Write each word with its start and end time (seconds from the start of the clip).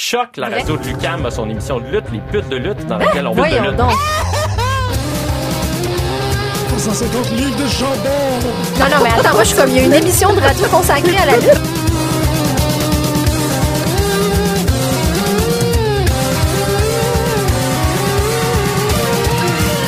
Choc, 0.00 0.36
la 0.36 0.48
radio 0.48 0.76
de 0.76 0.86
Lucam 0.86 1.26
a 1.26 1.30
son 1.32 1.50
émission 1.50 1.80
de 1.80 1.86
lutte, 1.88 2.04
les 2.12 2.20
putes 2.20 2.48
de 2.48 2.54
lutte, 2.54 2.86
dans 2.86 2.98
laquelle 2.98 3.26
on 3.26 3.34
lutte 3.34 3.42
de 3.44 3.48
Voyons 3.48 3.62
lutte. 3.64 3.76
donc. 3.76 3.90
150 6.78 7.30
livres 7.32 7.56
de 7.56 7.66
jambon. 7.66 8.08
Non, 8.78 8.84
non, 8.96 9.02
mais 9.02 9.10
attends, 9.18 9.34
moi, 9.34 9.42
je 9.42 9.48
suis 9.48 9.56
comme, 9.56 9.70
il 9.70 9.76
y 9.76 9.80
a 9.80 9.82
une 9.82 9.94
émission 9.94 10.32
de 10.32 10.40
radio 10.40 10.68
consacrée 10.68 11.16
à 11.16 11.26
la 11.26 11.36
lutte. 11.38 11.60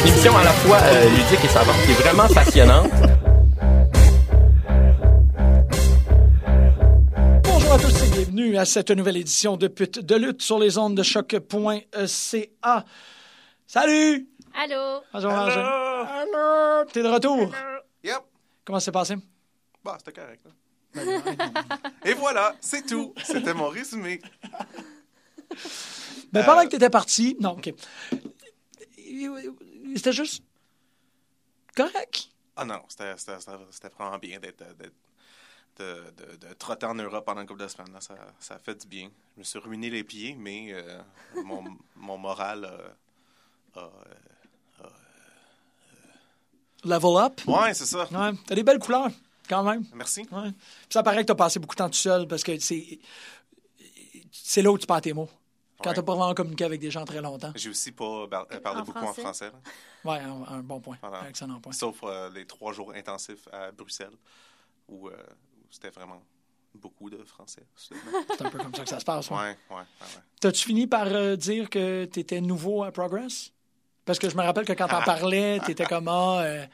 Une 0.03 0.09
émission 0.09 0.37
à 0.37 0.43
la 0.45 0.51
fois 0.51 0.79
euh, 0.83 1.05
ludique 1.11 1.45
et 1.45 1.49
savante, 1.49 1.77
qui 1.85 1.93
est 1.93 2.03
vraiment 2.03 2.27
passionnante. 2.35 2.91
Bienvenue 8.51 8.63
à 8.63 8.65
cette 8.65 8.91
nouvelle 8.91 9.17
édition 9.17 9.57
de 9.57 9.69
Pute 9.69 10.01
de 10.01 10.17
lutte 10.17 10.43
sur 10.43 10.59
les 10.59 10.77
ondes 10.77 10.97
de 10.97 11.05
choc.ca. 11.05 12.85
Salut! 13.65 14.29
Allô? 14.55 15.03
Bonjour, 15.13 15.31
Angèle. 15.31 15.59
Allô! 15.65 16.85
T'es 16.93 17.03
de 17.05 17.09
retour? 17.09 17.53
Yep. 18.03 18.19
Comment 18.65 18.81
c'est 18.81 18.91
passé? 18.91 19.15
Bah, 19.85 19.97
c'était 19.99 20.21
correct. 20.21 20.43
là. 20.45 21.03
Et 22.05 22.15
voilà, 22.15 22.57
c'est 22.61 22.85
tout. 22.85 23.15
C'était 23.23 23.55
mon 23.55 23.69
résumé. 23.69 24.21
Ben, 26.33 26.41
Euh, 26.41 26.45
pendant 26.45 26.63
que 26.65 26.71
t'étais 26.71 26.91
parti, 26.91 27.37
non, 27.39 27.51
OK. 27.51 27.73
C'était 29.95 30.13
juste 30.13 30.43
correct? 31.77 32.31
Ah 32.57 32.65
non, 32.65 32.81
c'était 32.89 33.15
vraiment 33.97 34.19
bien 34.19 34.41
d'être- 34.41 34.65
de, 35.81 36.05
de, 36.19 36.49
de 36.49 36.55
trotter 36.55 36.87
en 36.87 36.95
Europe 36.95 37.25
pendant 37.25 37.41
une 37.41 37.47
couple 37.47 37.63
de 37.63 37.69
semaines. 37.69 37.93
là. 37.93 38.01
Ça, 38.01 38.15
ça 38.39 38.55
a 38.55 38.59
fait 38.59 38.75
du 38.81 38.87
bien. 38.87 39.11
Je 39.37 39.41
me 39.41 39.45
suis 39.45 39.59
ruiné 39.59 39.91
les 39.91 40.05
pieds, 40.05 40.35
mais 40.39 40.73
euh, 40.73 41.01
mon, 41.45 41.65
mon 41.97 42.19
moral 42.19 42.65
a- 43.77 43.81
a, 43.81 43.91
Level 46.85 47.17
up. 47.19 47.41
Ouais, 47.47 47.75
c'est 47.75 47.85
ça. 47.87 48.05
Ouais, 48.11 48.33
t'as 48.47 48.55
des 48.55 48.63
belles 48.63 48.79
couleurs, 48.79 49.11
quand 49.49 49.63
même. 49.63 49.85
Merci. 49.95 50.27
Ouais. 50.33 50.51
Ça 50.89 51.03
paraît 51.03 51.19
que 51.23 51.27
t'as 51.27 51.35
passé 51.35 51.59
beaucoup 51.59 51.75
de 51.75 51.79
temps 51.79 51.91
tout 51.91 51.97
seul 51.99 52.27
parce 52.27 52.43
que 52.43 52.59
c'est 52.59 52.99
c'est 54.33 54.63
là 54.63 54.71
où 54.73 54.79
tu 54.79 54.87
perds 54.87 55.03
tes 55.03 55.13
mots. 55.13 55.29
Quand 55.83 55.91
Ouais. 55.91 55.97
t'as 55.97 56.03
pas 56.03 56.15
vraiment 56.15 56.35
communiqué 56.35 56.65
avec 56.65 56.81
des 56.81 56.91
gens 56.91 57.05
très 57.05 57.21
longtemps. 57.23 57.53
J'ai 57.55 57.71
aussi 57.71 57.93
pas 57.93 58.05
euh, 58.05 58.27
parlé 58.61 58.81
En 58.81 58.85
beaucoup 58.85 58.99
français? 58.99 59.21
en 59.21 59.25
français. 59.25 59.53
Ouais, 60.05 60.19
un, 60.21 60.43
un 60.57 60.61
bon 60.63 60.81
point. 60.81 60.97
Voilà. 61.03 61.21
Un 61.23 61.29
excellent 61.29 61.59
point. 61.61 61.73
Sauf 61.73 61.97
euh, 62.03 62.29
les 62.31 62.47
trois 62.47 62.73
jours 62.73 62.93
intensifs 62.95 63.49
à 63.53 63.71
Bruxelles, 63.73 64.17
où, 64.89 65.09
euh, 65.09 65.17
où 65.50 65.50
c'était 65.71 65.91
vraiment 65.91 66.23
beaucoup 66.75 67.11
de 67.11 67.23
français. 67.25 67.67
C'est 67.77 67.95
un 68.43 68.51
peu 68.51 68.59
comme 68.59 68.75
ça 68.75 68.83
que 68.85 68.89
ça 68.89 69.01
se 69.01 69.05
passe. 69.05 69.31
ouais. 69.31 69.37
Ouais, 69.37 69.43
ouais, 69.71 69.77
ouais. 69.77 69.77
ouais. 70.01 70.23
T'as-tu 70.41 70.65
fini 70.65 70.87
par 70.87 71.07
euh, 71.09 71.37
dire 71.37 71.69
que 71.69 72.05
t'étais 72.05 72.41
nouveau 72.41 72.85
à 72.85 72.93
Progress? 72.93 73.53
Parce 74.05 74.19
que 74.19 74.29
je 74.31 74.37
me 74.37 74.43
rappelle 74.43 74.65
que 74.65 74.73
quand 74.73 74.89
t'en 74.89 75.03
parlais, 75.05 75.61
t'étais 75.67 75.85
comme 75.87 76.09
ah, 76.09 76.41
euh, 76.43 76.67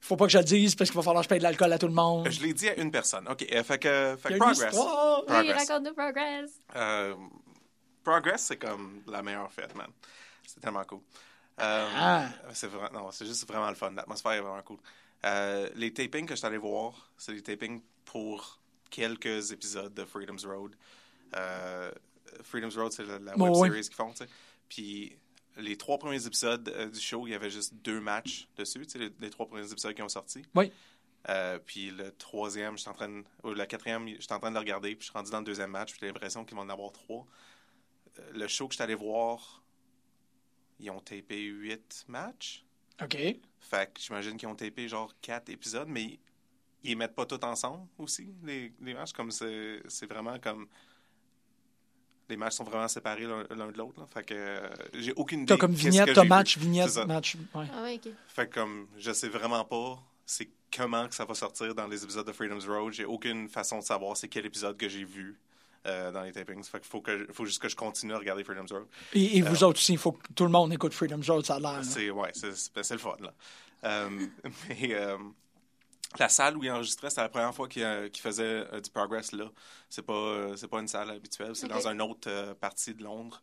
faut 0.00 0.16
pas 0.16 0.26
que 0.26 0.32
je 0.32 0.38
le 0.38 0.44
dise 0.44 0.74
parce 0.74 0.90
qu'il 0.90 0.96
va 0.96 1.02
falloir 1.02 1.22
que 1.22 1.26
je 1.26 1.28
paye 1.30 1.38
de 1.38 1.44
l'alcool 1.44 1.72
à 1.72 1.78
tout 1.78 1.86
le 1.86 1.92
monde. 1.94 2.28
Je 2.30 2.40
l'ai 2.42 2.52
dit 2.54 2.68
à 2.68 2.76
une 2.78 2.90
personne. 2.90 3.26
OK, 3.28 3.46
euh, 3.52 3.62
fait 3.64 3.78
que, 3.78 4.16
fait 4.20 4.30
Il 4.30 4.36
y 4.36 4.38
que 4.38 4.44
a 4.44 4.46
une 4.48 4.52
Progress. 4.52 4.72
histoire. 4.74 5.18
Oui, 5.20 5.26
Progress. 5.26 5.68
raconte-nous 5.68 5.94
Progress. 5.94 6.50
Euh, 6.76 7.14
Progress, 8.04 8.40
c'est 8.42 8.56
comme 8.56 9.02
la 9.06 9.22
meilleure 9.22 9.50
fête, 9.52 9.74
man. 9.74 9.88
C'est 10.46 10.60
tellement 10.60 10.84
cool. 10.84 11.00
Euh, 11.60 11.88
Ah. 11.96 12.28
C'est 12.52 12.66
vrai, 12.68 12.88
non, 12.92 13.10
c'est 13.10 13.26
juste 13.26 13.48
vraiment 13.48 13.68
le 13.68 13.74
fun. 13.74 13.90
L'atmosphère 13.92 14.32
est 14.32 14.40
vraiment 14.40 14.62
cool. 14.62 14.78
Euh, 15.24 15.68
les 15.74 15.92
tapings 15.92 16.26
que 16.26 16.34
je 16.34 16.38
suis 16.38 16.46
allé 16.46 16.58
voir, 16.58 17.10
c'est 17.16 17.32
des 17.32 17.42
tapings 17.42 17.82
pour 18.04 18.60
quelques 18.90 19.50
épisodes 19.52 19.92
de 19.94 20.04
Freedom's 20.04 20.44
Road. 20.44 20.76
Euh, 21.34 21.90
Freedom's 22.42 22.76
Road, 22.76 22.92
c'est 22.92 23.04
la, 23.04 23.18
la 23.18 23.34
Bon, 23.36 23.46
web 23.46 23.54
ouais. 23.54 23.68
series 23.68 23.82
qu'ils 23.82 23.94
font, 23.94 24.10
tu 24.10 24.18
sais. 24.18 24.28
Puis 24.68 25.16
les 25.56 25.76
trois 25.76 25.98
premiers 25.98 26.24
épisodes 26.26 26.68
euh, 26.68 26.88
du 26.90 27.00
show, 27.00 27.26
il 27.26 27.30
y 27.30 27.34
avait 27.34 27.50
juste 27.50 27.74
deux 27.76 28.00
matchs 28.00 28.46
dessus, 28.56 28.86
tu 28.86 28.90
sais, 28.90 28.98
les, 28.98 29.10
les 29.20 29.30
trois 29.30 29.46
premiers 29.46 29.70
épisodes 29.70 29.94
qui 29.94 30.02
ont 30.02 30.08
sorti. 30.08 30.42
Oui. 30.54 30.70
Euh, 31.28 31.58
puis 31.58 31.90
le 31.90 32.12
troisième, 32.12 32.76
je 32.76 32.82
suis 32.82 32.90
en 32.90 32.94
train 32.94 33.08
de, 33.08 33.24
ou 33.42 33.50
le 33.50 33.66
quatrième, 33.66 34.06
je 34.08 34.20
suis 34.20 34.32
en 34.32 34.38
train 34.38 34.50
de 34.50 34.54
le 34.54 34.60
regarder, 34.60 34.90
puis 34.94 35.06
je 35.06 35.10
suis 35.10 35.18
rendu 35.18 35.30
dans 35.30 35.38
le 35.40 35.44
deuxième 35.44 35.70
match, 35.70 35.90
puis 35.92 36.00
j'ai 36.02 36.06
l'impression 36.06 36.44
qu'ils 36.44 36.56
vont 36.56 36.62
en 36.62 36.68
avoir 36.68 36.92
trois. 36.92 37.26
Euh, 38.18 38.32
le 38.34 38.46
show 38.46 38.68
que 38.68 38.74
je 38.74 38.76
suis 38.76 38.84
allé 38.84 38.94
voir, 38.94 39.64
ils 40.78 40.90
ont 40.90 41.00
tapé 41.00 41.42
huit 41.42 42.04
matchs. 42.06 42.64
OK. 43.02 43.16
Fait 43.68 43.92
que 43.92 44.00
j'imagine 44.00 44.36
qu'ils 44.36 44.48
ont 44.48 44.54
tapé 44.54 44.88
genre 44.88 45.12
quatre 45.20 45.48
épisodes, 45.50 45.88
mais 45.88 46.18
ils 46.82 46.90
les 46.90 46.94
mettent 46.94 47.14
pas 47.14 47.26
tous 47.26 47.44
ensemble 47.44 47.86
aussi, 47.98 48.32
les, 48.44 48.72
les 48.80 48.94
matchs? 48.94 49.12
Comme 49.12 49.30
c'est 49.30 49.82
c'est 49.88 50.06
vraiment 50.06 50.38
comme. 50.38 50.66
Les 52.28 52.36
matchs 52.36 52.54
sont 52.54 52.64
vraiment 52.64 52.88
séparés 52.88 53.24
l'un 53.24 53.44
l'un 53.54 53.68
de 53.70 53.78
l'autre. 53.78 54.00
là. 54.00 54.06
Fait 54.06 54.24
que 54.24 54.34
euh, 54.34 54.68
j'ai 54.94 55.12
aucune 55.14 55.40
idée. 55.42 55.46
T'as 55.54 55.56
comme 55.58 55.72
qu'est-ce 55.74 55.84
vignette, 55.84 56.06
que 56.08 56.12
t'as 56.12 56.22
j'ai 56.22 56.28
match, 56.28 56.58
vu. 56.58 56.64
vignette, 56.64 56.88
C'est 56.88 56.94
ça. 57.00 57.06
match. 57.06 57.36
Ouais. 57.54 57.66
Ah 57.72 57.82
ouais, 57.82 58.00
ok. 58.04 58.12
Fait 58.28 58.48
que 58.48 58.54
comme 58.54 58.88
je 58.98 59.12
sais 59.12 59.28
vraiment 59.28 59.64
pas 59.64 59.98
c'est 60.24 60.50
comment 60.76 61.06
que 61.08 61.14
ça 61.14 61.24
va 61.24 61.34
sortir 61.34 61.72
dans 61.74 61.86
les 61.86 62.02
épisodes 62.02 62.26
de 62.26 62.32
Freedom's 62.32 62.66
Road. 62.66 62.92
J'ai 62.92 63.04
aucune 63.04 63.48
façon 63.48 63.78
de 63.78 63.84
savoir 63.84 64.16
c'est 64.16 64.26
quel 64.28 64.44
épisode 64.44 64.76
que 64.76 64.88
j'ai 64.88 65.04
vu 65.04 65.38
euh, 65.86 66.10
dans 66.12 66.22
les 66.22 66.32
tapings. 66.32 66.62
Fait 66.64 66.78
qu'il 66.80 66.88
faut 66.88 67.00
que 67.00 67.26
faut 67.32 67.44
juste 67.44 67.62
que 67.62 67.68
je 67.68 67.76
continue 67.76 68.12
à 68.14 68.18
regarder 68.18 68.44
Freedom's 68.44 68.72
Road. 68.72 68.86
Et, 69.14 69.38
et 69.38 69.42
vous 69.42 69.64
autres 69.64 69.78
aussi, 69.78 69.92
il 69.92 69.98
faut 69.98 70.12
que 70.12 70.32
tout 70.34 70.44
le 70.44 70.50
monde 70.50 70.72
écoute 70.72 70.92
Freedom 70.92 71.20
Road, 71.26 71.44
ça 71.46 71.54
a 71.56 71.60
l'air. 71.60 71.72
là. 71.74 71.82
C'est 71.82 72.10
ouais, 72.10 72.30
c'est 72.34 72.54
c'est- 72.56 72.82
c'est 72.82 72.94
le 72.94 73.00
fun 73.00 73.16
là. 73.20 73.32
Euh, 73.84 74.08
mais 74.68 74.94
euh, 74.94 75.16
la 76.18 76.28
salle 76.28 76.56
où 76.56 76.64
il 76.64 76.70
enregistrait, 76.70 77.10
c'était 77.10 77.22
la 77.22 77.28
première 77.28 77.54
fois 77.54 77.68
qu'il 77.68 77.82
euh, 77.82 78.08
qu'il 78.08 78.22
faisait 78.22 78.66
euh, 78.72 78.80
du 78.80 78.90
progress 78.90 79.32
là. 79.32 79.50
C'est 79.88 80.02
pas 80.04 80.12
euh, 80.14 80.56
c'est 80.56 80.68
pas 80.68 80.80
une 80.80 80.88
salle 80.88 81.10
habituelle, 81.10 81.54
c'est 81.54 81.68
dans 81.68 81.86
une 81.88 82.00
autre 82.02 82.28
euh, 82.30 82.54
partie 82.54 82.94
de 82.94 83.02
Londres. 83.02 83.42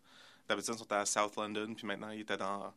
D'habitude, 0.50 0.74
ils 0.76 0.80
sont 0.80 0.92
à 0.92 1.06
South 1.06 1.36
London, 1.38 1.74
puis 1.74 1.88
maintenant, 1.88 2.10
ils 2.10 2.22
étaient 2.22 2.36
dans 2.38 2.74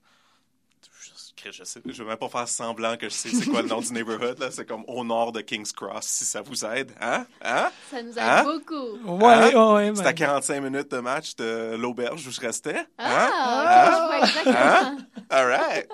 je, 1.45 1.51
je 1.53 1.65
sais, 1.65 1.81
je 1.85 2.03
vais 2.03 2.09
même 2.09 2.17
pas 2.19 2.29
faire 2.29 2.49
semblant 2.49 2.97
que 2.97 3.09
je 3.09 3.15
sais 3.15 3.29
c'est 3.29 3.47
quoi 3.47 3.63
le 3.63 3.69
nom 3.69 3.81
du 3.81 3.93
neighborhood 3.93 4.39
là, 4.39 4.51
c'est 4.51 4.65
comme 4.67 4.85
au 4.89 5.05
nord 5.05 5.33
de 5.33 5.41
King's 5.43 5.71
Cross 5.73 6.05
si 6.07 6.25
ça 6.25 6.43
vous 6.43 6.65
aide, 6.65 6.93
hein? 7.01 7.27
Hein? 7.43 7.71
Ça 7.91 8.03
nous 8.03 8.13
aide 8.13 8.19
Hein? 8.19 8.43
beaucoup. 8.45 8.99
Ouais, 9.25 9.55
Hein? 9.55 9.75
ouais, 9.75 9.93
C'est 9.95 10.03
ben, 10.03 10.09
à 10.09 10.13
45 10.15 10.61
minutes 10.61 10.91
de 10.91 10.99
match 10.99 11.37
de 11.37 11.77
l'auberge 11.77 12.27
où 12.27 12.31
je 12.31 12.41
restais. 12.41 12.79
Hein? 12.99 13.31
Ah, 13.33 13.91
je 13.93 14.07
vois 14.07 14.19
exactement. 14.27 14.57
Hein? 14.59 14.97
All 15.31 15.47
right. 15.47 15.89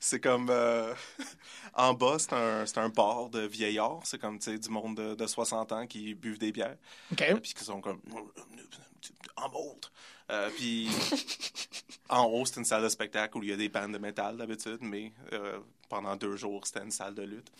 C'est 0.00 0.20
comme 0.20 0.48
euh, 0.50 0.92
en 1.74 1.94
bas, 1.94 2.16
c'est 2.18 2.32
un, 2.32 2.66
c'est 2.66 2.78
un 2.78 2.88
bar 2.88 3.28
de 3.30 3.40
vieillards. 3.46 4.00
C'est 4.04 4.18
comme 4.20 4.38
tu 4.38 4.50
sais, 4.50 4.58
du 4.58 4.68
monde 4.68 4.96
de, 4.96 5.14
de 5.14 5.26
60 5.26 5.70
ans 5.72 5.86
qui 5.86 6.14
buvent 6.14 6.38
des 6.38 6.50
bières. 6.52 6.76
OK. 7.12 7.24
Puis 7.40 7.54
qui 7.54 7.64
sont 7.64 7.80
comme 7.80 8.00
en 9.36 9.48
mode. 9.48 9.86
Euh, 10.32 10.50
puis 10.56 10.88
en 12.08 12.24
haut, 12.24 12.44
c'est 12.46 12.56
une 12.56 12.64
salle 12.64 12.82
de 12.82 12.88
spectacle 12.88 13.36
où 13.38 13.42
il 13.42 13.50
y 13.50 13.52
a 13.52 13.56
des 13.56 13.68
bandes 13.68 13.92
de 13.92 13.98
métal 13.98 14.36
d'habitude, 14.36 14.78
mais 14.80 15.12
euh, 15.32 15.58
pendant 15.88 16.16
deux 16.16 16.36
jours, 16.36 16.66
c'était 16.66 16.82
une 16.82 16.90
salle 16.90 17.14
de 17.14 17.22
lutte. 17.22 17.50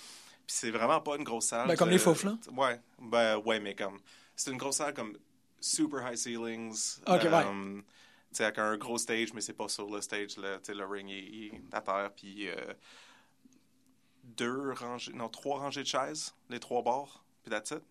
Puis 0.47 0.57
c'est 0.57 0.71
vraiment 0.71 1.01
pas 1.01 1.17
une 1.17 1.25
grosse 1.25 1.47
salle. 1.47 1.69
Ben, 1.69 1.77
comme 1.77 1.89
de- 1.89 1.93
les 1.93 1.99
Foufs, 1.99 2.25
là? 2.25 2.37
Ouais, 2.57 2.81
ben, 2.99 3.37
ouais, 3.39 3.61
mais 3.61 3.75
comme. 3.75 4.01
C'est 4.35 4.51
une 4.51 4.57
grosse 4.57 4.77
salle 4.77 4.95
comme 4.95 5.17
super 5.61 6.11
high 6.11 6.17
ceilings. 6.17 6.99
Ok, 7.07 7.23
ouais. 7.23 7.27
euh, 7.33 7.75
tu 7.81 7.85
sais, 8.39 8.45
avec 8.45 8.59
un 8.59 8.77
gros 8.79 8.97
stage, 8.99 9.33
mais 9.35 9.41
c'est 9.43 9.53
pas 9.53 9.69
sur 9.69 9.91
le 9.91 10.01
stage. 10.01 10.39
Là, 10.39 10.57
tu 10.59 10.65
sais, 10.65 10.75
le 10.75 10.87
ring 10.87 11.11
est, 11.11 11.53
à 11.73 11.81
terre. 11.83 12.11
Puis 12.17 12.49
euh, 12.49 12.55
deux 14.25 14.73
rangées, 14.73 15.13
non, 15.13 15.29
trois 15.29 15.59
rangées 15.61 15.83
de 15.83 15.89
chaises, 15.89 16.35
les 16.49 16.59
trois 16.61 16.83
bars. 16.83 17.23
Puis 17.43 17.51
that's 17.51 17.71
it. 17.73 17.83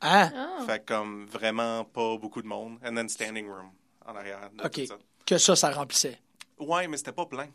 Ah, 0.00 0.30
Ah. 0.34 0.64
Fait 0.64 0.78
que 0.80 0.84
comme 0.94 1.26
vraiment 1.26 1.84
pas 1.84 2.16
beaucoup 2.16 2.40
de 2.40 2.46
monde. 2.46 2.78
And 2.84 2.94
then 2.94 3.08
standing 3.08 3.48
room 3.48 3.72
en 4.08 4.16
arrière 4.16 4.50
de 4.50 4.64
OK. 4.64 4.72
tout 4.72 4.86
ça. 4.86 4.98
que 5.26 5.38
ça, 5.38 5.56
ça 5.56 5.70
remplissait. 5.70 6.20
Ouais, 6.58 6.88
mais 6.88 6.96
c'était 6.96 7.12
pas 7.12 7.26
plein. 7.26 7.48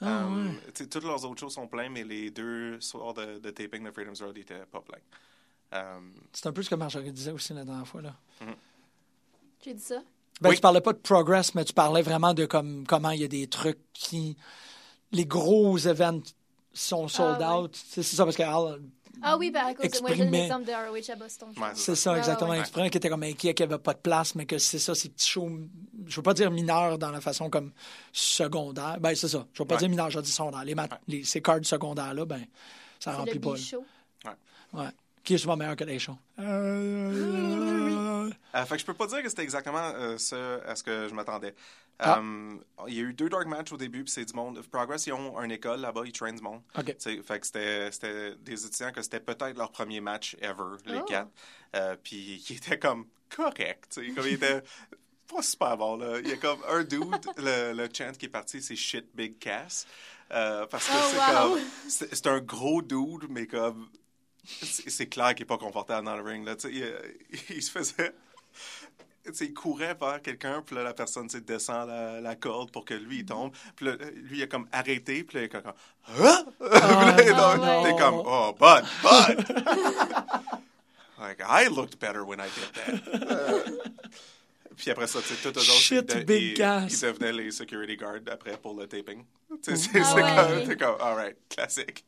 Ah, 0.00 0.24
Um, 0.24 0.58
sais, 0.74 0.86
Toutes 0.86 1.04
leurs 1.04 1.24
autres 1.24 1.40
shows 1.40 1.50
sont 1.50 1.66
pleins, 1.68 1.88
mais 1.90 2.04
les 2.04 2.30
deux 2.30 2.80
soirs 2.80 3.12
de, 3.14 3.38
de 3.38 3.50
taping 3.50 3.84
de 3.84 3.90
Freedom's 3.90 4.22
Road 4.22 4.36
étaient 4.38 4.64
pas 4.70 4.80
pleins. 4.80 4.98
Um, 5.96 6.14
C'est 6.32 6.46
un 6.46 6.52
peu 6.52 6.62
ce 6.62 6.70
que 6.70 6.74
Marjorie 6.74 7.12
disait 7.12 7.32
aussi 7.32 7.52
la 7.52 7.64
dernière 7.64 7.86
fois. 7.86 8.00
Là. 8.00 8.14
J'ai 9.62 9.74
dit 9.74 9.82
ça? 9.82 10.02
Ben, 10.40 10.50
Oui. 10.50 10.54
Tu 10.54 10.60
parlais 10.62 10.80
pas 10.80 10.92
de 10.92 10.98
progress, 10.98 11.54
mais 11.54 11.64
tu 11.64 11.72
parlais 11.72 12.02
vraiment 12.02 12.32
de 12.32 12.46
comme, 12.46 12.86
comment 12.86 13.10
il 13.10 13.20
y 13.20 13.24
a 13.24 13.28
des 13.28 13.46
trucs 13.48 13.80
qui. 13.92 14.36
Les 15.12 15.26
gros 15.26 15.76
événements 15.78 16.22
sont 16.72 17.08
sold 17.08 17.38
Ah, 17.42 17.60
out. 17.60 17.76
C'est 17.76 18.02
c'est 18.02 18.16
ça, 18.16 18.24
parce 18.24 18.36
que 18.36 18.42
Al, 18.44 18.80
Ah 19.22 19.36
oui, 19.36 19.50
ben 19.50 19.66
à 19.66 19.74
cause 19.74 19.90
de 19.90 20.00
moi, 20.00 20.10
j'ai 20.14 20.24
l'exemple 20.24 20.64
de 20.66 20.72
ROH 20.72 21.10
à 21.12 21.16
Boston. 21.16 21.48
Ouais, 21.56 21.68
c'est 21.74 21.94
ça, 21.94 22.12
Ouais, 22.12 22.18
exactement. 22.18 22.50
ouais, 22.50 22.56
ouais. 22.56 22.60
Exprimé 22.62 22.90
qui 22.90 22.98
était 22.98 23.08
comme 23.08 23.22
inquiet 23.22 23.54
qu'il 23.54 23.66
n'y 23.66 23.72
avait 23.72 23.82
pas 23.82 23.94
de 23.94 23.98
place, 23.98 24.34
mais 24.34 24.46
que 24.46 24.58
c'est 24.58 24.78
ça, 24.78 24.94
ces 24.94 25.08
petits 25.08 25.28
shows. 25.28 25.50
Je 26.06 26.16
veux 26.16 26.22
pas 26.22 26.34
dire 26.34 26.50
mineurs 26.50 26.98
dans 26.98 27.10
la 27.10 27.20
façon 27.20 27.50
comme 27.50 27.72
secondaire. 28.12 28.98
Ben, 29.00 29.14
c'est 29.14 29.28
ça. 29.28 29.46
Je 29.52 29.62
veux 29.62 29.66
pas 29.66 29.74
Ouais. 29.74 29.80
dire 29.80 29.88
mineurs, 29.88 30.10
je 30.10 30.20
dis 30.20 30.30
secondaire. 30.32 30.64
Les, 30.64 30.74
mat- 30.74 31.00
les- 31.08 31.24
ces 31.24 31.40
cards 31.42 31.64
secondaires-là, 31.64 32.24
ben, 32.24 32.40
ça 33.00 33.12
C'est 33.12 33.16
remplit 33.16 33.34
le 33.34 33.40
pas. 33.40 33.54
Ouais. 34.74 34.88
Qui 35.24 35.34
est 35.34 35.38
souvent 35.38 35.56
meilleur 35.56 35.76
que 35.76 35.84
les 35.84 35.98
shows. 35.98 36.16
Euh, 36.38 38.30
fait 38.66 38.74
que 38.74 38.78
je 38.80 38.84
peux 38.86 38.94
pas 38.94 39.06
dire 39.06 39.22
que 39.22 39.28
c'était 39.28 39.42
exactement 39.42 39.92
euh, 39.94 40.18
ce 40.18 40.60
à 40.66 40.74
ce 40.74 40.82
que 40.82 41.06
je 41.08 41.14
m'attendais. 41.14 41.54
Ah. 42.00 42.18
Um, 42.18 42.62
il 42.86 42.94
y 42.94 42.98
a 43.00 43.02
eu 43.02 43.12
deux 43.12 43.28
dark 43.28 43.46
matchs 43.46 43.72
au 43.72 43.76
début, 43.76 44.04
puis 44.04 44.12
c'est 44.12 44.24
du 44.24 44.32
monde. 44.34 44.60
Progress, 44.70 45.06
ils 45.06 45.12
ont 45.12 45.40
une 45.42 45.50
école 45.50 45.80
là-bas, 45.80 46.02
ils 46.06 46.12
trainent 46.12 46.36
du 46.36 46.42
monde. 46.42 46.60
Fait 46.74 46.94
que 47.40 47.46
c'était 47.46 47.90
c'était 47.90 48.34
des 48.36 48.64
étudiants 48.66 48.92
que 48.92 49.02
c'était 49.02 49.20
peut-être 49.20 49.56
leur 49.58 49.70
premier 49.72 50.00
match 50.00 50.36
ever, 50.40 50.76
les 50.86 50.98
Oh. 51.00 51.04
quatre. 51.04 51.28
Euh, 51.76 51.96
puis 52.02 52.42
qui 52.44 52.54
étaient 52.54 52.78
comme 52.78 53.06
corrects. 53.34 53.88
tu 53.90 54.06
sais, 54.08 54.14
Comme 54.14 54.26
ils 54.26 54.34
étaient 54.34 54.62
pas 55.28 55.42
super 55.42 55.76
bon, 55.76 55.96
là. 55.96 56.18
Il 56.20 56.28
y 56.28 56.32
a 56.32 56.36
comme 56.36 56.60
un 56.68 56.84
dude, 56.84 57.02
le, 57.36 57.72
le 57.74 57.88
chant 57.92 58.12
qui 58.18 58.26
est 58.26 58.30
parti, 58.30 58.62
c'est 58.62 58.76
Shit 58.76 59.06
Big 59.14 59.38
Cass. 59.38 59.86
Euh, 60.30 60.66
parce 60.66 60.86
que 60.86 60.92
Oh, 60.94 61.08
c'est 61.10 61.16
wow. 61.18 61.50
comme. 61.50 61.60
C'est 62.14 62.26
un 62.28 62.40
gros 62.40 62.80
dude, 62.82 63.28
mais 63.28 63.46
comme. 63.46 63.88
C'est 64.60 65.06
clair 65.08 65.34
qu'il 65.34 65.42
est 65.42 65.46
pas 65.46 65.58
confortable 65.58 66.06
dans 66.06 66.16
le 66.16 66.22
ring, 66.22 66.44
là. 66.46 66.56
Tu 66.56 66.68
sais, 66.68 66.74
il, 67.30 67.38
il 67.56 67.62
se 67.62 67.70
faisait. 67.70 68.12
Il 69.42 69.52
courait 69.52 69.94
vers 69.94 70.22
quelqu'un, 70.22 70.62
puis 70.64 70.74
là, 70.74 70.82
la 70.82 70.94
personne 70.94 71.26
descend 71.26 71.86
la, 71.86 72.18
la 72.20 72.34
corde 72.34 72.70
pour 72.70 72.86
que 72.86 72.94
lui, 72.94 73.18
il 73.18 73.24
tombe. 73.26 73.52
Puis 73.76 73.84
là, 73.84 73.92
lui, 74.14 74.38
il 74.38 74.42
a 74.42 74.46
comme 74.46 74.66
arrêté, 74.72 75.22
puis 75.22 75.36
là, 75.36 75.42
il 75.42 75.44
est 75.44 75.48
comme. 75.50 75.72
Hein? 76.18 76.44
Puis 77.18 77.26
non, 77.26 77.56
donc, 77.56 77.66
non. 77.66 77.82
T'es 77.84 77.96
comme, 78.02 78.22
oh, 78.24 78.54
Bud, 78.58 78.84
Bud! 79.02 79.44
like, 81.20 81.42
I 81.46 81.68
looked 81.68 81.98
better 81.98 82.24
when 82.24 82.40
I 82.40 82.48
did 82.48 82.72
that. 82.74 83.30
Euh, 83.30 83.64
puis 84.76 84.90
après 84.92 85.08
ça, 85.08 85.20
tu 85.20 85.34
sais, 85.34 85.42
tout 85.42 85.48
autres, 85.48 85.60
Shit, 85.62 86.10
ils, 86.14 86.20
de- 86.20 86.24
big 86.24 86.42
ils- 86.52 86.54
gas. 86.54 86.86
ils 86.88 87.00
devenaient 87.00 87.32
les 87.32 87.50
security 87.50 87.96
guards 87.96 88.20
après 88.30 88.56
pour 88.56 88.74
le 88.80 88.86
taping. 88.86 89.24
Tu 89.62 89.76
sais, 89.76 89.76
c'est 89.76 90.00
Ah 90.00 90.04
c'est 90.04 90.14
ouais. 90.14 90.36
comme, 90.36 90.68
t'es 90.68 90.76
comme, 90.76 91.00
alright, 91.00 91.36
classique. 91.50 92.04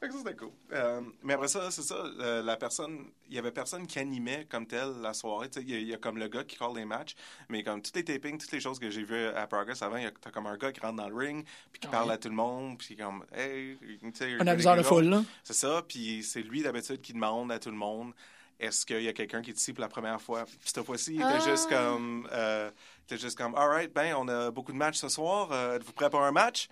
Fait 0.00 0.06
que 0.06 0.12
ça, 0.12 0.18
c'était 0.20 0.36
cool. 0.36 0.50
Euh, 0.72 1.00
mais 1.24 1.34
après 1.34 1.48
ça, 1.48 1.70
c'est 1.72 1.82
ça, 1.82 1.96
euh, 1.96 2.40
la 2.42 2.56
personne, 2.56 3.06
il 3.28 3.34
y 3.34 3.38
avait 3.38 3.50
personne 3.50 3.86
qui 3.86 3.98
animait 3.98 4.46
comme 4.48 4.64
tel 4.66 5.00
la 5.02 5.12
soirée. 5.12 5.48
Il 5.56 5.68
y, 5.68 5.74
a- 5.74 5.78
il 5.78 5.88
y 5.88 5.94
a 5.94 5.96
comme 5.96 6.18
le 6.18 6.28
gars 6.28 6.44
qui 6.44 6.56
call 6.56 6.76
les 6.76 6.84
matchs, 6.84 7.16
mais 7.48 7.64
comme 7.64 7.82
tous 7.82 7.90
les 7.96 8.04
tapings, 8.04 8.38
toutes 8.38 8.52
les 8.52 8.60
choses 8.60 8.78
que 8.78 8.90
j'ai 8.90 9.02
vues 9.02 9.26
à 9.26 9.46
Progress 9.48 9.82
avant, 9.82 9.96
il 9.96 10.04
y 10.04 10.06
a 10.06 10.12
t'as 10.12 10.30
comme 10.30 10.46
un 10.46 10.56
gars 10.56 10.70
qui 10.70 10.80
rentre 10.80 10.96
dans 10.96 11.08
le 11.08 11.16
ring, 11.16 11.44
puis 11.72 11.80
qui 11.80 11.88
parle 11.88 12.10
à 12.12 12.16
tout 12.18 12.28
le 12.28 12.34
monde, 12.36 12.78
puis 12.78 12.96
comme, 12.96 13.24
hey, 13.34 13.76
tu 14.00 14.10
sais, 14.14 14.36
Un 14.40 14.46
aviseur 14.46 14.76
de 14.76 14.82
foule, 14.82 15.04
là. 15.06 15.24
c'est 15.42 15.52
ça, 15.54 15.82
puis 15.88 16.22
c'est 16.22 16.42
lui 16.42 16.62
d'habitude 16.62 17.00
qui 17.00 17.12
demande 17.12 17.50
à 17.50 17.58
tout 17.58 17.70
le 17.70 17.76
monde 17.76 18.12
est-ce 18.60 18.84
qu'il 18.84 19.02
y 19.02 19.06
a 19.08 19.12
quelqu'un 19.12 19.40
qui 19.40 19.50
est 19.50 19.56
ici 19.56 19.72
pour 19.72 19.82
la 19.82 19.88
première 19.88 20.20
fois? 20.20 20.44
Puis 20.44 20.58
cette 20.64 20.84
fois-ci, 20.84 21.14
il 21.14 21.20
était 21.20 21.30
Ah. 21.32 21.38
juste 21.48 21.68
comme, 21.68 22.28
euh, 22.32 22.70
il 22.98 23.14
était 23.14 23.22
juste 23.22 23.38
comme, 23.38 23.54
alright, 23.54 23.92
ben, 23.92 24.14
on 24.18 24.26
a 24.26 24.50
beaucoup 24.50 24.72
de 24.72 24.76
matchs 24.76 24.96
ce 24.96 25.08
soir, 25.08 25.52
euh, 25.52 25.76
êtes-vous 25.76 25.92
prêts 25.92 26.10
pour 26.10 26.22
un 26.24 26.32
match? 26.32 26.68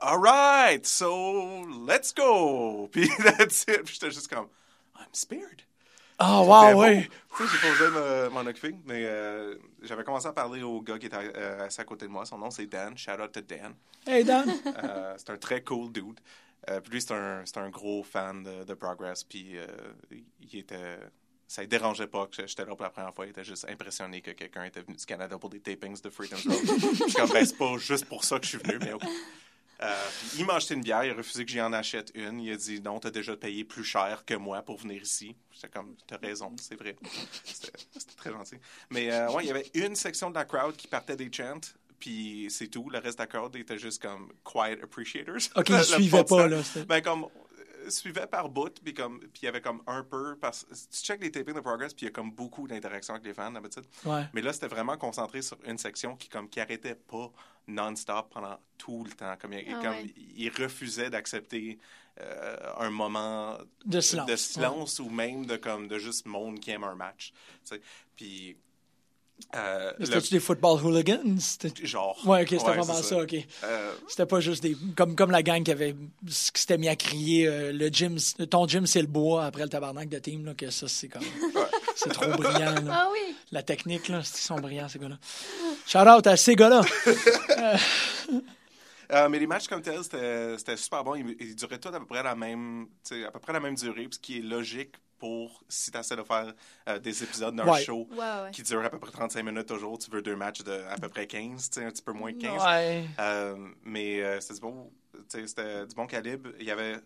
Alright, 0.00 0.86
so 0.86 1.64
let's 1.86 2.12
go. 2.12 2.88
Puis 2.92 3.08
that's 3.18 3.62
it. 3.68 3.82
Puis 3.84 3.94
j'étais 3.94 4.10
juste 4.10 4.28
comme, 4.28 4.46
I'm 4.98 5.06
spared. 5.12 5.62
Ah, 6.18 6.40
C'était 6.40 6.50
wow, 6.50 6.72
bon. 6.72 6.80
oui. 6.88 7.08
Tu 7.36 7.46
sais, 7.46 7.56
j'ai 7.78 7.84
de 7.84 7.90
me- 7.90 8.28
m'en 8.30 8.40
occuper, 8.40 8.74
mais 8.86 9.04
euh, 9.04 9.56
j'avais 9.82 10.02
commencé 10.04 10.26
à 10.26 10.32
parler 10.32 10.62
au 10.62 10.80
gars 10.80 10.98
qui 10.98 11.06
était 11.06 11.16
euh, 11.36 11.66
assis 11.66 11.80
à 11.80 11.84
côté 11.84 12.06
de 12.06 12.10
moi. 12.10 12.24
Son 12.24 12.38
nom, 12.38 12.50
c'est 12.50 12.66
Dan. 12.66 12.96
Shout 12.96 13.20
out 13.22 13.32
to 13.32 13.40
Dan. 13.42 13.74
Hey, 14.06 14.24
Dan. 14.24 14.50
Euh, 14.82 15.14
c'est 15.18 15.30
un 15.30 15.36
très 15.36 15.62
cool 15.62 15.92
dude. 15.92 16.20
Puis 16.66 16.92
lui, 16.92 17.00
c'est 17.02 17.12
un, 17.12 17.42
c'est 17.44 17.58
un 17.58 17.68
gros 17.70 18.02
fan 18.02 18.42
de, 18.42 18.64
de 18.64 18.74
Progress. 18.74 19.22
Puis 19.24 19.56
il 20.40 20.58
était. 20.58 20.98
Ça 21.46 21.62
ne 21.62 21.66
dérangeait 21.68 22.08
pas 22.08 22.26
que 22.26 22.44
j'étais 22.46 22.64
là 22.64 22.74
pour 22.74 22.82
la 22.82 22.90
première 22.90 23.14
fois. 23.14 23.24
Il 23.26 23.30
était 23.30 23.44
juste 23.44 23.66
impressionné 23.68 24.20
que 24.20 24.32
quelqu'un 24.32 24.64
était 24.64 24.80
venu 24.80 24.96
du 24.96 25.06
Canada 25.06 25.38
pour 25.38 25.48
des 25.50 25.60
tapings 25.60 26.00
de 26.02 26.10
Freedom's 26.10 26.44
Road. 26.44 26.58
je 26.66 27.04
suis 27.04 27.12
comme, 27.14 27.30
ben, 27.30 27.44
c'est 27.46 27.56
pas 27.56 27.76
juste 27.78 28.06
pour 28.06 28.24
ça 28.24 28.38
que 28.40 28.44
je 28.46 28.48
suis 28.50 28.58
venu, 28.58 28.78
mais 28.80 28.92
OK. 28.94 29.04
Euh, 29.82 29.94
puis 30.30 30.40
il 30.40 30.46
m'a 30.46 30.54
acheté 30.54 30.74
une 30.74 30.80
bière, 30.80 31.04
il 31.04 31.10
a 31.10 31.14
refusé 31.14 31.44
que 31.44 31.50
j'y 31.50 31.60
en 31.60 31.72
achète 31.72 32.10
une. 32.14 32.40
Il 32.40 32.52
a 32.52 32.56
dit 32.56 32.80
non, 32.80 32.98
t'as 32.98 33.10
déjà 33.10 33.36
payé 33.36 33.64
plus 33.64 33.84
cher 33.84 34.24
que 34.24 34.34
moi 34.34 34.62
pour 34.62 34.78
venir 34.78 35.02
ici. 35.02 35.36
J'étais 35.52 35.68
comme, 35.68 35.94
t'as 36.06 36.18
raison, 36.18 36.54
c'est 36.60 36.76
vrai. 36.76 36.96
C'était 37.44 38.16
très 38.16 38.30
gentil. 38.30 38.56
Mais 38.90 39.12
euh, 39.12 39.30
ouais, 39.32 39.44
il 39.44 39.48
y 39.48 39.50
avait 39.50 39.70
une 39.74 39.96
section 39.96 40.30
de 40.30 40.34
la 40.34 40.44
crowd 40.44 40.76
qui 40.76 40.88
partait 40.88 41.16
des 41.16 41.30
chants, 41.32 41.60
puis 41.98 42.46
c'est 42.50 42.68
tout. 42.68 42.88
Le 42.90 42.98
reste 42.98 43.18
de 43.18 43.22
la 43.22 43.26
crowd 43.26 43.54
était 43.56 43.78
juste 43.78 44.00
comme 44.00 44.32
quiet 44.44 44.80
appreciators. 44.82 45.36
OK, 45.56 45.68
suivait 45.84 46.18
fond 46.18 46.24
pas, 46.24 46.48
là. 46.48 46.62
Ben, 46.88 47.02
comme, 47.02 47.24
euh, 47.24 47.90
suivait 47.90 48.26
par 48.26 48.48
bout, 48.48 48.80
puis 48.82 48.94
comme, 48.94 49.20
puis 49.20 49.42
il 49.42 49.44
y 49.44 49.48
avait 49.48 49.60
comme 49.60 49.82
un 49.86 50.02
peu, 50.02 50.36
parce 50.40 50.66
tu 50.68 51.04
check 51.04 51.22
les 51.22 51.30
tapings 51.30 51.54
de 51.54 51.60
Progress, 51.60 51.92
puis 51.92 52.06
il 52.06 52.08
y 52.08 52.10
a 52.10 52.12
comme 52.12 52.30
beaucoup 52.30 52.66
d'interactions 52.66 53.14
avec 53.14 53.26
les 53.26 53.34
fans 53.34 53.50
d'habitude. 53.50 53.84
Ouais. 54.06 54.24
Mais 54.32 54.40
là, 54.40 54.54
c'était 54.54 54.68
vraiment 54.68 54.96
concentré 54.96 55.42
sur 55.42 55.58
une 55.66 55.78
section 55.78 56.16
qui, 56.16 56.28
comme, 56.30 56.48
qui 56.48 56.60
arrêtait 56.60 56.94
pas 56.94 57.30
non-stop 57.68 58.28
pendant 58.32 58.58
tout 58.78 59.04
le 59.04 59.10
temps. 59.10 59.34
Comme, 59.40 59.52
il, 59.54 59.64
Ah 59.68 59.80
comme, 59.82 59.90
ouais. 59.96 60.14
il 60.36 60.50
refusait 60.50 61.10
d'accepter 61.10 61.78
euh, 62.20 62.56
un 62.78 62.90
moment 62.90 63.58
De 63.84 64.00
silence. 64.00 64.26
de 64.30 64.36
silence 64.36 64.98
ou 65.00 65.08
même 65.10 65.46
de, 65.46 65.56
comme, 65.56 65.88
de 65.88 65.98
juste 65.98 66.26
monde 66.26 66.60
qui 66.60 66.70
aime 66.70 66.84
un 66.84 66.94
match. 66.94 67.32
tu 67.64 67.74
sais. 67.76 67.80
Puis, 68.16 68.56
euh, 69.54 69.92
le- 69.98 70.06
C'était-tu 70.06 70.30
des 70.34 70.40
football 70.40 70.82
hooligans? 70.82 71.38
C'était- 71.40 71.84
genre. 71.84 72.16
Ouais, 72.26 72.42
ok, 72.42 72.48
c'était 72.48 72.62
Ouais, 72.62 72.76
vraiment 72.76 72.94
ça, 73.02 73.18
ok. 73.22 73.34
Euh, 73.64 73.92
C'était 74.08 74.24
pas 74.24 74.40
juste 74.40 74.62
des. 74.62 74.74
Comme, 74.96 75.14
comme 75.14 75.30
la 75.30 75.42
gang 75.42 75.62
qui 75.62 75.70
avait. 75.72 75.94
qui 76.24 76.32
s'était 76.32 76.78
mis 76.78 76.88
à 76.88 76.96
crier 76.96 77.46
euh, 77.46 77.70
le 77.72 77.88
gym, 77.88 78.16
ton 78.48 78.66
gym, 78.66 78.86
c'est 78.86 79.02
le 79.02 79.06
bois 79.08 79.44
après 79.44 79.62
le 79.64 79.68
tabarnak 79.68 80.08
de 80.08 80.18
team, 80.18 80.46
là, 80.46 80.54
que 80.54 80.70
ça, 80.70 80.88
c'est 80.88 81.08
comme. 81.08 81.22
C'est 81.96 82.10
trop 82.10 82.30
brillant, 82.30 82.74
là. 82.84 82.92
Ah 82.92 83.08
oui. 83.12 83.34
La 83.50 83.62
technique, 83.62 84.08
là, 84.08 84.18
ils 84.20 84.24
sont 84.26 84.56
brillants, 84.56 84.88
ces 84.88 84.98
gars-là. 84.98 85.18
Shout 85.86 85.98
out 86.08 86.26
à 86.26 86.36
ces 86.36 86.54
gars-là. 86.54 86.82
Euh, 89.12 89.28
mais 89.28 89.38
les 89.38 89.46
matchs 89.46 89.68
comme 89.68 89.82
tels, 89.82 90.02
c'était 90.02 90.58
c'était 90.58 90.76
super 90.76 91.04
bon. 91.04 91.14
Ils, 91.14 91.36
ils 91.38 91.54
duraient 91.54 91.78
tous 91.78 91.90
à 91.94 92.00
peu 92.00 92.06
près 92.06 92.24
la 92.24 92.34
même, 92.34 92.88
à 93.24 93.30
peu 93.30 93.38
près 93.38 93.52
la 93.52 93.60
même 93.60 93.76
durée, 93.76 94.08
ce 94.10 94.18
qui 94.18 94.38
est 94.38 94.42
logique 94.42 94.96
pour 95.18 95.62
si 95.68 95.92
tu 95.92 95.96
essaies 95.98 96.16
de 96.16 96.24
faire 96.24 96.52
euh, 96.88 96.98
des 96.98 97.22
épisodes 97.22 97.54
d'un 97.54 97.64
Ouais. 97.68 97.84
show 97.84 98.08
Ouais, 98.10 98.16
ouais. 98.18 98.50
qui 98.52 98.64
durent 98.64 98.84
à 98.84 98.90
peu 98.90 98.98
près 98.98 99.12
35 99.12 99.44
minutes 99.44 99.66
toujours. 99.66 99.96
Tu 99.98 100.10
veux 100.10 100.22
deux 100.22 100.34
matchs 100.34 100.64
de 100.64 100.72
à 100.90 100.96
peu 100.96 101.08
près 101.08 101.28
15, 101.28 101.70
tu 101.70 101.78
sais, 101.80 101.86
un 101.86 101.90
petit 101.92 102.02
peu 102.02 102.10
moins 102.12 102.32
de 102.32 102.38
15. 102.38 102.64
Ouais. 102.64 103.04
Euh, 103.20 103.54
mais 103.84 104.20
euh, 104.22 104.40
c'était 104.40 104.54
du 104.54 104.60
bon, 104.60 104.90
du 105.32 105.94
bon 105.94 106.06
calibre. 106.08 106.50
Il 106.58 106.66
y 106.66 106.72
avait 106.72 106.96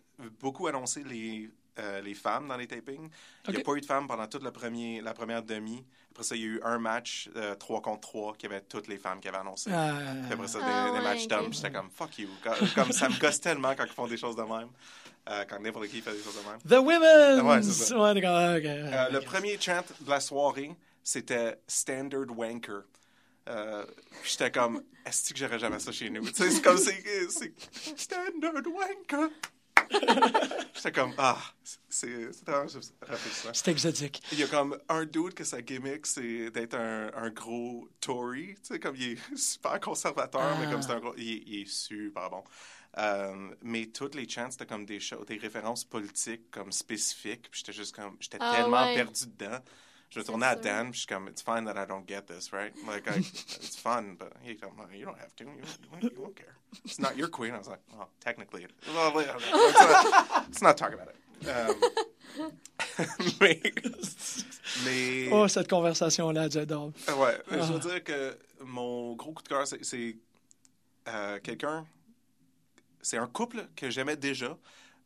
beaucoup 0.41 0.69
annoncé 0.69 1.05
les, 1.05 1.51
euh, 1.79 2.01
les 2.01 2.15
femmes 2.15 2.49
dans 2.49 2.57
les 2.57 2.67
tapings. 2.67 3.11
Il 3.49 3.55
n'y 3.55 3.61
a 3.61 3.65
pas 3.65 3.73
eu 3.75 3.81
de 3.81 3.87
femmes 3.87 4.07
pendant 4.07 4.27
toute 4.27 4.43
le 4.43 4.51
premier, 4.51 5.01
la 5.01 5.15
première 5.15 5.43
demi. 5.43 5.85
Après 6.11 6.25
ça, 6.25 6.35
il 6.35 6.41
y 6.43 6.45
a 6.45 6.49
eu 6.49 6.61
un 6.65 6.79
match, 6.79 7.31
euh, 7.37 7.55
3 7.55 7.81
contre 7.83 8.01
3, 8.01 8.35
qui 8.37 8.47
avait 8.47 8.61
toutes 8.63 8.89
les 8.89 8.99
femmes 8.99 9.21
qui 9.21 9.29
avaient 9.29 9.39
annoncé. 9.39 9.71
Euh, 9.73 10.23
Puis 10.25 10.33
après 10.33 10.49
ça, 10.49 10.59
des, 10.59 10.65
Ah 10.67 10.87
des 10.91 10.99
ouais, 10.99 11.03
matchs 11.05 11.27
d'hommes, 11.29 11.53
j'étais 11.53 11.71
comme 11.71 11.91
fuck 11.91 12.19
you. 12.19 12.29
Comme, 12.43 12.69
comme 12.75 12.93
ça 12.93 13.09
me 13.09 13.19
gosse 13.19 13.41
tellement 13.41 13.75
quand 13.77 13.85
ils 13.85 13.93
font 13.93 14.09
des 14.09 14.17
choses 14.17 14.37
de 14.37 14.43
même. 14.43 14.69
Euh, 15.29 15.45
quand 15.49 15.61
n'importe 15.61 15.87
qui 15.89 16.01
fait 16.01 16.13
des 16.13 16.23
choses 16.23 16.37
de 16.37 16.49
même. 16.49 16.59
The 16.63 16.85
Women! 16.85 17.47
Ouais, 17.47 17.63
c'est. 17.63 17.95
Ouais. 17.95 18.21
Euh, 18.67 19.09
le 19.11 19.21
premier 19.21 19.61
chant 19.61 19.83
de 20.01 20.11
la 20.11 20.19
soirée, 20.19 20.75
c'était 21.05 21.61
Standard 21.69 22.27
Wanker. 22.37 22.83
Euh, 23.49 23.85
j'étais 24.25 24.51
comme, 24.51 24.83
est-ce 25.05 25.33
que 25.33 25.39
j'aurais 25.39 25.59
jamais 25.59 25.79
ça 25.79 25.93
chez 25.93 26.11
nous? 26.11 26.27
C'est 26.35 26.63
comme, 26.63 26.79
c'est 26.79 27.53
Standard 27.97 28.55
Wanker. 28.67 29.29
j'étais 30.75 30.93
comme, 30.93 31.13
ah, 31.19 31.39
c'est 31.89 32.09
vraiment 32.47 32.67
rafraîchissant. 33.03 33.51
C'est 33.53 33.71
exotique. 33.71 34.23
Il 34.33 34.39
y 34.41 34.43
a 34.43 34.47
comme 34.47 34.79
un 34.89 35.05
dude 35.05 35.35
que 35.35 35.45
sa 35.45 35.61
gimmick, 35.63 36.07
c'est 36.07 36.51
d'être 36.51 36.75
un, 36.75 37.11
un 37.15 37.31
gros 37.31 37.89
Tory. 38.01 38.55
Tu 38.57 38.61
sais, 38.63 38.81
comme 38.81 38.97
il 38.97 39.13
est 39.13 39.19
super 39.37 39.81
conservateur, 39.81 40.57
mais 40.59 40.71
comme 40.71 40.83
c'est 40.83 40.93
un 40.93 41.01
gros. 41.01 41.15
Il, 41.17 41.31
est- 41.31 41.43
il 41.47 41.63
est 41.63 41.67
super 41.69 42.31
bon. 42.31 42.45
Euh, 42.99 43.51
mais 43.63 43.87
toutes 43.87 44.15
les 44.17 44.29
chants, 44.29 44.51
c'était 44.51 44.67
comme 44.67 44.85
des, 44.85 44.99
des 45.29 45.37
références 45.37 45.85
politiques 45.85 46.51
comme 46.51 46.73
spécifiques. 46.73 47.49
Puis 47.51 47.61
j'étais 47.61 47.73
juste 47.73 47.95
comme. 47.95 48.17
J'étais 48.21 48.39
Ah 48.41 48.53
tellement 48.57 48.83
ouais. 48.85 48.95
perdu 48.95 49.27
dedans. 49.27 49.59
Je 50.11 50.19
me 50.19 50.25
tournais 50.25 50.47
à. 50.47 50.57
Dan, 50.57 50.91
puis 50.91 50.95
je 50.95 50.99
suis 51.01 51.07
comme, 51.07 51.29
it's 51.29 51.41
fine 51.43 51.65
that 51.67 51.81
I 51.81 51.87
don't 51.87 52.05
get 52.09 52.23
this, 52.23 52.53
right? 52.53 52.73
Like, 52.87 53.07
I, 53.09 53.19
it's 53.21 53.77
fun, 53.77 54.17
but 54.19 54.33
you 54.45 54.55
don't, 54.57 54.73
you 54.93 55.05
don't 55.05 55.19
have 55.19 55.35
to. 55.37 55.45
You, 55.45 55.51
you, 56.03 56.11
you 56.15 56.21
won't 56.23 56.35
care. 56.37 56.57
It's 56.85 56.99
not 56.99 57.17
your 57.17 57.29
queen. 57.29 57.53
I 57.55 57.59
was 57.59 57.69
like, 57.69 57.81
well, 57.93 58.09
technically, 58.21 58.65
it, 58.65 58.71
well, 58.95 59.13
let's, 59.17 59.29
not, 59.53 60.47
let's 60.49 60.63
not 60.63 60.77
talk 60.77 60.93
about 60.95 61.09
it. 61.09 61.17
Um, 61.49 61.75
mais, 63.41 63.61
mais 64.85 65.29
Oh, 65.33 65.49
cette 65.49 65.69
conversation-là, 65.69 66.49
j'adore. 66.49 66.93
ouais, 67.17 67.39
je 67.51 67.57
Ah. 67.59 67.67
veux 67.67 67.79
dire 67.81 68.05
que 68.05 68.39
mon 68.65 69.15
gros 69.15 69.33
coup 69.33 69.43
de 69.43 69.49
cœur, 69.49 69.67
c'est- 69.67 70.17
euh, 71.09 71.39
quelqu'un, 71.43 71.87
c'est 73.03 73.17
un 73.19 73.27
couple 73.27 73.67
que 73.75 73.91
j'aimais 73.91 74.17
déjà, 74.17 74.57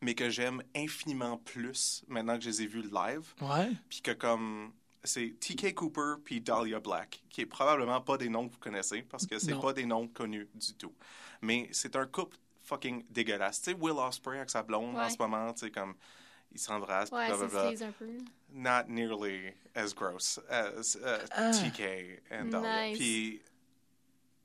mais 0.02 0.14
que 0.14 0.28
j'aime 0.28 0.62
infiniment 0.76 1.38
plus 1.38 2.04
maintenant 2.08 2.36
que 2.36 2.44
je 2.44 2.50
les 2.50 2.62
ai 2.62 2.66
vus 2.66 2.82
live. 2.82 3.32
Ouais. 3.40 3.70
Puis 3.88 4.02
que 4.02 4.10
comme 4.10 4.72
c'est 5.02 5.34
TK 5.40 5.74
Cooper 5.74 6.14
puis 6.24 6.40
Dahlia 6.40 6.80
Black, 6.80 7.22
qui 7.30 7.42
est 7.42 7.46
probablement 7.46 8.00
pas 8.00 8.16
des 8.18 8.28
noms 8.28 8.48
que 8.48 8.54
vous 8.54 8.58
connaissez 8.58 9.02
parce 9.02 9.26
que 9.26 9.38
c'est 9.38 9.58
pas 9.58 9.72
des 9.72 9.84
noms 9.86 10.08
connus 10.08 10.48
du 10.54 10.74
tout. 10.74 10.92
Mais 11.44 11.68
c'est 11.72 11.94
un 11.96 12.06
couple 12.06 12.36
fucking 12.62 13.04
dégueulasse. 13.10 13.60
Tu 13.60 13.70
sais, 13.72 13.76
Will 13.78 13.98
Ospreay 13.98 14.38
avec 14.38 14.50
sa 14.50 14.62
blonde 14.62 14.96
en 14.96 15.00
Ouais. 15.04 15.10
ce 15.10 15.16
moment, 15.18 15.52
tu 15.52 15.60
sais, 15.66 15.70
comme 15.70 15.94
ils 16.52 16.58
s'embrassent, 16.58 17.10
Ouais, 17.12 17.26
c'est 17.30 17.36
blablabla. 17.36 17.70
tease 17.70 17.82
un 17.82 17.92
peu. 17.92 18.08
Not 18.50 18.84
nearly 18.88 19.52
as 19.74 19.92
gross 19.94 20.40
as 20.48 20.94
uh, 20.96 21.26
Ah. 21.32 21.50
TK 21.50 22.22
and. 22.30 22.50
Puis 22.94 23.42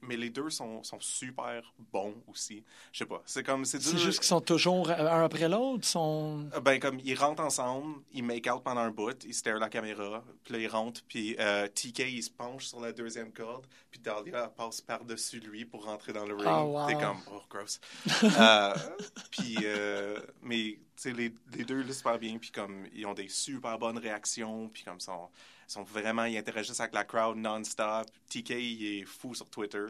mais 0.10 0.18
les 0.18 0.30
deux 0.32 0.50
sont, 0.50 0.84
sont 0.84 1.00
super 1.00 1.62
bons 1.94 2.16
aussi. 2.28 2.64
Je 2.92 2.98
sais 3.00 3.06
pas. 3.06 3.22
C'est 3.26 3.44
comme 3.44 3.64
c'est 3.64 3.78
dur- 3.80 3.98
juste 3.98 4.20
qu'ils 4.20 4.28
sont 4.28 4.42
toujours 4.42 4.90
un 4.90 5.24
après 5.24 5.48
l'autre. 5.48 5.86
Sont... 5.86 6.50
euh, 6.54 6.60
Ben, 6.60 6.80
comme, 6.80 7.00
ils 7.04 7.16
rentrent 7.16 7.44
ensemble, 7.44 8.02
ils 8.12 8.24
make 8.24 8.48
out 8.52 8.64
pendant 8.64 8.82
un 8.82 8.92
bout, 8.92 9.24
ils 9.24 9.34
stare 9.34 9.60
la 9.60 9.70
caméra, 9.70 10.24
puis 10.44 10.54
là, 10.54 10.60
ils 10.60 10.68
rentrent, 10.68 11.02
puis 11.08 11.36
euh, 11.40 11.68
TK, 11.68 12.00
il 12.00 12.24
se 12.24 12.32
penche 12.32 12.66
sur 12.66 12.80
la 12.82 12.92
deuxième 12.92 13.32
corde, 13.32 13.68
puis 13.92 14.00
Dahlia 14.00 14.44
elle 14.46 14.56
passe 14.56 14.82
par-dessus 14.82 15.40
lui 15.40 15.64
pour 15.66 15.86
rentrer 15.86 16.12
dans 16.12 16.26
le 16.26 16.36
ring. 16.36 16.48
Oh, 16.52 16.64
wow. 16.80 16.88
T'es 16.88 16.94
comme, 16.96 17.18
oh, 17.32 17.42
gross. 17.50 17.80
Euh, 18.24 18.74
puis, 19.32 19.58
euh, 19.64 20.20
mais, 20.42 20.80
tu 20.80 20.80
sais, 20.96 21.12
les, 21.14 21.34
les 21.54 21.64
deux, 21.64 21.84
là, 21.84 21.94
super 21.94 22.18
bien, 22.18 22.38
puis 22.40 22.52
comme, 22.52 22.88
ils 22.94 23.06
ont 23.06 23.14
des 23.14 23.30
super 23.30 23.78
bonnes 23.78 23.98
réactions, 24.00 24.70
puis 24.70 24.84
comme, 24.84 25.00
sont, 25.00 25.30
sont 25.74 25.84
vraiment, 25.84 26.26
ils 26.26 26.38
interagissent 26.38 26.80
avec 26.80 26.94
la 26.94 27.04
crowd 27.04 27.38
non-stop. 27.38 28.06
TK, 28.30 28.50
il 28.52 29.00
est 29.02 29.06
fou 29.06 29.34
sur 29.36 29.50
Twitter. 29.50 29.86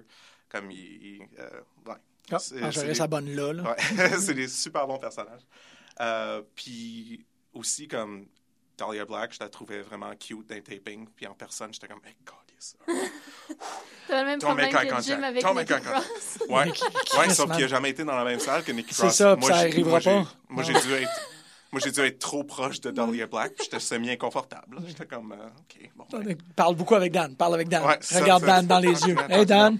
Comme 0.50 0.72
il. 0.72 0.80
il, 0.80 1.22
euh, 1.40 1.50
ouais. 1.86 1.96
Ah, 2.32 2.40
C'est- 2.40 2.56
ah, 2.62 2.72
c'est 2.72 2.86
des- 2.88 2.96
sa 2.96 3.08
bonne 3.08 3.30
là. 3.36 3.54
là. 3.54 3.64
Ouais, 3.64 3.78
c'est 4.20 4.34
des 4.34 4.48
super 4.48 4.86
bons 4.88 4.98
personnages. 5.00 5.42
Euh, 6.02 6.42
puis 6.56 7.26
aussi, 7.54 7.88
comme 7.88 8.28
Dahlia 8.78 9.06
Black, 9.06 9.34
je 9.34 9.40
la 9.40 9.50
trouvais 9.50 9.82
vraiment 9.82 10.12
cute 10.16 10.48
dans 10.48 10.60
taping. 10.62 11.08
Puis 11.16 11.28
en 11.28 11.34
personne, 11.34 11.74
j'étais 11.74 11.88
comme, 11.88 12.02
hey, 12.06 12.16
God, 12.26 12.36
yes. 12.56 12.76
T'as 14.08 14.22
le 14.22 14.26
même 14.26 14.40
Don't 14.40 14.48
problème 14.56 14.72
que 14.72 14.78
Jim 14.80 14.90
contact. 14.96 15.24
avec 15.24 15.44
Don't 15.44 15.56
Nicky. 15.60 15.74
Cross. 15.74 16.40
Ouais, 16.50 16.72
ouais 17.20 17.34
sauf 17.34 17.52
qu'il 17.52 17.62
n'a 17.62 17.68
jamais 17.68 17.90
été 17.92 18.04
dans 18.04 18.16
la 18.16 18.24
même 18.24 18.40
salle 18.40 18.64
que 18.64 18.72
Nicky 18.72 18.94
C'est 18.94 19.04
Cross. 19.04 19.16
ça, 19.16 19.36
puis 19.36 19.42
Moi, 19.46 19.50
ça 19.52 19.62
j'ai- 19.62 19.68
arrivera 19.74 19.90
moi, 19.92 20.00
j'ai- 20.00 20.12
pas. 20.12 20.28
Moi, 20.50 20.64
j'ai 20.64 20.74
dû 20.74 20.94
être. 20.94 21.12
Moi, 21.72 21.82
j'ai 21.84 21.92
dû 21.92 22.00
être 22.02 22.20
trop 22.20 22.44
proche 22.44 22.82
de 22.82 22.90
Dahlia 22.90 23.28
Black, 23.28 23.54
puis 23.54 23.66
j'étais 23.66 23.80
semi-inconfortable. 23.80 24.78
J'étais 24.88 25.06
comme, 25.06 25.34
euh, 25.34 25.36
OK, 25.60 25.90
bon. 25.96 26.06
ben. 26.20 26.36
Parle 26.56 26.76
beaucoup 26.76 26.96
avec 26.96 27.12
Dan. 27.12 27.36
Parle 27.36 27.54
avec 27.56 27.70
Dan. 27.70 27.86
Ouais, 27.86 27.98
ça, 28.02 28.22
Regarde 28.22 28.42
ça, 28.42 28.48
Dan 28.48 28.68
dans 28.68 28.80
les 28.80 29.02
yeux. 29.04 29.16
Hey, 29.30 29.46
Dan. 29.46 29.80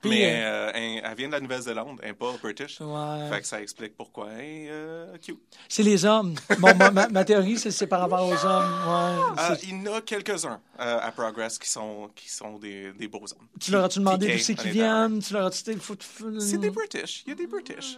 Puis, 0.00 0.10
Mais 0.10 0.42
euh, 0.44 0.68
euh, 0.68 0.70
elle, 0.74 1.02
elle 1.04 1.16
vient 1.16 1.26
de 1.28 1.32
la 1.32 1.40
Nouvelle-Zélande, 1.40 1.98
elle 2.02 2.10
n'est 2.10 2.14
pas 2.14 2.32
british. 2.42 2.80
Ouais. 2.80 3.28
Fait 3.30 3.40
que 3.40 3.46
ça 3.46 3.62
explique 3.62 3.96
pourquoi 3.96 4.28
elle 4.32 4.40
est 4.44 4.68
euh, 4.70 5.16
cute. 5.18 5.40
c'est 5.68 5.82
les 5.82 6.04
hommes. 6.04 6.34
Mon- 6.58 6.74
ma, 7.10 7.24
théorie, 7.24 7.58
c'est 7.58 7.86
par 7.86 8.00
rapport 8.00 8.28
aux 8.28 8.44
hommes. 8.44 8.72
Ouais, 8.86 9.42
Euh, 9.50 9.56
il 9.62 9.70
y 9.70 9.88
en 9.88 9.94
a 9.94 10.00
quelques-uns 10.02 10.60
à 10.78 11.10
Progress 11.12 11.58
qui 11.58 11.68
sont, 11.70 12.10
qui 12.14 12.28
sont 12.28 12.58
des, 12.58 12.92
des 12.92 13.08
beaux 13.08 13.24
hommes. 13.24 13.48
tu 13.58 13.70
leur 13.72 13.84
as-tu 13.84 14.00
demandé 14.00 14.34
d'où 14.34 14.38
c'est 14.38 14.54
qu'ils 14.54 14.72
viennent? 14.72 15.20
Tu 15.20 15.32
leur 15.32 15.46
as-tu 15.46 15.62
C'est 16.40 16.58
des 16.58 16.70
British. 16.70 17.22
Il 17.26 17.30
y 17.30 17.32
a 17.32 17.36
des 17.36 17.46
British. 17.46 17.96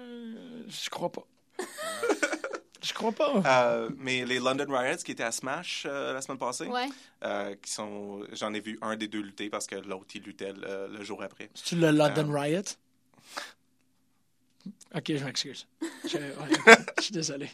Je 0.69 0.91
crois 0.91 1.11
pas. 1.11 1.27
Je 2.83 2.93
crois 2.93 3.13
pas. 3.13 3.43
Euh, 3.45 3.91
mais 3.99 4.25
les 4.25 4.39
London 4.39 4.67
Riots 4.69 4.97
qui 4.99 5.13
étaient 5.13 5.23
à 5.25 5.33
Smash 5.33 5.85
euh, 5.89 6.13
la 6.13 6.23
semaine 6.23 6.39
passée, 6.39 6.67
Ouais. 6.67 6.89
euh, 7.25 7.55
qui 7.61 7.71
sont, 7.73 8.25
j'en 8.33 8.53
ai 8.55 8.61
vu 8.61 8.79
un 8.83 8.97
des 8.97 9.09
deux 9.09 9.21
lutter 9.21 9.51
parce 9.51 9.67
que 9.67 9.75
l'autre 9.77 10.07
il 10.15 10.23
luttait 10.23 10.53
le, 10.53 10.89
le 10.97 11.05
jour 11.05 11.23
après. 11.23 11.51
C'est-tu 11.55 11.77
le 11.77 11.91
London 11.91 12.31
Euh, 12.33 12.41
Riot? 12.41 12.63
OK, 14.95 15.05
je 15.17 15.25
m'excuse. 15.25 15.67
Je, 16.07 16.19
ouais, 16.19 16.59
je 16.99 17.03
suis 17.03 17.13
désolé. 17.13 17.49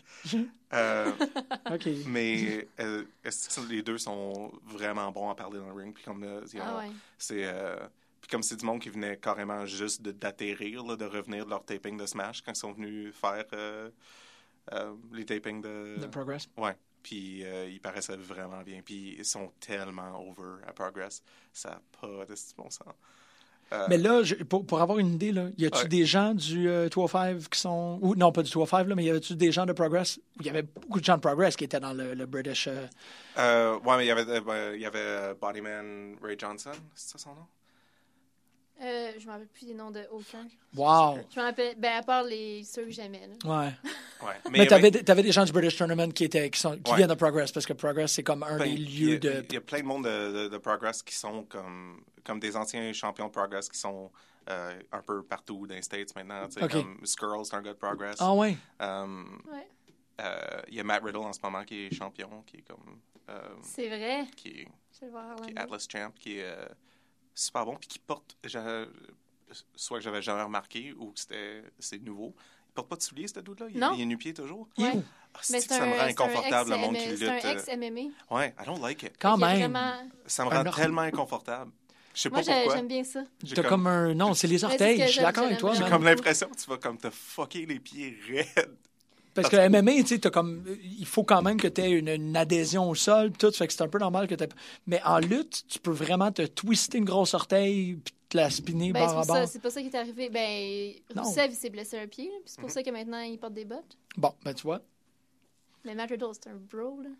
Euh, 0.73 1.11
OK. 1.73 1.89
mais 2.07 2.67
euh, 2.81 3.05
est-ce 3.25 3.61
que 3.61 3.69
les 3.69 3.83
deux 3.83 3.99
sont 3.99 4.53
vraiment 4.67 5.11
bons 5.11 5.31
à 5.31 5.35
parler 5.35 5.59
dans 5.59 5.69
le 5.69 5.73
ring? 5.75 5.95
Puis 5.95 6.05
comme 6.05 6.23
euh, 6.25 6.41
you 6.53 6.61
Ah 6.65 6.79
ouais. 6.79 6.91
c'est 7.19 7.45
euh, 7.45 7.77
puis 8.21 8.31
comme 8.31 8.43
c'est 8.43 8.57
du 8.57 8.65
monde 8.65 8.81
qui 8.81 8.89
venait 8.89 9.17
carrément 9.17 9.67
juste 9.67 10.03
de- 10.03 10.13
d'atterrir, 10.13 10.85
de 10.85 11.05
revenir 11.05 11.45
de 11.45 11.51
leur 11.51 11.65
taping 11.65 11.97
de 11.97 12.07
Smash 12.07 12.43
quand 12.43 12.53
ils 12.53 12.57
sont 12.57 12.73
venus 12.73 13.15
faire 13.15 13.45
euh, 14.73 14.95
les 15.13 15.25
tapings 15.25 15.61
de. 15.61 15.97
The 16.01 16.11
Progress. 16.11 16.49
Ouais. 16.57 16.77
Puis 17.03 17.45
euh, 17.45 17.69
ils 17.69 17.81
paraissaient 17.81 18.17
vraiment 18.17 18.63
bien. 18.63 18.81
Puis 18.85 19.17
ils 19.19 19.25
sont 19.25 19.53
tellement 19.61 20.19
over 20.27 20.63
à 20.67 20.73
Progress. 20.73 21.23
Ça 21.53 21.71
n'a 21.71 21.81
pas 22.01 22.25
de 22.25 22.35
bon 22.57 22.71
sens. 22.71 22.89
Euh, 23.73 23.87
Mais 23.89 23.97
là, 23.99 24.23
je- 24.23 24.37
pour, 24.37 24.65
pour 24.67 24.81
avoir 24.83 24.99
une 24.99 25.15
idée, 25.15 25.33
là, 25.33 25.49
y 25.57 25.65
a-tu 25.67 25.79
Ouais. 25.83 25.89
des 25.89 26.05
gens 26.05 26.35
du 26.35 26.69
euh, 26.69 26.89
205 26.89 27.49
qui 27.49 27.59
sont. 27.59 27.99
Ou, 28.03 28.15
non, 28.15 28.31
pas 28.31 28.43
du 28.43 28.51
205, 28.51 28.87
là, 28.89 28.95
mais 28.95 29.05
y 29.05 29.11
avait-tu 29.11 29.35
des 29.37 29.53
gens 29.53 29.65
de 29.67 29.73
Progress? 29.73 30.21
Il 30.41 30.47
y 30.47 30.51
avait 30.51 30.63
beaucoup 30.63 31.01
de 31.01 31.05
gens 31.05 31.17
de 31.17 31.21
Progress 31.23 31.57
qui 31.57 31.65
étaient 31.65 31.81
dans 31.81 31.93
le, 31.95 32.15
le 32.15 32.27
British. 32.27 32.69
euh, 33.39 33.79
ouais, 33.81 33.97
mais 33.97 34.05
il 34.05 34.09
y 34.09 34.11
avait, 34.11 34.41
ben, 34.41 34.75
y 34.79 34.85
avait 34.87 35.35
Bodyman 35.41 36.17
Ray 36.23 36.37
Johnson, 36.39 36.73
c'est 36.95 37.13
ça 37.13 37.19
son 37.19 37.31
nom? 37.35 37.47
Euh, 38.85 39.13
je 39.19 39.27
me 39.27 39.33
rappelle 39.33 39.47
plus 39.49 39.67
des 39.67 39.75
noms 39.75 39.91
de 39.91 40.03
aucun. 40.11 40.47
Wow! 40.77 41.19
Je 41.35 41.41
me 41.41 41.45
rappelle, 41.47 41.75
ben, 41.79 41.99
à 41.99 42.03
part 42.03 42.23
les 42.25 42.63
ceux 42.65 42.85
que 42.85 42.91
j'aimais. 42.91 43.27
là. 43.27 43.35
Ouais. 43.67 43.73
Ouais. 44.27 44.35
Mais, 44.51 44.67
t'avais, 44.67 44.89
avait- 44.89 45.03
t'avais 45.03 45.23
des 45.23 45.33
gens 45.33 45.45
du 45.45 45.53
British 45.53 45.77
Tournament 45.77 46.11
qui, 46.13 46.25
étaient, 46.25 46.51
qui, 46.51 46.61
sont, 46.61 46.77
qui 46.79 46.91
Ouais. 46.91 46.99
viennent 46.99 47.09
de 47.09 47.15
Progress, 47.15 47.51
parce 47.53 47.65
que 47.67 47.73
Progress, 47.73 48.13
c'est 48.13 48.23
comme 48.23 48.43
un 48.43 48.59
Ben, 48.59 48.65
des 48.65 48.71
il 48.73 49.01
y 49.01 49.07
a- 49.07 49.11
lieux 49.13 49.19
de. 49.19 49.45
Il 49.49 49.55
y 49.55 49.57
a 49.57 49.61
plein 49.61 49.81
de 49.81 49.85
monde 49.87 50.05
de, 50.05 50.45
de- 50.45 50.49
de 50.49 50.59
Progress 50.59 51.03
qui 51.03 51.15
sont 51.15 51.45
comme, 51.45 52.03
comme 52.25 52.39
des 52.41 52.57
anciens 52.57 52.93
champions 52.93 53.27
de 53.27 53.33
Progress 53.33 53.69
qui 53.69 53.79
sont 53.79 54.11
euh, 54.51 54.79
un 54.93 55.01
peu 55.01 55.23
partout 55.23 55.67
dans 55.67 55.75
les 55.75 55.81
States 55.83 56.15
maintenant. 56.15 56.47
tu 56.49 56.55
sais, 56.61 56.65
Ok. 56.65 56.73
Comme 56.73 56.99
Skrull, 57.05 57.45
c'est 57.47 57.55
un 57.55 57.63
gars 57.63 57.73
de 57.73 57.79
Progress. 57.79 58.17
Ah 58.21 58.35
ouais? 58.35 58.57
Euh, 58.83 59.23
Ouais. 59.51 59.67
euh, 60.21 60.61
Il 60.69 60.75
y 60.75 60.81
a 60.81 60.85
Matt 60.85 61.03
Riddle 61.03 61.17
en 61.19 61.33
ce 61.33 61.41
moment 61.43 61.65
qui 61.65 61.87
est 61.87 61.95
champion, 61.95 62.43
qui 62.47 62.59
est 62.59 62.63
comme. 62.69 63.01
euh, 63.31 63.41
C'est 63.63 63.89
vrai. 63.89 64.27
qui 64.37 64.49
est, 64.49 64.69
Je 64.93 65.01
vais 65.01 65.07
le 65.07 65.13
voir 65.13 65.25
qui 65.37 65.43
est 65.51 65.59
Orlando. 65.59 65.61
Atlas 65.75 65.87
Champ, 65.91 66.11
qui 66.19 66.39
est 66.39 66.45
euh, 66.45 66.67
super 67.35 67.65
bon, 67.65 67.77
puis 67.77 67.89
qui 67.89 67.99
porte. 67.99 68.37
Soit 69.77 69.99
que 69.99 70.05
j'avais 70.05 70.23
jamais 70.23 70.43
remarqué 70.43 70.93
ou 70.99 71.13
que 71.13 71.21
c'était 71.21 71.63
c'est 71.79 72.03
nouveau. 72.03 72.35
Il 72.71 72.73
porte 72.75 72.89
pas 72.89 72.97
de 72.97 73.03
souliers, 73.03 73.29
ce 73.29 73.39
dude-là? 73.39 73.67
Il, 73.71 73.79
Non. 73.79 73.93
il 73.95 74.01
est 74.03 74.07
nu-pied 74.07 74.35
toujours? 74.35 74.69
Où? 74.79 74.85
Ah, 74.85 75.41
Mais 75.51 75.61
c'est 75.61 75.69
ça 75.69 75.81
me 75.81 75.85
un, 75.85 75.91
rend 75.91 75.95
c'est 75.97 76.03
un 76.03 76.09
inconfortable, 76.09 76.71
le 76.71 76.77
monde 76.77 76.97
qui 76.97 77.07
lutte. 77.07 77.19
C'est 77.19 77.29
un 77.29 77.35
euh, 77.37 77.53
ex-MMA. 77.53 78.37
Ouais, 78.37 78.55
I 78.61 78.65
don't 78.67 78.81
like 78.81 79.03
it. 79.05 79.13
Quand 79.21 79.37
même. 79.37 79.59
vraiment- 79.59 79.95
Ça 80.27 80.45
me 80.45 80.51
rend 80.51 80.65
tellement 80.73 81.03
inconfortable. 81.03 81.71
Je 82.15 82.21
sais 82.21 82.29
Moi, 82.31 82.39
pas 82.39 82.43
j'ai- 82.45 82.53
pourquoi. 82.53 82.77
j'aime 82.77 82.89
bien 82.89 83.05
ça. 83.05 83.25
T'as 83.55 83.63
comme... 83.65 83.87
un. 83.87 84.15
Non, 84.15 84.35
c'est 84.35 84.47
les 84.49 84.65
orteils. 84.65 85.01
Je 85.03 85.07
suis 85.13 85.21
d'accord 85.21 85.45
avec 85.45 85.59
toi, 85.59 85.75
J'ai 85.75 85.85
comme 85.89 86.05
l'impression 86.05 86.49
que 86.49 86.57
tu 86.57 86.69
vas 86.71 86.79
comme 86.79 86.99
te 86.99 87.11
fucker 87.11 87.67
les 87.67 87.79
pieds 87.81 88.17
raides. 88.29 88.77
Parce 89.35 89.49
que 89.49 89.69
MMA, 89.69 89.93
tu 90.03 90.07
sais, 90.07 90.19
t'as 90.19 90.31
comme. 90.31 90.65
Il 90.83 91.07
faut 91.07 91.25
quand 91.25 91.43
même 91.43 91.61
que 91.61 91.69
tu 91.69 91.81
aies 91.81 91.91
une, 91.91 92.09
une 92.09 92.37
adhésion 92.37 92.89
au 92.89 92.95
sol, 92.95 93.31
pis 93.33 93.39
tout. 93.39 93.51
Fait 93.53 93.67
que 93.67 93.73
c'est 93.73 93.83
un 93.83 93.89
peu 93.89 93.99
normal 93.99 94.27
que 94.29 94.35
tu 94.35 94.45
Mais 94.87 95.01
en 95.05 95.19
lutte, 95.19 95.65
tu 95.69 95.79
peux 95.81 95.91
vraiment 95.91 96.31
te 96.33 96.43
twister 96.47 96.99
une 96.99 97.05
grosse 97.05 97.35
orteil 97.35 97.95
puis 98.05 98.15
te 98.29 98.37
la 98.37 98.49
spinner 98.51 98.93
Ben, 98.93 99.01
c'est 99.01 99.07
barre 99.07 99.11
à 99.11 99.15
pour 99.17 99.25
ça, 99.25 99.33
barre. 99.41 99.49
c'est 99.49 99.59
pas 99.63 99.71
ça 99.71 99.81
qui 99.81 99.89
est 99.89 99.95
arrivé. 99.97 100.29
Ben. 100.31 100.93
Rousseff, 101.23 101.49
il 101.51 101.57
s'est 101.57 101.71
blessé 101.71 101.99
un 101.99 102.07
pied, 102.07 102.27
là, 102.27 102.37
puis 102.45 102.53
c'est 102.55 102.61
pour 102.61 102.71
ça 102.71 102.83
que 102.83 102.91
maintenant, 102.91 103.21
il 103.21 103.39
porte 103.39 103.55
des 103.55 103.65
bottes. 103.65 103.97
Bon, 104.17 104.33
ben 104.45 104.55
tu 104.55 104.63
vois. 104.63 104.81
Mais 105.85 105.95
Matt 105.95 106.11
Riddle, 106.11 106.27
c'est 106.33 106.49
un 106.49 106.55
bro, 106.57 107.01
là. 107.03 107.11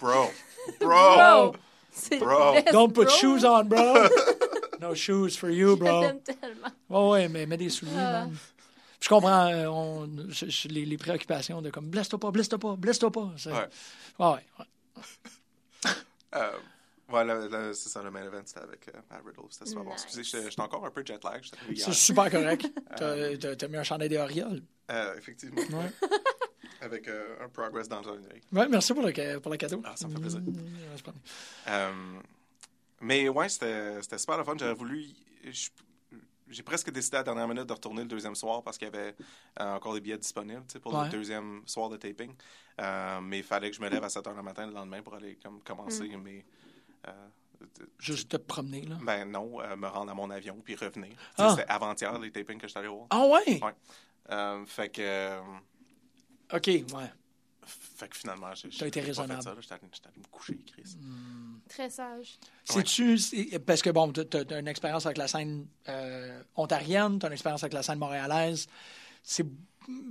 Bro. 0.00 0.30
Bro. 0.80 1.52
C'est 1.90 2.18
Bro. 2.18 2.52
best 2.54 2.72
Don't 2.72 2.92
put 2.92 3.04
bro. 3.04 3.10
shoes 3.10 3.44
on, 3.44 3.64
bro. 3.64 3.94
no 4.80 4.94
shoes 4.94 5.30
for 5.36 5.50
you, 5.50 5.70
Je 5.70 5.74
bro. 5.80 6.00
l'aime 6.02 6.20
tellement. 6.20 6.68
Ouais, 7.10 7.10
ouais, 7.22 7.28
mais 7.28 7.46
mets 7.46 7.56
des 7.56 7.68
souliers, 7.68 7.92
Ah. 7.96 8.26
man. 8.26 8.36
Je 9.00 9.08
comprends 9.08 9.46
euh, 9.46 9.66
on- 9.66 10.08
je- 10.28 10.46
je- 10.48 10.68
les, 10.68 10.84
les 10.84 10.96
préoccupations 10.98 11.62
de 11.62 11.70
comme 11.70 11.86
blesse-toi 11.88 12.18
pas, 12.18 12.30
blesse-toi 12.30 12.58
pas, 12.58 12.76
blesse-toi 12.76 13.10
pas. 13.12 13.32
C'est- 13.36 13.52
Ouais. 13.52 13.68
Ouais, 14.18 14.26
ouais, 14.26 14.44
ouais. 14.58 15.90
Euh, 16.34 16.52
voilà, 17.08 17.48
là, 17.48 17.72
c'est 17.72 17.88
ça, 17.88 18.02
le 18.02 18.10
main 18.10 18.24
event, 18.24 18.42
c'était 18.44 18.60
avec 18.60 18.88
euh, 18.88 18.98
Matt 19.10 19.22
Riddle. 19.24 19.40
C'était 19.50 19.66
super 19.66 19.84
bon. 19.84 19.92
Excusez, 19.92 20.24
j'étais 20.24 20.60
encore 20.60 20.84
un 20.84 20.90
peu 20.90 21.02
jet 21.04 21.22
lag. 21.24 21.42
C'est 21.76 21.92
super 21.94 22.30
correct. 22.30 22.66
T'as- 22.96 23.36
T'as 23.38 23.56
t'as 23.56 23.68
mis 23.68 23.76
un 23.78 23.82
chandail 23.82 24.08
des 24.08 24.18
Orioles. 24.18 24.62
Euh, 24.90 25.16
effectivement. 25.16 25.56
Ouais. 25.78 25.92
Avec 26.80 27.08
euh, 27.08 27.36
un 27.42 27.48
progress 27.48 27.88
dans 27.88 28.06
un 28.08 28.12
œil. 28.12 28.40
Ouais, 28.52 28.68
merci 28.68 28.92
pour 28.94 29.02
le, 29.04 29.38
pour 29.40 29.50
le 29.50 29.56
cadeau. 29.56 29.80
Ah, 29.84 29.94
ça 29.96 30.06
me 30.06 30.14
fait 30.14 30.20
plaisir. 30.20 30.40
Mm, 30.40 30.54
pas- 31.04 31.12
Euh, 31.68 31.92
mais 33.00 33.28
ouais, 33.28 33.48
c'était 33.48 34.00
c'était 34.02 34.18
super 34.18 34.38
le 34.38 34.44
fun. 34.44 34.54
J'aurais 34.58 34.74
voulu. 34.74 35.06
je- 35.44 35.70
J'ai 36.50 36.62
presque 36.62 36.90
décidé 36.90 37.16
à 37.16 37.20
la 37.20 37.24
dernière 37.24 37.46
minute 37.48 37.66
de 37.66 37.72
retourner 37.72 38.02
le 38.02 38.08
deuxième 38.08 38.34
soir 38.34 38.62
parce 38.62 38.78
qu'il 38.78 38.86
y 38.86 38.96
avait 38.96 39.14
euh, 39.60 39.74
encore 39.76 39.94
des 39.94 40.00
billets 40.00 40.18
disponibles 40.18 40.64
pour 40.82 40.94
Ouais. 40.94 41.04
le 41.04 41.10
deuxième 41.10 41.62
soir 41.66 41.88
de 41.90 41.96
taping. 41.96 42.34
Euh, 42.80 43.20
mais 43.20 43.38
il 43.38 43.44
fallait 43.44 43.70
que 43.70 43.76
je 43.76 43.82
me 43.82 43.88
lève 43.88 44.02
à 44.04 44.08
7 44.08 44.24
h 44.26 44.34
le 44.36 44.42
matin 44.42 44.66
le 44.66 44.72
lendemain 44.72 45.02
pour 45.02 45.14
aller 45.14 45.36
comme, 45.42 45.62
commencer 45.62 46.08
Mm. 46.08 46.22
mes. 46.22 46.44
euh, 47.08 47.28
Juste 47.98 48.30
te 48.30 48.36
promener, 48.36 48.82
là. 48.82 48.96
ben 49.02 49.24
non, 49.30 49.58
me 49.76 49.86
rendre 49.88 50.12
à 50.12 50.14
mon 50.14 50.30
avion 50.30 50.56
puis 50.64 50.76
revenir. 50.76 51.16
Ah. 51.36 51.50
C'était 51.56 51.68
avant-hier 51.68 52.16
les 52.20 52.30
tapings 52.30 52.56
que 52.58 52.66
je 52.68 52.70
suis 52.70 52.78
allé 52.78 52.88
voir. 52.88 53.06
Ah 53.10 53.26
ouais? 53.26 53.60
Ouais. 53.60 54.64
Fait 54.66 54.88
que. 54.90 55.38
OK, 56.54 56.66
ouais. 56.66 57.12
Fait 57.68 58.08
que 58.08 58.16
finalement, 58.16 58.54
j'ai. 58.54 58.68
T'as 58.70 58.86
été 58.86 59.00
raisonnable. 59.00 59.42
J'étais 59.60 59.74
allé, 59.74 59.82
me 60.18 60.26
coucher, 60.30 60.58
Chris. 60.66 60.96
Très 61.68 61.90
sage. 61.90 62.38
C'est-tu. 62.64 63.18
c'est- 63.18 63.58
Parce 63.60 63.82
que, 63.82 63.90
bon, 63.90 64.12
t'as 64.12 64.40
as 64.50 64.58
une 64.58 64.68
expérience 64.68 65.06
avec 65.06 65.18
la 65.18 65.28
scène 65.28 65.66
euh, 65.88 66.42
ontarienne, 66.56 67.18
t'as 67.18 67.26
une 67.28 67.32
expérience 67.34 67.62
avec 67.62 67.72
la 67.74 67.82
scène 67.82 67.98
montréalaise. 67.98 68.66
C'est 69.22 69.46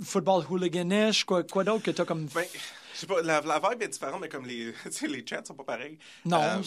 football 0.02 0.44
hooliganish, 0.48 1.24
quoi, 1.24 1.42
quoi 1.44 1.64
d'autre 1.64 1.82
que 1.84 1.90
t'as 1.90 2.04
comme. 2.04 2.26
Ben, 2.26 2.44
je 2.94 2.98
sais 3.00 3.06
pas, 3.06 3.22
la, 3.22 3.40
la 3.40 3.60
vibe 3.60 3.82
est 3.82 3.88
différente, 3.88 4.20
mais 4.20 4.28
comme 4.28 4.44
les, 4.46 4.72
tu 4.84 4.90
sais, 4.92 5.06
les 5.06 5.24
chants 5.26 5.44
sont 5.44 5.54
pas 5.54 5.64
pareils. 5.64 5.98
Non, 6.24 6.40
Euh, 6.42 6.62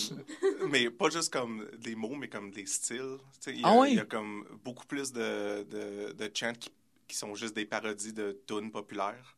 mais 0.69 0.89
pas 0.89 1.10
juste 1.10 1.31
comme 1.31 1.67
des 1.77 1.95
mots, 1.95 2.15
mais 2.15 2.29
comme 2.29 2.51
des 2.51 2.65
styles. 2.65 3.17
Il 3.48 3.60
y, 3.60 3.63
a- 3.63 3.67
Ah 3.67 3.75
oui? 3.77 3.89
il 3.91 3.95
y 3.98 4.00
a 4.00 4.05
comme 4.05 4.45
beaucoup 4.63 4.86
plus 4.86 5.12
de, 5.12 5.63
de, 5.63 6.13
de 6.13 6.31
chants 6.33 6.53
qui, 6.53 6.69
qui 7.07 7.17
sont 7.17 7.36
juste 7.36 7.53
des 7.55 7.65
parodies 7.65 8.13
de 8.13 8.39
tunes 8.48 8.71
populaires. 8.71 9.36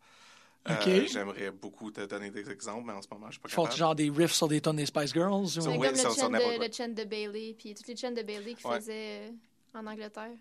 Euh, 0.70 0.74
Ok. 0.76 1.08
J'aimerais 1.12 1.52
beaucoup 1.52 1.92
te 1.92 2.02
donner 2.06 2.30
des 2.30 2.50
exemples, 2.50 2.84
mais 2.86 2.94
en 2.94 3.02
ce 3.02 3.08
moment, 3.12 3.26
je 3.28 3.34
suis 3.34 3.42
pas 3.42 3.50
Ils 3.50 3.54
font 3.54 3.64
capable. 3.64 3.78
genre 3.80 3.96
des 3.96 4.10
riffs 4.10 4.32
sur 4.32 4.48
des 4.48 4.62
tonnes 4.62 4.78
des 4.78 4.86
Spice 4.86 5.12
Girls? 5.14 5.32
ou- 5.34 5.48
So, 5.48 5.60
oui, 5.60 5.66
comme 5.66 5.84
le 5.84 5.92
n'importe 5.92 6.20
de, 6.20 6.88
le 6.90 6.94
de 6.94 7.04
Bailey, 7.04 7.56
puis 7.58 7.74
toutes 7.74 7.88
les 7.88 7.96
chants 7.98 8.12
de 8.12 8.22
Bailey 8.22 8.54
qu'il 8.56 8.66
Ouais. 8.68 8.76
faisait 8.80 9.28
euh, 9.28 9.78
en 9.80 9.86
Angleterre. 9.86 10.32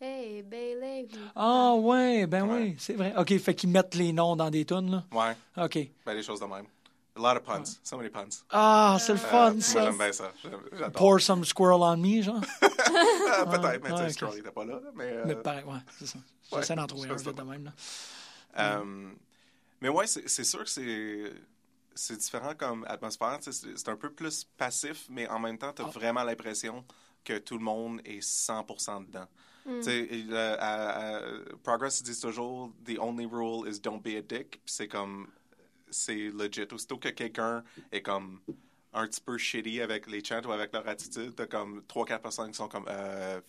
Hey, 0.00 0.42
Bailey. 0.42 1.06
Ah 1.36 1.74
ouais, 1.74 2.26
ben 2.26 2.44
Ouais. 2.48 2.60
oui, 2.62 2.74
c'est 2.78 2.94
vrai. 2.94 3.14
OK, 3.16 3.38
fait 3.38 3.54
qu'ils 3.54 3.68
mettent 3.70 3.94
les 3.94 4.12
noms 4.12 4.34
dans 4.34 4.50
des 4.50 4.64
tunes, 4.64 4.90
là. 4.90 5.04
Ouais, 5.12 5.36
OK. 5.64 5.78
ben, 6.04 6.14
des 6.16 6.22
choses 6.24 6.40
de 6.40 6.46
même. 6.46 6.66
A 7.14 7.20
lot 7.20 7.36
of 7.38 7.42
puns. 7.44 7.78
So 7.84 7.96
many 7.98 8.08
puns. 8.08 8.42
Ah, 8.50 8.96
c'est 8.98 9.12
le 9.12 9.18
Euh, 9.18 9.22
fun, 9.22 9.52
moi, 9.52 9.60
ça. 9.60 9.84
j'aime 9.84 9.98
bien 9.98 10.12
ça. 10.12 10.32
J'adore. 10.72 10.90
Pour 10.92 11.20
some 11.20 11.44
squirrel 11.44 11.82
on 11.82 11.96
me, 11.98 12.20
genre. 12.22 12.40
Ah, 12.62 13.44
Peut-être, 13.46 13.82
mais 13.84 13.90
tu 13.90 13.96
sais, 13.96 14.04
ok. 14.04 14.10
Scroll 14.10 14.34
n'était 14.36 14.50
pas 14.50 14.64
là. 14.64 14.80
Mais, 14.96 15.04
euh, 15.04 15.24
Mais 15.26 15.34
pareil, 15.36 15.62
ouais, 15.66 15.78
c'est 16.00 16.06
ça. 16.06 16.18
ouais, 16.18 16.58
J'essaie 16.62 16.74
d'en 16.74 16.86
trouver 16.86 17.10
un 17.10 17.14
de 17.14 17.42
même, 17.42 17.64
là. 17.66 17.70
Euh, 18.58 19.10
mais 19.82 19.88
ouais, 19.88 20.06
c'est 20.06 20.44
sûr 20.44 20.60
que 20.64 20.70
c'est 20.70 21.32
c'est 21.94 22.16
différent 22.16 22.54
comme 22.54 22.84
atmosphère. 22.88 23.38
C'est 23.42 23.88
un 23.88 23.96
peu 23.96 24.10
plus 24.10 24.44
passif, 24.56 25.06
mais 25.10 25.28
en 25.28 25.38
même 25.38 25.58
temps, 25.58 25.72
tu 25.74 25.82
as 25.82 25.86
vraiment 25.86 26.22
l'impression 26.24 26.84
que 27.24 27.38
tout 27.38 27.58
le 27.58 27.64
monde 27.64 28.00
est 28.04 28.20
100% 28.20 29.06
dedans. 29.06 29.26
À- 30.58 31.16
à- 31.18 31.20
Progress 31.62 32.02
disent 32.02 32.20
toujours 32.20 32.72
The 32.84 32.98
only 32.98 33.26
rule 33.26 33.68
is 33.68 33.78
don't 33.80 34.00
be 34.02 34.16
a 34.16 34.22
dick. 34.22 34.60
C'est 34.64 34.88
comme. 34.88 35.28
C'est 35.90 36.30
legit. 36.30 36.66
Aussitôt 36.72 36.96
que 36.96 37.10
quelqu'un 37.10 37.62
est 37.90 38.00
comme 38.02 38.40
un 38.94 39.06
petit 39.06 39.20
peu 39.20 39.36
shitty 39.36 39.80
avec 39.82 40.06
les 40.10 40.24
chants 40.24 40.42
ou 40.46 40.52
avec 40.52 40.72
leur 40.72 40.86
attitude, 40.88 41.34
t'as 41.36 41.46
comme 41.46 41.82
3-4 41.88 42.20
personnes 42.20 42.50
qui 42.50 42.56
sont 42.56 42.68
comme 42.68 42.86
euh, 42.88 43.40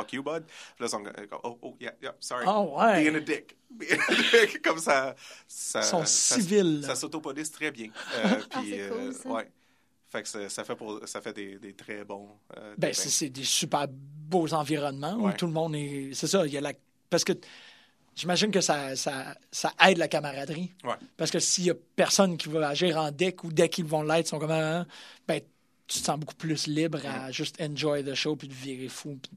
Fuck 0.00 0.12
you, 0.12 0.22
bud? 0.22 0.44
Là, 0.78 0.86
ils 0.86 0.88
sont 0.88 1.02
comme 1.02 1.12
Oh, 1.44 1.58
oh, 1.62 1.76
yeah, 1.80 1.92
yeah, 2.02 2.14
sorry. 2.20 2.44
Oh, 2.46 2.74
ouais. 2.78 3.02
Being 3.04 3.16
a 3.16 3.20
dick. 3.20 3.56
comme 4.62 4.78
ça. 4.78 5.14
ça 5.46 5.80
Ils 5.80 5.84
sont 5.84 6.04
ça- 6.04 6.34
civils. 6.36 6.82
Ça, 6.84 6.94
s'autopolise 6.94 7.50
très 7.50 7.70
bien. 7.70 7.88
Euh, 8.16 8.40
puis, 8.50 8.70
c'est 8.70 8.88
cool, 8.88 8.98
euh, 8.98 9.12
ça. 9.12 9.28
ouais. 9.28 9.50
Fait 10.10 10.22
que 10.22 10.28
ça, 10.28 10.48
ça 10.48 10.64
fait, 10.64 10.74
pour, 10.74 11.00
ça 11.06 11.20
fait 11.20 11.32
des, 11.34 11.58
des 11.58 11.74
très 11.74 12.02
bons. 12.04 12.28
euh, 12.56 12.74
Ben, 12.78 12.94
c'est 12.94 13.10
c'est 13.10 13.28
des 13.28 13.44
super 13.44 13.86
beaux 13.88 14.52
environnements 14.54 15.14
où 15.16 15.30
tout 15.32 15.46
le 15.46 15.52
monde 15.52 15.74
est. 15.76 16.10
C'est 16.14 16.26
ça, 16.26 16.46
il 16.46 16.52
y 16.52 16.56
a 16.56 16.60
la. 16.62 16.72
Parce 17.10 17.24
que 17.24 17.32
j'imagine 18.14 18.50
que 18.50 18.62
ça, 18.62 18.96
ça, 18.96 19.36
ça 19.52 19.72
aide 19.86 19.98
la 19.98 20.08
camaraderie. 20.08 20.72
Ouais. 20.84 20.94
Parce 21.18 21.30
que 21.30 21.38
s'il 21.38 21.64
y 21.64 21.70
a 21.70 21.74
personne 21.94 22.38
qui 22.38 22.48
va 22.48 22.68
agir 22.68 22.96
en 22.96 23.10
deck 23.10 23.44
ou 23.44 23.52
dès 23.52 23.68
qu'ils 23.68 23.84
vont 23.84 24.02
l'être, 24.02 24.26
ils 24.26 24.30
sont 24.30 24.38
comme. 24.38 24.50
Ah, 24.50 24.86
ben, 25.26 25.40
tu 25.86 26.00
te 26.00 26.04
sens 26.04 26.18
beaucoup 26.18 26.34
plus 26.34 26.66
libre 26.66 27.00
à 27.06 27.30
juste 27.30 27.60
enjoy 27.60 28.02
the 28.04 28.14
show 28.14 28.34
puis 28.36 28.48
de 28.48 28.54
virer 28.54 28.88
fou. 28.88 29.18
puis- 29.22 29.30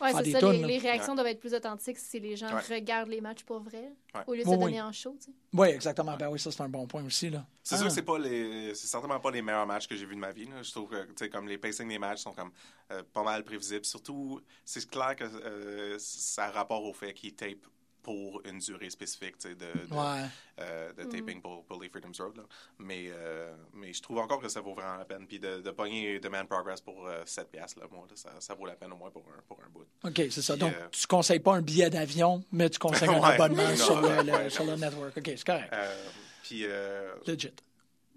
Ouais, 0.00 0.12
Faire 0.12 0.22
c'est 0.24 0.30
ça. 0.40 0.52
les, 0.52 0.78
réactions 0.78 1.14
doivent 1.14 1.26
être 1.28 1.40
plus 1.40 1.54
authentiques 1.54 1.98
si 1.98 2.20
les 2.20 2.36
gens 2.36 2.48
Ouais. 2.54 2.74
regardent 2.76 3.08
les 3.08 3.20
matchs 3.20 3.44
pour 3.44 3.60
vrai, 3.60 3.92
Ouais. 4.14 4.20
au 4.26 4.34
lieu 4.34 4.42
de 4.42 4.48
Oui, 4.48 4.54
se 4.54 4.60
donner 4.60 4.72
oui. 4.74 4.80
en 4.82 4.92
show. 4.92 5.16
tu 5.18 5.26
sais. 5.26 5.32
Oui, 5.52 5.68
exactement. 5.68 6.16
Ben 6.16 6.28
oui, 6.28 6.38
ça, 6.38 6.50
c'est 6.50 6.62
un 6.62 6.68
bon 6.68 6.86
point 6.86 7.04
aussi. 7.04 7.30
là. 7.30 7.46
C'est 7.62 7.74
Ah. 7.74 7.78
sûr 7.78 7.86
que 7.88 7.92
c'est 7.92 8.02
pas 8.02 8.18
les, 8.18 8.74
c'est 8.74 8.86
certainement 8.86 9.18
pas 9.20 9.30
les 9.30 9.42
meilleurs 9.42 9.66
matchs 9.66 9.86
que 9.88 9.96
j'ai 9.96 10.04
vus 10.06 10.14
de 10.14 10.20
ma 10.20 10.32
vie. 10.32 10.46
là. 10.46 10.62
Je 10.62 10.70
trouve 10.70 10.88
que, 10.90 11.04
tu 11.06 11.12
sais, 11.16 11.30
comme 11.30 11.48
les 11.48 11.58
pacing 11.58 11.88
des 11.88 11.98
matchs 11.98 12.20
sont 12.20 12.32
comme 12.32 12.50
euh, 12.92 13.02
pas 13.12 13.22
mal 13.22 13.42
prévisibles. 13.44 13.84
Surtout, 13.84 14.40
c'est 14.64 14.88
clair 14.88 15.16
que 15.16 15.24
euh, 15.24 15.96
ça 15.98 16.44
a 16.46 16.50
rapport 16.50 16.84
au 16.84 16.92
fait 16.92 17.12
qu'ils 17.14 17.34
tapent 17.34 17.66
pour 18.06 18.40
une 18.44 18.60
durée 18.60 18.88
spécifique, 18.88 19.34
de, 19.42 19.54
de, 19.54 19.92
Ouais. 19.92 20.28
euh, 20.60 20.92
de 20.92 21.02
taping 21.02 21.40
pour, 21.42 21.64
pour 21.64 21.82
les 21.82 21.88
Freedoms 21.88 22.12
Road. 22.20 22.36
Là. 22.36 22.44
Mais, 22.78 23.06
euh, 23.08 23.52
mais 23.74 23.92
je 23.92 24.00
trouve 24.00 24.18
encore 24.18 24.40
que 24.40 24.48
ça 24.48 24.60
vaut 24.60 24.74
vraiment 24.74 24.94
la 24.96 25.04
peine. 25.04 25.26
Puis 25.26 25.40
de, 25.40 25.60
de 25.60 25.70
pogner 25.72 26.20
Demand 26.20 26.46
Progress 26.46 26.80
pour 26.80 27.04
euh, 27.08 27.24
7 27.26 27.50
piastres, 27.50 27.80
là, 27.80 27.86
moi, 27.90 28.06
là, 28.08 28.14
ça, 28.14 28.30
ça 28.38 28.54
vaut 28.54 28.64
la 28.64 28.76
peine 28.76 28.92
au 28.92 28.96
moins 28.96 29.10
pour 29.10 29.24
un, 29.36 29.42
pour 29.48 29.58
un 29.60 29.68
bout. 29.70 29.84
OK, 30.04 30.22
c'est 30.30 30.40
ça. 30.40 30.52
Puis, 30.54 30.60
Donc, 30.60 30.72
euh, 30.74 30.86
tu 30.92 31.04
conseilles 31.08 31.40
pas 31.40 31.56
un 31.56 31.62
billet 31.62 31.90
d'avion, 31.90 32.44
mais 32.52 32.70
tu 32.70 32.78
conseilles 32.78 33.08
un 33.08 33.18
Ouais. 33.20 33.32
abonnement 33.34 33.68
Non, 33.70 33.74
sur, 33.76 34.00
le, 34.00 34.06
ouais, 34.08 34.22
le- 34.22 34.32
ouais. 34.32 34.50
sur 34.50 34.64
le 34.64 34.76
network. 34.76 35.16
OK, 35.16 35.24
c'est 35.26 35.44
correct. 35.44 35.72
Euh, 35.72 36.04
puis 36.44 36.60
euh, 36.64 37.12
Legit. 37.26 37.50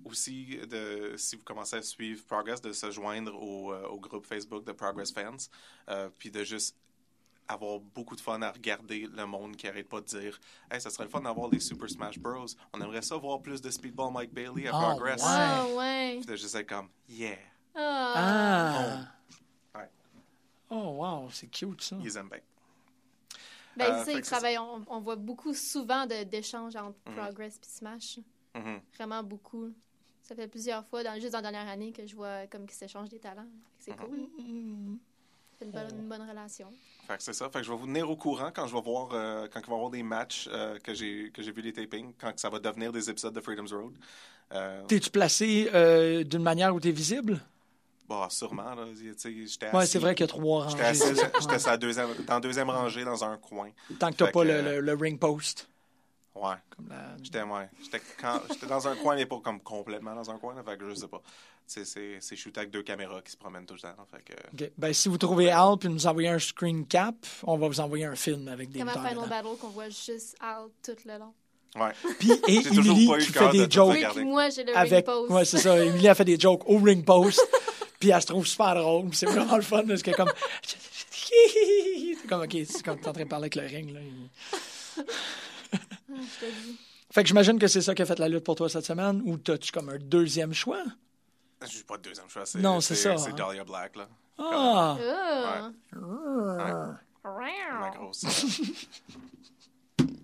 aussi, 0.06 0.60
de, 0.70 1.16
si 1.18 1.36
vous 1.36 1.44
commencez 1.44 1.78
à 1.78 1.82
suivre 1.82 2.24
Progress, 2.26 2.62
de 2.62 2.72
se 2.74 2.92
joindre 2.92 3.34
au, 3.42 3.74
euh, 3.74 3.88
au 3.88 4.00
groupe 4.00 4.28
Facebook 4.28 4.64
de 4.66 4.72
Progress 4.72 5.12
Fans, 5.12 5.36
euh, 5.90 6.10
puis 6.18 6.30
de 6.30 6.44
juste 6.44 6.76
avoir 7.50 7.80
beaucoup 7.80 8.16
de 8.16 8.22
fun 8.22 8.42
à 8.44 8.52
regarder 8.52 9.08
le 9.12 9.26
monde 9.26 9.56
qui 9.56 9.68
arrête 9.68 9.90
pas 9.90 10.00
de 10.02 10.06
dire 10.06 10.40
Hey, 10.72 10.80
ça 10.80 10.90
serait 10.90 11.06
le 11.06 11.10
fun 11.10 11.22
d'avoir 11.22 11.50
les 11.50 11.60
Super 11.60 11.90
Smash 11.90 12.20
Bros. 12.20 12.46
On 12.74 12.80
aimerait 12.82 13.02
ça 13.02 13.18
voir 13.18 13.42
plus 13.42 13.60
de 13.62 13.70
Speedball 13.72 14.14
Mike 14.14 14.32
Bailey 14.34 14.68
à 14.68 14.72
Oh, 14.74 14.80
Progress. 14.96 15.22
Ouais. 15.22 15.28
Ah, 15.30 15.66
ouais. 15.76 16.20
Puis 16.26 16.56
être 16.56 16.68
comme 16.70 16.88
Yeah, 17.10 17.38
Ah. 17.76 19.08
Ah! 19.74 19.80
Ouais. 19.80 19.90
Oh, 20.70 20.96
wow, 21.00 21.30
c'est 21.32 21.48
cute, 21.48 21.82
ça. 21.82 21.98
ils 22.04 22.16
aiment 22.18 22.30
bien. 22.30 22.40
Ben, 23.76 23.86
Euh, 23.94 24.04
c'est 24.06 24.12
ça, 24.14 24.18
ils 24.20 24.22
travaillent. 24.22 24.58
On, 24.60 24.84
on 24.88 25.00
voit 25.00 25.16
beaucoup 25.16 25.54
souvent 25.54 26.06
de- 26.06 26.24
d'échanges 26.24 26.76
entre 26.76 26.98
Mhm. 27.08 27.16
Progress 27.16 27.56
et 27.58 27.68
Smash. 27.68 28.20
Mhm. 28.56 28.82
Vraiment 28.96 29.24
beaucoup. 29.24 29.72
Ça 30.22 30.36
fait 30.36 30.48
plusieurs 30.48 30.86
fois, 30.86 31.04
dans, 31.04 31.16
juste 31.20 31.32
dans 31.32 31.42
la 31.42 31.52
dernière 31.52 31.72
année, 31.72 31.92
que 31.92 32.06
je 32.06 32.16
vois 32.16 32.46
comme 32.48 32.66
qu'ils 32.68 32.78
s'échangent 32.78 33.10
des 33.10 33.20
talents. 33.20 33.48
C'est 33.80 33.96
cool. 33.98 34.28
C'est 35.60 35.66
une 35.66 35.72
bonne, 35.72 36.00
une 36.00 36.08
bonne 36.10 36.28
relation. 36.28 36.72
Fait 37.08 37.18
que 37.18 37.24
c'est 37.24 37.34
ça. 37.34 37.50
Fait 37.50 37.60
que 37.60 37.66
je 37.66 37.72
vais 37.72 37.78
vous 37.78 37.86
tenir 37.86 38.10
au 38.10 38.16
courant 38.16 38.52
quand 38.54 38.68
je 38.68 38.74
vais 38.76 38.82
voir 38.82 39.10
euh, 39.14 39.48
quand 39.52 39.60
il 39.60 39.66
va 39.68 39.72
y 39.74 39.76
avoir 39.76 39.90
des 39.90 40.04
matchs 40.04 40.48
euh, 40.52 40.78
que 40.80 40.94
j'ai 40.94 41.32
que 41.32 41.42
j'ai 41.42 41.52
vu 41.52 41.62
les 41.62 41.74
tapings, 41.74 42.14
quand 42.20 42.38
ça 42.40 42.50
va 42.50 42.60
devenir 42.60 42.92
des 42.92 43.10
épisodes 43.10 43.34
de 43.34 43.42
Freedom's 43.42 43.74
Road. 43.74 43.94
Euh, 44.54 44.82
T'es-tu 44.88 45.10
placé 45.10 45.70
euh, 45.74 46.24
d'une 46.24 46.44
manière 46.44 46.74
où 46.74 46.80
t'es 46.80 46.92
visible? 46.92 47.40
Bah, 48.08 48.28
sûrement, 48.30 48.74
là. 48.74 48.86
Tu 48.98 49.14
sais, 49.18 49.32
J'étais 49.46 49.68
Ouais, 49.68 49.84
assis- 49.84 49.92
c'est 49.92 50.00
vrai 50.00 50.16
qu'il 50.16 50.24
y 50.24 50.26
a 50.26 50.28
trois 50.28 50.64
J'étais 50.68 50.84
rangées. 50.84 51.12
assis- 51.12 51.16
j'étais 51.42 51.60
sur 51.60 51.70
la 51.70 51.78
deuxième, 51.78 52.10
dans 52.26 52.34
la 52.36 52.40
deuxième 52.40 52.70
rangée, 52.70 53.04
dans 53.06 53.24
un 53.24 53.38
coin. 53.38 53.70
Tant 54.00 54.12
que 54.12 54.16
t'as 54.18 54.26
Fait 54.28 54.32
pas 54.32 54.44
que, 54.44 54.48
le, 54.48 54.62
le- 54.62 54.80
le 54.82 54.94
ring 54.94 55.20
post. 55.20 55.70
Ouais. 56.36 56.56
Comme 56.76 56.88
la- 56.90 57.18
J'étais 57.22 57.42
ouais. 57.42 57.70
J'étais 57.84 58.02
quand- 58.20 58.42
j'étais 58.50 58.68
dans 58.68 58.88
un 58.88 58.96
coin, 58.96 59.16
mais 59.16 59.26
pas 59.26 59.40
comme 59.44 59.60
complètement 59.62 60.16
dans 60.16 60.30
un 60.32 60.38
coin. 60.38 60.56
Là, 60.56 60.64
fait 60.64 60.78
que 60.78 60.88
je 60.90 60.96
sais 60.96 61.08
pas. 61.08 61.22
C'est- 61.66 61.86
C'est 61.86 62.18
c'est 62.22 62.36
shooté 62.36 62.62
avec 62.62 62.72
deux 62.72 62.82
caméras 62.84 63.22
qui 63.22 63.32
se 63.32 63.38
promènent 63.38 63.66
tout 63.66 63.74
le 63.76 63.80
temps. 63.80 63.94
Fait 64.12 64.24
que, 64.24 64.34
OK. 64.66 64.72
Ben, 64.78 64.94
si 64.94 65.10
vous 65.10 65.18
trouvez 65.18 65.52
Al 65.52 65.78
puis 65.80 65.90
nous 65.90 66.08
envoyez 66.08 66.30
un 66.30 66.40
screen 66.40 66.86
cap, 66.88 67.16
on 67.44 67.58
va 67.58 67.68
vous 67.68 67.80
envoyer 67.80 68.06
un 68.06 68.16
film 68.16 68.48
avec 68.48 68.70
des 68.72 68.80
Comme 68.80 68.90
à 68.90 68.94
Final. 69.10 69.30
Battle 69.30 69.58
qu'on 69.60 69.70
voit 69.70 69.90
juste 69.90 70.36
Al 70.40 70.68
tout 70.84 70.96
le 71.06 71.18
long? 71.20 71.34
ouais. 71.76 71.92
Puis, 72.20 72.32
et 72.48 72.56
Emily 72.68 73.08
qui 73.20 73.32
fait 73.34 73.50
des 73.52 73.68
de 73.68 73.72
jokes 73.72 73.90
Oui, 73.90 73.96
Regardez. 73.98 74.20
puis 74.22 74.30
moi, 74.30 74.50
j'ai 74.50 74.64
le 74.64 74.76
avec. 74.76 74.92
ring 74.92 75.06
post. 75.06 75.32
Ouais, 75.32 75.46
c'est 75.46 75.58
ça. 75.60 75.78
Emily 75.86 76.08
a 76.08 76.16
fait 76.16 76.26
des 76.26 76.40
jokes 76.40 76.64
au 76.68 76.78
ring 76.80 77.04
post. 77.06 77.40
puis 78.00 78.10
elle 78.10 78.22
se 78.22 78.28
trouve 78.28 78.48
super 78.48 78.74
drôle. 78.76 79.10
Puis 79.10 79.18
C'est 79.18 79.26
vraiment 79.28 79.56
le 79.58 79.62
fun 79.62 79.84
parce 79.86 80.02
qu'elle 80.02 80.14
est 80.14 80.18
comme. 80.18 80.32
C'est 81.32 82.28
comme, 82.28 82.42
OK, 82.42 82.58
c'est 82.68 82.82
comme 82.84 83.00
t'es 83.00 83.08
en 83.08 83.14
train 83.14 83.24
de 83.24 83.30
parler 83.30 83.44
avec 83.54 83.56
le 83.56 83.66
ring. 83.68 83.94
Là. 83.94 85.04
Ah, 86.20 86.24
je 86.42 86.46
te 86.46 86.52
dis. 86.52 86.78
Fait 87.12 87.24
que 87.24 87.28
j'imagine 87.28 87.58
que 87.58 87.68
c'est 87.68 87.82
ça 87.82 87.96
qui 87.96 88.02
a 88.02 88.06
fait 88.06 88.20
la 88.20 88.30
lutte 88.30 88.44
pour 88.44 88.56
toi 88.56 88.70
cette 88.70 88.86
semaine 88.86 89.22
ou 89.26 89.38
t'as-tu 89.38 89.72
comme 89.72 89.90
un 89.90 89.98
deuxième 89.98 90.54
choix? 90.54 90.84
J'ai 91.68 91.84
pas 91.84 91.98
de 91.98 92.04
deuxième 92.04 92.30
choix. 92.30 92.46
C'est, 92.46 92.60
Non, 92.60 92.80
c'est 92.82 92.96
ça, 92.96 93.18
C'est 93.18 93.32
hein. 93.32 93.36
Dahlia 93.36 93.64
Black, 93.64 93.96
là. 93.96 94.08
Ah! 94.38 94.98
Ah. 95.94 97.00
Ma 97.80 97.90
grosse. 97.92 98.26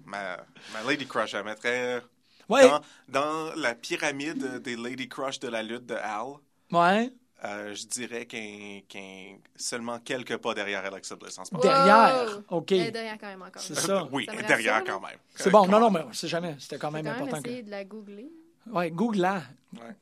ma, 0.06 0.38
ma 0.74 0.90
Lady 0.90 1.06
Crush, 1.06 1.34
elle 1.34 1.44
mettrait. 1.44 2.02
Ouais, 2.48 2.62
Dans, 2.62 2.82
dans 3.10 3.56
la 3.56 3.74
pyramide 3.76 4.62
des 4.62 4.76
Lady 4.76 5.10
Crush 5.10 5.40
de 5.40 5.48
la 5.48 5.64
lutte 5.64 5.88
de 5.88 5.96
Al, 5.96 6.36
ouais. 6.72 7.12
Euh, 7.44 7.76
je 7.76 7.86
dirais 7.88 8.26
qu'un 8.26 8.80
qu'un- 8.88 9.38
seulement 9.56 10.00
quelques 10.00 10.38
pas 10.38 10.54
derrière 10.54 10.84
Alexa 10.86 11.16
Bliss 11.16 11.38
en 11.38 11.46
ce 11.46 11.54
moment. 11.54 11.64
Derrière, 11.64 12.38
Wow. 12.50 12.58
OK. 12.60 12.72
Elle 12.72 12.82
est 12.88 12.92
derrière 12.92 13.18
quand 13.20 13.28
même 13.28 13.42
encore. 13.42 13.62
C'est 13.62 13.76
ça. 13.76 14.08
Oui, 14.12 14.26
Ça 14.26 14.42
derrière 14.44 14.76
rassure, 14.76 14.94
quand 14.94 15.00
même. 15.02 15.18
C'est 15.36 15.50
bon, 15.52 15.66
Euh, 15.66 15.68
non, 15.68 15.80
non, 15.80 15.92
mais 15.92 16.02
on 16.08 16.14
sait 16.14 16.28
jamais. 16.28 16.56
C'était 16.60 16.78
quand 16.78 16.92
même 16.92 17.04
quand 17.06 17.12
même 17.12 17.22
important. 17.22 17.42
Que... 17.42 17.48
essayé 17.50 17.64
de 17.64 17.72
la 17.72 17.84
googler. 17.84 18.32
Ouais, 18.68 18.90
Google-la. 18.90 19.44
Ouais. 19.74 19.96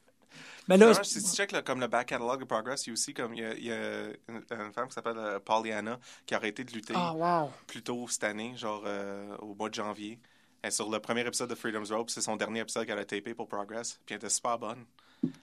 Mais 0.70 0.78
là, 0.78 0.94
si 1.04 1.22
tu 1.22 1.30
checkes 1.36 1.52
là, 1.52 1.62
comme 1.62 1.82
le 1.82 1.88
back 1.88 2.08
catalog 2.08 2.40
de 2.40 2.46
Progress, 2.46 2.86
il 2.86 2.90
y 2.90 2.92
a 2.92 2.94
aussi 2.94 3.14
comme 3.14 3.34
il 3.34 3.42
y 3.42 3.46
a, 3.46 3.54
il 3.54 3.66
y 3.66 3.72
a 3.74 4.04
une, 4.30 4.42
une 4.50 4.72
femme 4.72 4.88
qui 4.88 4.94
s'appelle 4.94 5.18
euh, 5.18 5.40
Pollyanna 5.40 6.00
qui 6.26 6.34
a 6.34 6.38
arrêté 6.38 6.64
de 6.64 6.72
lutter 6.72 6.94
ah, 6.96 7.14
wow. 7.14 7.52
plus 7.68 7.84
tôt 7.84 8.08
cette 8.08 8.24
année, 8.24 8.54
genre 8.56 8.84
euh, 8.86 9.36
au 9.40 9.56
mois 9.56 9.68
de 9.70 9.74
janvier. 9.74 10.20
Elle 10.62 10.70
est 10.70 10.72
sur 10.72 10.90
le 10.90 11.00
premier 11.00 11.28
épisode 11.28 11.50
de 11.50 11.56
Freedom's 11.56 11.92
Rope, 11.92 12.10
c'est 12.10 12.22
son 12.22 12.38
dernier 12.38 12.62
épisode 12.62 12.86
qu'elle 12.86 12.98
a 12.98 13.04
tapé 13.04 13.34
pour 13.34 13.50
Progress, 13.50 14.00
puis 14.06 14.16
elle 14.16 14.20
était 14.20 14.30
super 14.30 14.58
bonne. 14.58 14.86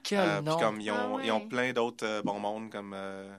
Quel 0.03 0.19
Euh, 0.19 0.41
nom. 0.41 0.57
comme 0.59 0.79
ils 0.81 0.91
ont, 0.91 0.95
Ah 0.97 1.07
ouais. 1.09 1.25
ils 1.25 1.31
ont 1.31 1.47
plein 1.47 1.73
d'autres 1.73 2.05
euh, 2.05 2.21
bons 2.21 2.39
mondes 2.39 2.69
comme 2.71 2.93
euh, 2.95 3.33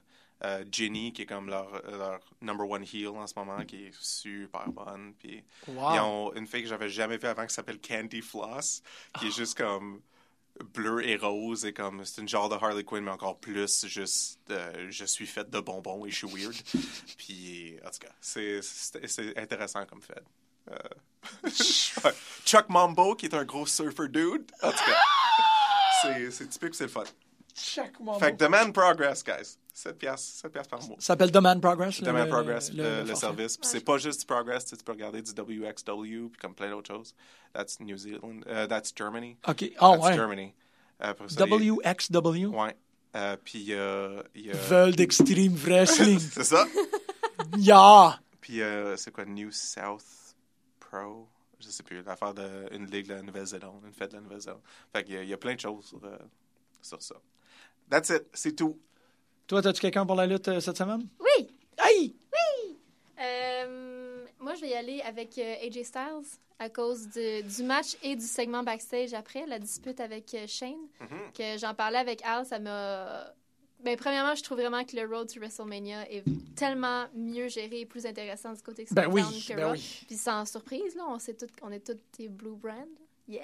euh, 0.45 0.65
Ginny 0.71 1.13
qui 1.13 1.23
est 1.23 1.27
comme 1.27 1.49
leur, 1.49 1.71
leur 1.91 2.21
number 2.41 2.69
one 2.69 2.83
heel 2.85 3.09
en 3.09 3.27
ce 3.27 3.35
moment 3.37 3.65
qui 3.65 3.85
est 3.87 3.95
super 4.01 4.69
bonne 4.71 5.15
puis 5.19 5.45
Wow. 5.69 5.95
ils 5.95 6.01
ont 6.01 6.33
une 6.35 6.47
fille 6.47 6.63
que 6.63 6.69
j'avais 6.69 6.89
jamais 6.89 7.17
vue 7.17 7.29
avant 7.29 7.47
qui 7.47 7.55
s'appelle 7.55 7.79
Candy 7.81 8.23
Floss 8.23 8.83
qui 9.19 9.29
est 9.29 9.31
juste 9.37 9.57
comme 9.57 10.01
bleu 10.75 11.07
et 11.07 11.17
rose 11.17 11.65
et 11.65 11.73
comme 11.73 12.05
c'est 12.05 12.21
une 12.21 12.29
genre 12.29 12.49
de 12.49 12.57
Harley 12.57 12.85
Quinn 12.85 13.05
mais 13.05 13.11
encore 13.11 13.39
plus 13.39 13.87
juste 13.87 14.41
euh, 14.51 14.89
je 14.91 15.05
suis 15.05 15.27
faite 15.27 15.49
de 15.49 15.61
bonbons 15.61 16.05
et 16.07 16.11
je 16.11 16.27
suis 16.27 16.27
weird 16.29 16.55
puis 17.17 17.77
en 17.87 17.91
tout 17.91 18.01
cas 18.01 18.13
c'est 18.21 18.61
c'est 18.63 19.07
c'est 19.07 19.39
intéressant 19.39 19.87
comme 19.87 20.03
fait 20.03 20.23
Euh, 20.71 20.77
Chuck 22.45 22.69
Mambo 22.69 23.15
qui 23.15 23.27
est 23.27 23.35
un 23.35 23.45
gros 23.45 23.67
surfer 23.67 24.09
dude 24.09 24.51
en 24.63 24.71
tout 24.71 24.77
cas 24.85 24.99
c'est 26.03 26.31
c'est 26.31 26.49
typique 26.49 26.75
c'est 26.75 26.85
le 26.85 26.91
fun 26.91 27.05
Chaque 27.55 27.99
moment. 28.01 28.19
fait 28.19 28.33
que 28.33 28.37
Demand 28.39 28.73
Progress, 28.73 29.23
guys. 29.25 29.59
7 29.75 29.97
piastres, 29.99 30.41
7 30.43 30.53
piastres 30.53 30.71
par 30.71 30.83
mois. 30.87 30.97
Ça 30.99 31.07
s'appelle 31.09 31.31
Demand 31.31 31.59
Progress. 31.61 31.99
le- 32.01 32.07
Demand 32.07 32.25
le- 32.25 32.29
Progress, 32.31 32.71
le- 32.73 32.83
le, 32.83 33.03
le 33.03 33.09
le 33.09 33.15
service. 33.15 33.57
Puis 33.57 33.69
c'est 33.71 33.81
pas 33.85 33.97
juste 33.99 34.21
du 34.21 34.27
Progress, 34.27 34.67
tu 34.67 34.77
peux 34.77 34.93
regarder 34.93 35.23
du 35.23 35.33
WXW, 35.33 36.29
puis 36.29 36.39
comme 36.41 36.55
plein 36.55 36.71
d'autres 36.71 36.93
choses. 36.95 37.15
That's 37.55 37.81
New 37.81 37.97
Zealand. 37.97 38.41
euh, 38.47 38.67
that's 38.67 38.93
Germany. 38.95 39.37
OK. 39.49 39.73
Ah, 39.79 39.93
That's 39.93 40.05
ouais. 40.05 40.15
Germany. 40.15 40.55
Après 41.01 41.29
ça, 41.29 41.45
WXW. 41.47 42.45
a- 42.55 42.65
Ouais. 42.65 42.77
Euh, 43.17 43.37
puis 43.45 43.59
il 43.61 43.65
y 43.69 43.75
a... 43.75 44.23
il 44.35 44.47
y 44.47 44.51
a- 44.51 44.55
World 44.71 45.01
Extreme 45.01 45.55
Wrestling. 45.57 46.19
c'est 46.33 46.45
ça. 46.45 46.67
yeah! 47.57 48.19
Puis 48.41 48.61
euh, 48.63 48.97
c'est 48.97 49.11
quoi, 49.11 49.25
New 49.25 49.51
South 49.53 50.05
Pro? 50.81 51.29
Je 51.65 51.69
sais 51.71 51.83
plus, 51.85 52.03
l'affaire 52.03 52.35
d'une 52.35 52.87
ligue 52.87 53.07
de 53.09 53.15
la 53.15 53.23
Nouvelle-Zélande, 53.23 53.83
une 53.87 53.93
fête 53.93 54.11
de 54.11 54.17
la 54.17 54.23
Nouvelle-Zélande. 54.23 54.61
Fait 54.93 55.05
qu'il 55.05 55.15
y, 55.15 55.19
a- 55.19 55.23
il 55.23 55.29
y 55.29 55.33
a 55.33 55.37
plein 55.39 55.55
de 55.55 55.61
choses 55.61 55.85
sur, 55.87 56.05
euh, 56.05 56.19
sur 56.83 57.01
ça. 57.01 57.15
That's 57.89 58.09
it, 58.11 58.25
c'est 58.33 58.57
tout. 58.57 58.79
Toi, 59.47 59.65
as-tu 59.67 59.81
quelqu'un 59.81 60.05
pour 60.05 60.17
la 60.17 60.27
lutte 60.27 60.49
euh, 60.49 60.61
cette 60.61 60.77
semaine? 60.77 61.07
Oui! 61.21 61.55
Aïe! 61.79 62.15
Euh, 63.21 64.25
moi, 64.41 64.55
je 64.55 64.63
vais 64.63 64.71
y 64.71 64.75
aller 64.75 65.01
avec 65.03 65.39
euh, 65.39 65.55
AJ 65.67 65.85
Styles 65.85 66.39
à 66.59 66.69
cause 66.69 67.09
de- 67.09 67.43
du 67.43 67.63
match 67.63 67.97
et 68.03 68.17
du 68.17 68.25
segment 68.27 68.63
backstage 68.63 69.15
après, 69.15 69.47
la 69.47 69.59
dispute 69.59 70.01
avec 70.01 70.33
euh, 70.35 70.47
Shane. 70.47 70.89
Mhm. 71.01 71.33
Que 71.37 71.59
j'en 71.59 71.75
parlais 71.75 71.99
avec 71.99 72.23
Al, 72.25 72.45
ça 72.47 72.59
m'a. 72.59 73.33
Ben, 73.83 73.97
premièrement, 73.97 74.35
je 74.35 74.43
trouve 74.43 74.59
vraiment 74.59 74.85
que 74.85 74.97
le 74.97 75.07
Road 75.07 75.29
to 75.33 75.41
WrestleMania 75.41 76.11
est 76.11 76.25
tellement 76.55 77.07
mieux 77.15 77.49
géré 77.49 77.81
et 77.81 77.87
plus 77.87 78.07
intéressant 78.07 78.53
du 78.53 78.63
côté 78.63 78.87
Ben 78.93 79.09
oui, 79.11 79.23
SmackDown 79.23 79.43
que 79.49 79.55
ben 79.55 79.67
Raw. 79.67 79.73
oui. 79.73 80.05
Puis 80.07 80.17
sans 80.17 80.45
surprise, 80.45 80.95
là, 80.95 81.05
on, 81.09 81.19
sait 81.19 81.35
tout, 81.35 81.47
on 81.63 81.71
est 81.73 81.85
tous 81.85 81.99
des 82.19 82.29
Blue 82.29 82.57
Brand. 82.57 82.87
Yeah! 83.29 83.43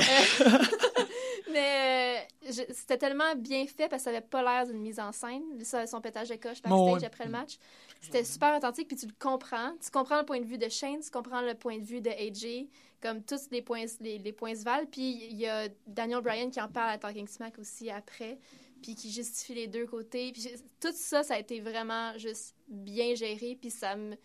Euh, 0.00 0.04
mais 1.52 2.26
euh, 2.48 2.52
c'était 2.72 2.98
tellement 2.98 3.34
bien 3.36 3.66
fait 3.66 3.88
parce 3.88 4.02
que 4.02 4.04
ça 4.04 4.10
avait 4.10 4.20
pas 4.20 4.42
l'air 4.42 4.66
d'une 4.66 4.80
mise 4.80 5.00
en 5.00 5.12
scène. 5.12 5.42
Ça, 5.62 5.86
son 5.86 6.00
pétage 6.00 6.28
de 6.28 6.36
coche 6.36 6.62
backstage 6.62 7.04
après 7.04 7.24
le 7.24 7.30
match. 7.30 7.58
C'était 8.00 8.24
super 8.24 8.56
authentique, 8.56 8.88
puis 8.88 8.96
tu 8.96 9.06
le 9.06 9.12
comprends. 9.18 9.72
Tu 9.82 9.90
comprends 9.90 10.18
le 10.18 10.24
point 10.24 10.40
de 10.40 10.46
vue 10.46 10.58
de 10.58 10.68
Shane, 10.68 11.00
tu 11.00 11.10
comprends 11.10 11.40
le 11.40 11.54
point 11.54 11.78
de 11.78 11.84
vue 11.84 12.00
de 12.00 12.10
AJ, 12.10 12.68
comme 13.02 13.22
tous 13.22 13.50
les 13.50 13.60
points, 13.60 13.84
les, 14.00 14.18
les 14.18 14.32
points 14.32 14.54
se 14.54 14.62
valent. 14.62 14.86
Puis 14.90 15.26
il 15.30 15.36
y 15.36 15.46
a 15.46 15.68
Daniel 15.86 16.20
Bryan 16.20 16.50
qui 16.50 16.60
en 16.60 16.68
parle 16.68 16.90
à 16.90 16.98
Talking 16.98 17.26
Smack 17.26 17.58
aussi 17.58 17.90
après, 17.90 18.38
puis 18.82 18.94
qui 18.94 19.10
justifie 19.10 19.54
les 19.54 19.66
deux 19.66 19.86
côtés. 19.86 20.32
Puis 20.32 20.42
j'ai- 20.42 20.56
tout 20.80 20.92
ça, 20.94 21.22
ça 21.22 21.34
a 21.34 21.38
été 21.38 21.60
vraiment 21.60 22.16
juste 22.18 22.54
bien 22.68 23.14
géré, 23.14 23.56
puis 23.60 23.70
ça 23.70 23.96
me 23.96 24.16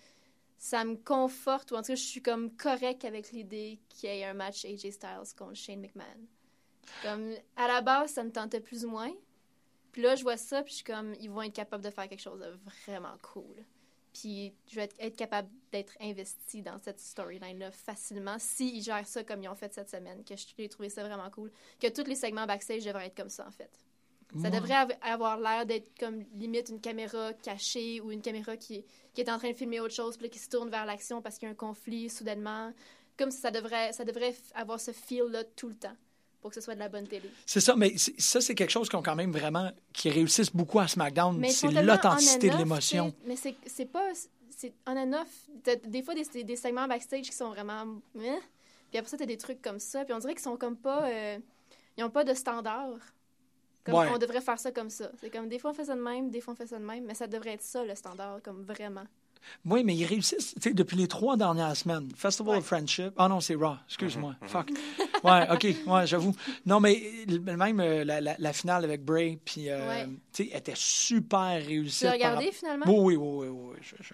ça 0.64 0.86
me 0.86 0.96
conforte, 0.96 1.72
ou 1.72 1.76
en 1.76 1.82
tout 1.82 1.88
cas, 1.88 1.96
je 1.96 2.04
suis 2.04 2.22
comme 2.22 2.56
correct 2.56 3.04
avec 3.04 3.34
l'idée 3.34 3.80
qu'il 3.90 4.10
y 4.10 4.14
ait 4.14 4.24
un 4.24 4.34
match 4.34 4.64
AJ 4.64 4.92
Styles 4.92 5.36
contre 5.38 5.56
Shane 5.56 5.82
McMahon. 5.82 6.26
Comme, 7.02 7.34
à 7.58 7.68
la 7.68 7.82
base, 7.82 8.12
ça 8.12 8.24
me 8.24 8.32
tentait 8.32 8.62
plus 8.62 8.86
ou 8.86 8.90
moins. 8.90 9.12
Puis 9.92 10.02
là, 10.02 10.16
je 10.16 10.24
vois 10.24 10.38
ça, 10.38 10.64
puis 10.64 10.72
je 10.72 10.76
suis 10.78 10.86
comme, 10.86 11.14
ils 11.20 11.30
vont 11.30 11.42
être 11.42 11.54
capables 11.54 11.84
de 11.84 11.90
faire 11.90 12.08
quelque 12.08 12.22
chose 12.22 12.40
de 12.40 12.58
vraiment 12.86 13.18
cool. 13.22 13.66
Puis 14.14 14.54
je 14.68 14.76
vais 14.76 14.90
être, 15.00 15.18
capable 15.18 15.50
d'être 15.72 15.98
investi 16.00 16.62
dans 16.62 16.78
cette 16.78 17.00
storyline-là 17.00 17.72
facilement 17.72 18.38
s'ils 18.40 18.82
gèrent 18.82 19.08
ça 19.08 19.24
comme 19.26 19.44
ils 19.44 19.50
ont 19.50 19.56
fait 19.56 19.74
cette 19.74 19.90
semaine, 19.90 20.24
que 20.24 20.38
je 20.38 20.46
l'ai 20.58 20.70
trouvé 20.70 20.88
ça 20.88 21.04
vraiment 21.04 21.30
cool. 21.30 21.52
Que 21.78 21.88
tous 21.88 22.08
les 22.08 22.16
segments 22.16 22.46
backstage 22.46 22.86
devraient 22.86 23.08
être 23.08 23.18
comme 23.18 23.30
ça, 23.30 23.46
en 23.46 23.52
fait. 23.52 23.72
Ça 24.34 24.50
Moi- 24.50 24.60
devrait 24.60 24.74
av- 24.76 24.92
avoir 25.02 25.40
l'air 25.40 25.66
d'être 25.66 25.88
comme 26.00 26.24
limite 26.36 26.70
une 26.70 26.82
caméra 26.82 27.34
cachée 27.34 28.02
ou 28.02 28.12
une 28.12 28.22
caméra 28.22 28.58
qui, 28.58 28.84
qui 29.14 29.22
est 29.22 29.30
en 29.30 29.38
train 29.38 29.52
de 29.52 29.56
filmer 29.56 29.80
autre 29.80 29.94
chose, 29.94 30.18
puis 30.18 30.26
là, 30.26 30.30
qui 30.30 30.40
se 30.40 30.50
tourne 30.50 30.70
vers 30.70 30.86
l'action 30.86 31.22
parce 31.22 31.38
qu'il 31.38 31.46
y 31.48 31.50
a 31.50 31.52
un 31.52 31.56
conflit 31.56 32.10
soudainement. 32.10 32.74
Comme 33.18 33.30
si 33.30 33.40
ça 33.40 33.52
devrait, 33.52 33.94
ça 33.94 34.06
devrait 34.06 34.36
avoir 34.56 34.80
ce 34.80 34.92
feel-là 34.92 35.44
tout 35.56 35.68
le 35.70 35.76
temps 35.76 35.96
pour 36.42 36.50
que 36.50 36.56
ce 36.56 36.62
soit 36.62 36.74
de 36.74 36.80
la 36.80 36.90
bonne 36.90 37.08
télé. 37.08 37.30
C'est 37.46 37.62
ça, 37.62 37.76
mais 37.76 37.94
ça, 37.98 38.42
c'est 38.42 38.56
quelque 38.56 38.72
chose 38.72 38.90
qu'on 38.90 39.02
quand 39.04 39.16
même 39.16 39.32
vraiment, 39.32 39.72
qui 39.94 40.10
réussissent 40.10 40.52
beaucoup 40.52 40.80
à 40.80 40.88
SmackDown. 40.88 41.42
C'est 41.50 41.70
l'authenticité 41.72 42.50
de 42.50 42.58
l'émotion. 42.58 43.14
Mais 43.26 43.36
c'est- 43.36 43.86
pas. 43.86 44.10
On 44.88 44.96
and 44.98 45.14
off. 45.14 45.50
Des 45.88 46.02
fois, 46.04 46.14
des 46.16 46.56
segments 46.56 46.88
backstage 46.88 47.30
qui 47.30 47.36
sont 47.36 47.50
vraiment. 47.50 47.86
Hein? 48.18 48.40
Puis 48.90 48.98
après 49.00 49.10
ça, 49.10 49.18
t'as 49.18 49.26
des 49.26 49.38
trucs 49.38 49.62
comme 49.62 49.80
ça. 49.80 50.06
Puis 50.06 50.14
on 50.14 50.20
dirait 50.20 50.34
qu'ils 50.34 50.44
sont 50.44 50.58
comme 50.58 50.78
pas. 50.78 51.08
euh, 51.10 51.38
ils 51.98 52.04
ont 52.04 52.10
pas 52.10 52.24
de 52.24 52.34
standard. 52.34 52.98
Comme 53.84 53.96
Ouais. 53.96 54.08
on 54.14 54.18
devrait 54.18 54.42
faire 54.42 54.60
ça 54.60 54.72
comme 54.72 54.90
ça. 54.90 55.12
C'est 55.20 55.30
comme 55.30 55.50
des 55.50 55.60
fois 55.60 55.72
on 55.72 55.74
fait 55.74 55.86
ça 55.86 55.96
de 55.96 56.02
même, 56.02 56.30
des 56.30 56.40
fois 56.42 56.54
on 56.54 56.56
fait 56.56 56.68
ça 56.68 56.80
de 56.80 56.86
même, 56.86 57.04
mais 57.06 57.14
ça 57.16 57.28
devrait 57.28 57.54
être 57.54 57.62
ça 57.64 57.84
le 57.84 57.96
standard, 57.96 58.40
comme 58.44 58.64
vraiment. 58.64 59.04
Oui, 59.66 59.84
mais 59.84 59.94
ils 59.94 60.06
réussissent, 60.06 60.56
tu 60.56 60.62
sais, 60.70 60.74
depuis 60.74 60.96
les 60.96 61.08
trois 61.10 61.36
dernières 61.36 61.76
semaines. 61.76 62.10
Festival 62.16 62.54
Ouais. 62.54 62.58
of 62.60 62.66
Friendship. 62.66 63.12
Ah 63.18 63.28
non, 63.28 63.42
c'est 63.42 63.56
Raw. 63.56 63.76
Excuse-moi. 63.90 64.36
Mhm, 64.42 64.48
Fuck. 64.48 64.70
Ouais, 65.26 65.48
OK. 65.52 65.68
Ouais, 65.86 66.08
j'avoue. 66.08 66.34
Non, 66.66 66.80
mais 66.80 67.02
même 67.46 67.80
euh, 67.82 68.04
la, 68.06 68.22
la- 68.22 68.36
la 68.40 68.54
finale 68.54 68.86
avec 68.86 69.04
Bray, 69.04 69.38
puis, 69.44 69.70
euh, 69.70 69.86
Ouais. 69.88 70.06
tu 70.32 70.46
sais, 70.50 70.58
était 70.58 70.74
super 70.76 71.62
réussie. 71.62 72.00
Tu 72.00 72.06
l'as 72.06 72.12
regardé 72.14 72.52
finalement? 72.54 72.86
Oui, 72.88 73.16
oui, 73.18 73.18
oui, 73.18 73.48
oui. 73.50 73.72
oui. 73.74 73.78
Je, 73.82 73.96
je- 74.02 74.14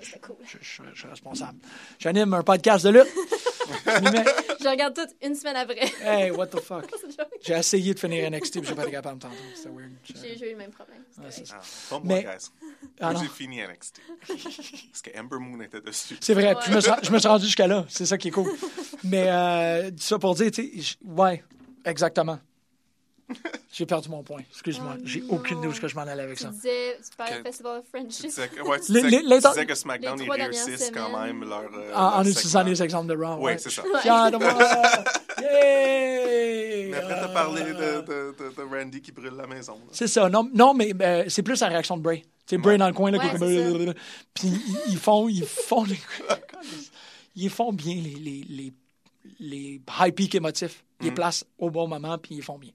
C'était 0.00 0.20
cool. 0.20 0.36
je- 0.44 0.58
je- 0.60 0.82
je 0.94 0.98
suis 1.00 1.08
responsable. 1.08 1.58
J'anime 1.98 2.32
un 2.34 2.42
podcast 2.44 2.84
de 2.84 2.90
lutte. 2.90 3.06
Mais- 4.02 4.24
Je 4.60 4.68
regarde 4.68 4.94
tout 4.94 5.06
une 5.22 5.34
semaine 5.34 5.56
après. 5.56 5.90
hey, 6.02 6.30
what 6.30 6.46
the 6.48 6.60
fuck? 6.60 6.90
J'ai 7.42 7.54
essayé 7.54 7.94
de 7.94 7.98
finir 7.98 8.30
NXT, 8.30 8.60
puis 8.60 8.68
j'ai 8.68 8.74
pas 8.74 8.82
été 8.82 8.92
capable 8.92 9.18
tantôt. 9.18 9.34
C'était 9.54 9.68
weird. 9.68 9.90
J'ai 10.04 10.36
j'ai 10.38 10.48
eu 10.48 10.52
le 10.52 10.58
même 10.58 10.70
problème. 10.70 11.02
Correct. 11.16 11.32
c'est 11.32 11.52
Ah, 11.54 11.60
pas 11.90 11.98
moi, 12.00 12.14
Mais- 12.16 12.22
guys. 12.24 12.48
Ah 13.00 13.12
j'ai 13.20 13.28
fini 13.28 13.60
NXT. 13.60 14.00
Parce 14.28 15.02
que 15.02 15.18
Ember 15.18 15.38
Moon 15.38 15.60
était 15.62 15.80
dessus. 15.80 16.16
C'est 16.20 16.34
vrai, 16.34 16.48
Ouais. 16.48 16.54
puis 16.60 16.70
je 16.70 16.76
me, 16.76 16.80
suis, 16.80 16.92
je 17.02 17.10
me 17.12 17.18
suis 17.18 17.28
rendu 17.28 17.44
jusqu'à 17.46 17.66
là. 17.66 17.84
C'est 17.88 18.06
ça 18.06 18.18
qui 18.18 18.28
est 18.28 18.32
cool. 18.32 18.50
Mais 19.04 19.28
euh, 19.28 19.90
ça 19.98 20.18
pour 20.18 20.34
dire, 20.34 20.50
tu 20.50 20.82
sais, 20.82 20.96
ouais, 21.04 21.42
exactement. 21.84 22.38
J'ai 23.72 23.84
perdu 23.86 24.08
mon 24.08 24.22
point. 24.22 24.40
Excuse-moi. 24.50 24.94
Oh 24.96 25.00
J'ai 25.04 25.22
aucune 25.28 25.58
idée 25.58 25.68
où 25.68 25.72
je 25.72 25.94
m'en 25.94 26.02
allais 26.02 26.22
avec 26.22 26.36
Tu 26.38 26.44
ça. 26.44 26.50
disais, 26.50 26.96
tu 26.98 27.16
parlais 27.16 27.38
de 27.38 27.42
Festival 27.42 27.78
of 27.78 27.84
Tu 27.84 27.90
Friendship. 27.90 28.26
disais, 28.26 28.48
que- 28.48 28.62
ouais, 28.68 28.80
tu 28.80 28.92
Les- 28.92 29.02
disais- 29.02 29.10
les- 29.22 29.28
les- 29.28 29.40
tu 29.42 29.48
disais 29.48 29.66
que 29.66 29.74
SmackDown, 29.74 30.18
ils 30.18 30.24
trois 30.24 30.36
dernières 30.36 30.64
réussissent 30.66 30.90
quand 30.94 31.06
semaines. 31.08 31.36
même 31.38 31.48
leur. 31.48 31.70
euh, 31.74 31.94
En, 31.94 31.98
en 31.98 32.10
leur 32.18 32.20
utilisant 32.28 32.58
segment. 32.60 32.70
les 32.70 32.82
exemples 32.82 33.06
de 33.16 33.22
Raw. 33.22 33.36
Oui, 33.36 33.42
ouais. 33.44 33.58
c'est 33.58 33.70
ça. 33.70 33.82
Ouais. 33.82 34.00
Fier 34.00 34.30
de 34.30 34.36
moi! 34.38 34.54
Yay! 35.42 36.88
Mais 36.90 36.96
après, 36.96 37.14
t'as 37.14 37.28
Euh, 37.28 37.32
parlé 37.34 37.62
de, 37.62 37.66
de, 37.68 38.34
de, 38.38 38.54
de 38.56 38.62
Randy 38.76 39.00
qui 39.00 39.12
brûle 39.12 39.34
la 39.36 39.46
maison. 39.46 39.78
C'est 39.92 40.06
ça. 40.08 40.28
Non, 40.28 40.48
non 40.54 40.74
mais 40.74 40.92
euh, 41.00 41.24
c'est 41.28 41.42
plus 41.42 41.60
la 41.60 41.68
réaction 41.68 41.96
de 41.96 42.02
Bray. 42.02 42.22
Tu 42.22 42.28
sais, 42.46 42.58
Bray 42.58 42.74
Ouais. 42.74 42.78
dans 42.78 42.88
le 42.88 42.94
coin, 42.94 43.10
là, 43.10 43.18
qui 43.18 43.26
Ouais, 43.26 43.54
est 43.54 43.94
Puis 44.34 44.52
ils- 44.88 44.96
font, 44.98 45.28
ils 45.28 45.44
font, 45.44 45.84
les... 45.84 45.98
ils 47.36 47.50
font 47.50 47.72
bien 47.72 47.94
les, 47.94 48.14
les, 48.14 48.44
les, 48.48 48.72
les 49.38 49.80
high 50.00 50.14
peaks 50.14 50.34
émotifs. 50.34 50.82
Ils 51.00 51.04
les 51.06 51.10
Mm. 51.10 51.14
placent 51.14 51.44
au 51.58 51.70
bon 51.70 51.86
moment, 51.86 52.18
puis 52.18 52.36
ils 52.36 52.42
font 52.42 52.58
bien. 52.58 52.70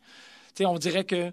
Sais, 0.53 0.65
on 0.65 0.77
dirait 0.77 1.03
que 1.05 1.31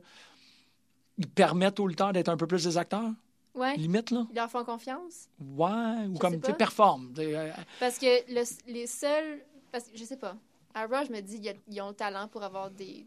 ils 1.19 1.29
permettent 1.29 1.75
tout 1.75 1.87
le 1.87 1.95
temps 1.95 2.13
d'être 2.13 2.29
un 2.29 2.37
peu 2.37 2.47
plus 2.47 2.65
des 2.65 2.79
acteurs, 2.79 3.11
Ouais. 3.55 3.77
limite, 3.77 4.11
là. 4.11 4.27
Ils 4.31 4.37
leur 4.37 4.51
font 4.51 4.65
confiance. 4.65 5.29
Ouais, 5.39 6.07
ou 6.09 6.15
Je 6.15 6.19
comme, 6.19 6.35
tu 6.41 6.47
sais, 6.47 6.53
pas. 6.53 6.59
performe. 6.59 7.13
Tu 7.15 7.23
sais, 7.23 7.37
euh, 7.37 7.51
Parce 7.79 7.99
que 7.99 8.33
le- 8.33 8.73
les 8.73 8.87
seuls. 8.87 9.45
Parce 9.73 9.85
que 9.85 9.97
je 9.97 10.05
sais 10.05 10.17
pas. 10.17 10.37
À 10.75 10.87
Raw, 10.87 11.05
je 11.07 11.13
me 11.13 11.21
dis, 11.21 11.41
ils 11.69 11.81
ont 11.83 11.89
le 11.89 11.95
talent 11.95 12.29
pour 12.29 12.43
avoir 12.43 12.71
des. 12.71 13.07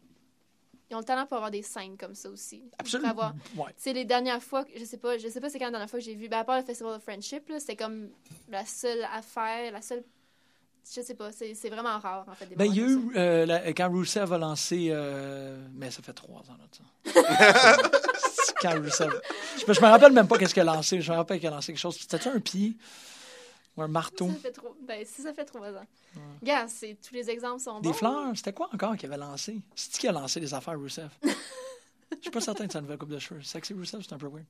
Ils 0.92 0.96
ont 0.96 1.00
le 1.00 1.06
talent 1.06 1.26
pour 1.26 1.38
avoir 1.38 1.50
des 1.50 1.62
scènes 1.64 1.98
comme 1.98 2.14
ça 2.14 2.30
aussi. 2.30 2.64
Absolument. 2.78 3.10
avoir- 3.10 3.34
Ouais. 3.56 3.74
C'est 3.78 3.94
les 3.94 4.06
dernières 4.06 4.44
fois, 4.44 4.64
que- 4.64 4.78
je 4.78 4.84
sais 4.86 4.98
pas, 4.98 5.18
je 5.18 5.28
sais 5.28 5.42
pas 5.42 5.50
c'est 5.50 5.58
quand 5.58 5.66
la 5.66 5.72
dernière 5.72 5.90
fois 5.90 6.00
que 6.00 6.06
j'ai 6.06 6.14
vu, 6.14 6.28
ben 6.30 6.40
à 6.40 6.44
part 6.44 6.58
le 6.60 6.64
Festival 6.66 6.94
of 6.94 7.02
Friendship, 7.02 7.52
c'était 7.58 7.76
comme 7.78 8.10
la 8.50 8.64
seule 8.66 9.04
affaire, 9.12 9.72
la 9.72 9.82
seule, 9.82 10.04
je 10.96 11.02
sais 11.02 11.14
pas, 11.16 11.32
c'est 11.32 11.54
c'est 11.56 11.70
vraiment 11.70 11.98
rare 12.00 12.26
en 12.28 12.36
fait. 12.36 12.46
Des 12.48 12.56
Ben, 12.56 12.66
il 12.66 12.76
y 12.76 12.82
a 12.82 12.88
eu, 12.88 13.12
euh, 13.16 13.46
la- 13.46 13.74
quand 13.74 13.90
Rusev 13.92 14.34
a 14.34 14.38
lancé. 14.38 14.88
euh, 14.92 15.66
mais 15.74 15.92
ça 15.92 16.02
fait 16.02 16.14
trois 16.14 16.42
ans, 16.42 16.58
là, 16.58 16.66
ça. 16.72 16.84
C'est 18.46 18.56
quand 18.62 18.74
Rusev. 18.82 19.10
Je, 19.66 19.74
je 19.74 19.82
me 19.82 19.86
rappelle 19.88 20.12
même 20.12 20.28
pas 20.28 20.38
qu'est-ce 20.38 20.54
qu'il 20.54 20.62
a 20.62 20.74
lancé. 20.74 21.02
Je 21.02 21.12
me 21.12 21.18
rappelle 21.18 21.40
qu'il 21.40 21.48
a 21.48 21.52
lancé 21.52 21.74
quelque 21.74 21.82
chose. 21.82 21.98
C'était-tu 22.00 22.28
un 22.30 22.40
pied 22.40 22.76
ou 23.78 23.82
un 23.82 23.88
marteau? 23.88 24.28
Ça 24.28 24.34
fait 24.36 24.52
trop, 24.52 24.76
ben 24.86 25.04
si 25.06 25.22
ça 25.22 25.34
fait 25.34 25.46
trois 25.46 25.70
ans. 25.72 25.86
Regarde, 26.42 26.70
c'est 26.70 26.96
tous 27.08 27.14
les 27.16 27.30
exemples 27.30 27.60
sont 27.62 27.80
Des 27.80 27.90
bons. 27.90 27.94
fleurs? 27.96 28.32
C'était 28.36 28.54
quoi 28.54 28.70
encore 28.74 28.96
qu'il 28.98 29.12
avait 29.12 29.18
lancé? 29.24 29.60
C'est-tu 29.76 30.00
qui 30.00 30.08
a 30.08 30.12
lancé 30.12 30.40
des 30.40 30.54
affaires, 30.54 30.80
Rusev? 30.80 31.10
Je 31.24 32.22
suis 32.22 32.30
pas 32.32 32.42
certain 32.42 32.66
de 32.68 32.72
sa 32.72 32.80
nouvelle 32.82 33.00
coupe 33.00 33.10
de 33.10 33.18
cheveux. 33.20 33.42
Sexy 33.42 33.74
Rusev, 33.74 34.02
c'est 34.08 34.14
un 34.14 34.18
peu 34.20 34.28
weird. 34.28 34.46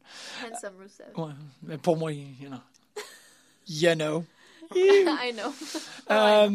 Handsome 0.45 0.73
Rusev. 0.79 1.07
Ouais, 1.15 1.31
mais 1.63 1.77
pour 1.77 1.95
moi, 1.95 2.11
you 2.11 2.49
know. 2.49 2.57
You 3.65 3.95
know. 3.95 4.25
I 4.75 5.33
know. 5.33 5.53
Euh, 6.11 6.49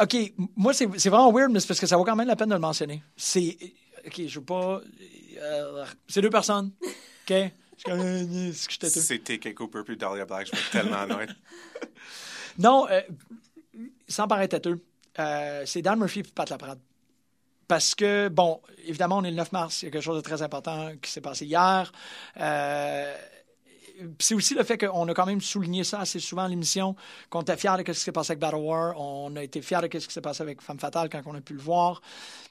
OK, 0.00 0.16
moi, 0.56 0.72
c'est 0.72 0.88
c'est 0.98 1.10
vraiment 1.10 1.30
weird, 1.32 1.50
mais 1.50 1.60
c'est 1.60 1.66
parce 1.66 1.80
que 1.80 1.86
ça 1.86 1.96
vaut 1.96 2.04
quand 2.04 2.16
même 2.16 2.26
la 2.28 2.36
peine 2.36 2.48
de 2.48 2.54
le 2.54 2.60
mentionner. 2.60 3.02
C'est. 3.16 3.56
OK, 4.06 4.26
je 4.26 4.38
veux 4.38 4.44
pas. 4.44 4.80
euh, 5.38 5.84
c'est 6.08 6.22
deux 6.22 6.30
personnes. 6.30 6.72
OK? 6.82 7.34
Suis 7.82 7.90
euh, 7.90 9.18
T.K. 9.18 9.54
Cooper 9.54 9.80
puis 9.84 9.96
Dahlia 9.96 10.24
Black, 10.24 10.46
je 10.46 10.52
être 10.52 10.70
tellement 10.70 11.04
loin. 11.04 11.26
Non, 12.58 12.86
euh, 12.90 13.00
sans 14.08 14.28
paraître 14.28 14.56
têteux, 14.56 14.80
euh, 15.18 15.62
c'est 15.66 15.82
Dan 15.82 15.98
Murphy 15.98 16.20
et 16.20 16.22
Pat 16.22 16.48
Laprade. 16.48 16.78
Parce 17.66 17.94
que, 17.94 18.28
bon, 18.28 18.60
évidemment, 18.84 19.18
on 19.18 19.24
est 19.24 19.30
le 19.30 19.36
9 19.36 19.52
mars, 19.52 19.82
il 19.82 19.86
y 19.86 19.88
a 19.88 19.90
quelque 19.90 20.02
chose 20.02 20.16
de 20.16 20.22
très 20.22 20.42
important 20.42 20.92
qui 21.00 21.10
s'est 21.10 21.20
passé 21.20 21.46
hier. 21.46 21.90
Euh, 22.38 23.16
c'est 24.18 24.34
aussi 24.34 24.54
le 24.54 24.64
fait 24.64 24.78
qu'on 24.78 25.08
a 25.08 25.14
quand 25.14 25.26
même 25.26 25.40
souligné 25.40 25.84
ça 25.84 26.00
assez 26.00 26.20
souvent 26.20 26.44
à 26.44 26.48
l'émission, 26.48 26.96
qu'on 27.30 27.42
était 27.42 27.56
fiers 27.56 27.82
de 27.84 27.92
ce 27.92 27.98
qui 27.98 28.04
s'est 28.04 28.12
passé 28.12 28.32
avec 28.32 28.40
Battle 28.40 28.56
War, 28.56 28.98
on 29.00 29.34
a 29.36 29.42
été 29.42 29.62
fiers 29.62 29.80
de 29.88 29.98
ce 29.98 30.06
qui 30.06 30.12
s'est 30.12 30.20
passé 30.20 30.42
avec 30.42 30.60
Femme 30.60 30.78
Fatale 30.78 31.08
quand 31.08 31.22
on 31.26 31.34
a 31.34 31.40
pu 31.40 31.54
le 31.54 31.60
voir. 31.60 32.02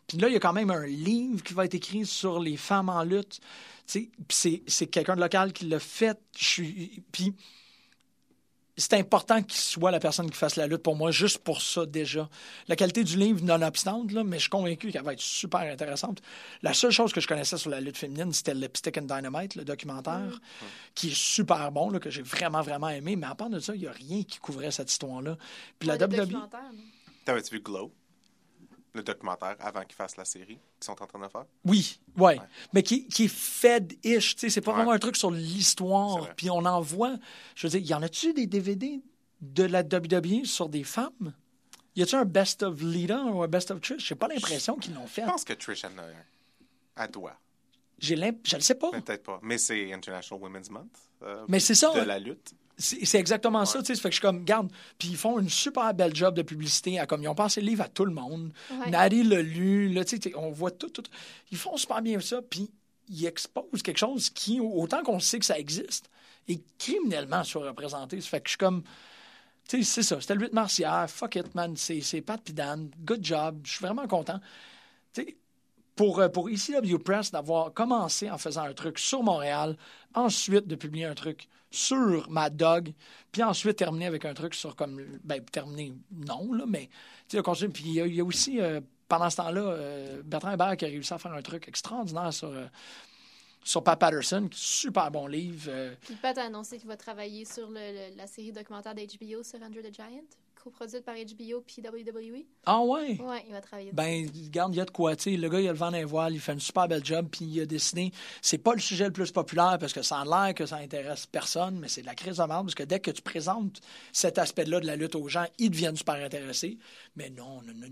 Puis 0.07 0.17
là, 0.17 0.27
il 0.27 0.33
y 0.33 0.37
a 0.37 0.39
quand 0.39 0.53
même 0.53 0.71
un 0.71 0.85
livre 0.85 1.43
qui 1.43 1.53
va 1.53 1.65
être 1.65 1.75
écrit 1.75 2.05
sur 2.05 2.39
les 2.39 2.57
femmes 2.57 2.89
en 2.89 3.03
lutte. 3.03 3.39
C'est, 3.85 4.87
quelqu'un 4.87 5.15
de 5.15 5.21
local 5.21 5.53
qui 5.53 5.65
l'a 5.65 5.79
fait. 5.79 6.17
Puis 7.11 7.35
c'est 8.81 8.95
important 8.95 9.41
qu'il 9.41 9.59
soit 9.59 9.91
la 9.91 9.99
personne 9.99 10.29
qui 10.29 10.37
fasse 10.37 10.55
la 10.57 10.67
lutte 10.67 10.83
pour 10.83 10.95
moi, 10.95 11.11
juste 11.11 11.37
pour 11.37 11.61
ça 11.61 11.85
déjà. 11.85 12.29
La 12.67 12.75
qualité 12.75 13.03
du 13.03 13.15
livre, 13.17 13.43
nonobstante, 13.43 14.11
là, 14.11 14.23
mais 14.23 14.37
je 14.37 14.41
suis 14.41 14.49
convaincu 14.49 14.91
qu'elle 14.91 15.03
va 15.03 15.13
être 15.13 15.21
super 15.21 15.61
intéressante. 15.61 16.21
La 16.61 16.73
seule 16.73 16.91
chose 16.91 17.13
que 17.13 17.21
je 17.21 17.27
connaissais 17.27 17.57
sur 17.57 17.69
la 17.69 17.79
lutte 17.79 17.97
féminine, 17.97 18.33
c'était 18.33 18.53
Lipstick 18.53 18.97
and 18.97 19.03
Dynamite, 19.03 19.55
le 19.55 19.63
documentaire, 19.63 20.41
qui 20.95 21.09
est 21.09 21.15
super 21.15 21.71
bon, 21.71 21.89
là, 21.89 21.99
que 21.99 22.09
j'ai 22.09 22.23
vraiment, 22.23 22.61
vraiment 22.61 22.89
aimé. 22.89 23.15
Mais 23.15 23.27
à 23.27 23.35
part 23.35 23.49
de 23.49 23.59
ça, 23.59 23.73
il 23.75 23.81
n'y 23.81 23.87
a 23.87 23.91
rien 23.91 24.23
qui 24.23 24.39
couvrait 24.39 24.71
cette 24.71 24.91
histoire-là. 24.91 25.37
Puis 25.79 25.87
la 25.87 25.93
Ouais, 25.93 25.99
le 25.99 26.05
WWE... 26.05 26.17
documentaire, 26.17 26.73
non? 26.73 26.81
T'avais-tu 27.23 27.55
vu 27.55 27.61
Glow? 27.61 27.91
Le 28.93 29.03
documentaire 29.03 29.55
avant 29.59 29.81
qu'ils 29.83 29.95
fassent 29.95 30.17
la 30.17 30.25
série 30.25 30.57
qu'ils 30.79 30.83
sont 30.85 31.01
en 31.01 31.07
train 31.07 31.19
de 31.19 31.27
faire? 31.29 31.45
Oui, 31.63 31.99
ouais. 32.17 32.37
Ouais. 32.37 32.45
Mais 32.73 32.83
qui, 32.83 33.07
qui 33.07 33.23
est 33.25 33.33
fed-ish, 33.33 34.35
tu 34.35 34.39
sais, 34.41 34.49
c'est 34.49 34.59
pas 34.61 34.71
Ouais. 34.71 34.77
vraiment 34.77 34.91
un 34.91 34.99
truc 34.99 35.15
sur 35.15 35.31
l'histoire. 35.31 36.35
Puis 36.35 36.49
on 36.49 36.65
en 36.65 36.81
voit, 36.81 37.15
je 37.55 37.67
veux 37.67 37.79
dire, 37.79 37.89
y 37.89 37.93
en 37.93 38.01
a-tu 38.03 38.33
des 38.33 38.47
DVD 38.47 39.01
de 39.39 39.63
la 39.63 39.81
WWE 39.81 40.43
sur 40.45 40.67
des 40.67 40.83
femmes? 40.83 41.33
Y 41.95 42.03
a-t-il 42.03 42.15
un 42.17 42.25
best 42.25 42.63
of 42.63 42.81
Lita 42.81 43.23
ou 43.23 43.41
un 43.43 43.47
best 43.47 43.71
of 43.71 43.79
Trish? 43.81 44.05
J'ai 44.07 44.15
pas 44.15 44.27
l'impression 44.27 44.75
qu'ils 44.75 44.93
l'ont 44.93 45.07
fait. 45.07 45.21
Je 45.23 45.27
pense 45.27 45.43
que 45.45 45.53
Trish 45.53 45.83
en 45.85 45.97
a 45.97 46.01
un. 46.03 46.25
À 46.97 47.07
doigt. 47.07 47.37
J'ai. 47.99 48.15
Je 48.43 48.55
le 48.55 48.61
sais 48.61 48.75
pas. 48.75 48.91
Peut-être 48.91 49.23
pas. 49.23 49.39
Mais 49.41 49.57
c'est 49.57 49.93
International 49.93 50.41
Women's 50.43 50.69
Month. 50.69 50.97
euh, 51.23 51.45
Mais 51.47 51.59
c'est 51.59 51.75
ça. 51.75 51.93
De 51.93 52.01
la 52.05 52.19
lutte. 52.19 52.53
C'est 52.81 53.19
exactement 53.19 53.65
ça, 53.65 53.79
tu 53.79 53.85
sais. 53.85 53.95
Ça 53.95 54.01
fait 54.01 54.09
que 54.09 54.15
je 54.15 54.19
suis 54.19 54.27
comme, 54.27 54.43
garde. 54.43 54.71
Puis 54.97 55.09
ils 55.09 55.17
font 55.17 55.39
une 55.39 55.49
super 55.49 55.93
belle 55.93 56.15
job 56.15 56.35
de 56.35 56.41
publicité. 56.41 56.99
À, 56.99 57.05
comme 57.05 57.21
ils 57.21 57.27
ont 57.27 57.35
passé 57.35 57.61
le 57.61 57.67
livre 57.67 57.83
à 57.83 57.87
tout 57.87 58.05
le 58.05 58.13
monde. 58.13 58.51
Ouais. 58.71 58.89
Nari 58.89 59.23
l'a 59.23 59.41
lu. 59.41 59.89
Là, 59.89 60.03
tu 60.03 60.11
sais, 60.11 60.19
t'sais, 60.19 60.35
on 60.35 60.51
voit 60.51 60.71
tout, 60.71 60.89
tout. 60.89 61.03
Ils 61.51 61.57
font 61.57 61.77
super 61.77 62.01
bien 62.01 62.19
ça. 62.19 62.41
Puis 62.41 62.69
ils 63.09 63.25
exposent 63.25 63.81
quelque 63.83 63.97
chose 63.97 64.29
qui, 64.29 64.59
autant 64.59 65.03
qu'on 65.03 65.19
sait 65.19 65.39
que 65.39 65.45
ça 65.45 65.59
existe, 65.59 66.09
est 66.47 66.61
criminellement 66.77 67.43
surreprésenté. 67.43 68.19
Ça 68.21 68.29
fait 68.29 68.41
que 68.41 68.47
je 68.47 68.51
suis 68.51 68.57
comme. 68.57 68.83
Tu 69.67 69.83
sais, 69.83 69.83
c'est 69.83 70.03
ça. 70.03 70.19
C'était 70.19 70.35
le 70.35 70.41
8 70.41 70.53
mars 70.53 70.79
hier. 70.79 71.09
Fuck 71.09 71.35
it, 71.35 71.55
man. 71.55 71.75
C'est 71.77 72.01
c'est 72.01 72.21
Pat 72.21 72.41
Pidan. 72.41 72.87
Good 73.05 73.23
job. 73.23 73.61
Je 73.63 73.71
suis 73.73 73.85
vraiment 73.85 74.07
content. 74.07 74.39
Tu 75.13 75.23
sais, 75.23 75.37
pour, 76.01 76.19
euh, 76.19 76.29
pour 76.29 76.49
ECW 76.49 76.97
Press 76.97 77.29
d'avoir 77.29 77.71
commencé 77.73 78.27
en 78.31 78.39
faisant 78.39 78.63
un 78.63 78.73
truc 78.73 78.97
sur 78.97 79.21
Montréal, 79.21 79.77
ensuite 80.15 80.65
de 80.65 80.75
publier 80.75 81.05
un 81.05 81.13
truc 81.13 81.47
sur 81.69 82.27
Mad 82.27 82.57
Dog, 82.57 82.91
puis 83.31 83.43
ensuite 83.43 83.77
terminer 83.77 84.07
avec 84.07 84.25
un 84.25 84.33
truc 84.33 84.55
sur 84.55 84.75
comme 84.75 84.99
ben 85.23 85.39
terminer 85.45 85.93
non 86.11 86.53
là, 86.53 86.65
mais 86.67 86.89
tu 87.29 87.37
sais. 87.37 87.67
Puis 87.69 87.83
il 87.85 88.15
y, 88.15 88.19
a- 88.19 88.25
aussi 88.25 88.59
euh, 88.59 88.81
pendant 89.07 89.29
ce 89.29 89.37
temps-là 89.37 89.61
euh, 89.61 90.23
Bertrand 90.25 90.51
Hébert 90.53 90.75
qui 90.75 90.85
a 90.85 90.87
réussi 90.87 91.13
à 91.13 91.19
faire 91.19 91.33
un 91.33 91.41
truc 91.43 91.67
extraordinaire 91.67 92.33
sur 92.33 92.49
euh, 92.49 92.65
sur 93.63 93.83
Pat 93.83 93.99
Patterson, 93.99 94.49
super 94.51 95.11
bon 95.11 95.27
livre. 95.27 95.65
euh, 95.67 95.93
Puis 96.01 96.15
Pat 96.15 96.35
a 96.39 96.45
annoncé 96.45 96.79
qu'il 96.79 96.87
va 96.87 96.97
travailler 96.97 97.45
sur 97.45 97.69
le- 97.69 98.17
la 98.17 98.25
série 98.25 98.51
documentaire 98.51 98.95
d'HBO 98.95 99.43
sur 99.43 99.61
Andrew 99.61 99.81
the 99.83 99.93
Giant, 99.93 100.25
coproduite 100.63 101.03
par 101.03 101.15
HBO 101.15 101.61
puis 101.61 101.81
WWE. 101.81 102.45
Ah 102.65 102.81
ouais? 102.81 103.19
Ouais, 103.19 103.43
il 103.47 103.51
va 103.51 103.61
travailler 103.61 103.91
Ben, 103.91 104.29
regarde, 104.45 104.73
il 104.73 104.77
y 104.77 104.81
a 104.81 104.85
de 104.85 104.91
quoi, 104.91 105.15
tu 105.15 105.23
sais. 105.31 105.37
Le 105.37 105.49
gars, 105.49 105.59
il 105.59 105.67
a 105.67 105.71
le 105.71 105.77
vent 105.77 105.91
d'un 105.91 106.05
voile, 106.05 106.33
il 106.33 106.39
fait 106.39 106.53
une 106.53 106.59
super 106.59 106.87
belle 106.87 107.03
job, 107.03 107.27
puis 107.31 107.45
il 107.45 107.61
a 107.61 107.65
décidé. 107.65 108.11
C'est 108.41 108.57
pas 108.57 108.73
le 108.73 108.79
sujet 108.79 109.05
le 109.05 109.11
plus 109.11 109.31
populaire 109.31 109.77
parce 109.79 109.93
que 109.93 110.01
ça 110.01 110.19
a 110.19 110.25
l'air 110.25 110.53
que 110.53 110.65
ça 110.65 110.77
intéresse 110.77 111.25
personne, 111.25 111.79
mais 111.79 111.87
c'est 111.87 112.01
de 112.01 112.05
la 112.05 112.15
crise 112.15 112.37
de 112.37 112.43
merde 112.43 112.65
parce 112.65 112.75
que 112.75 112.83
dès 112.83 112.99
que 112.99 113.11
tu 113.11 113.21
présentes 113.21 113.81
cet 114.11 114.37
aspect-là 114.37 114.79
de 114.79 114.87
la 114.87 114.95
lutte 114.95 115.15
aux 115.15 115.27
gens, 115.27 115.45
ils 115.57 115.69
deviennent 115.69 115.97
super 115.97 116.15
intéressés. 116.15 116.77
Mais 117.15 117.29
non, 117.29 117.61
non, 117.63 117.73
non. 117.75 117.87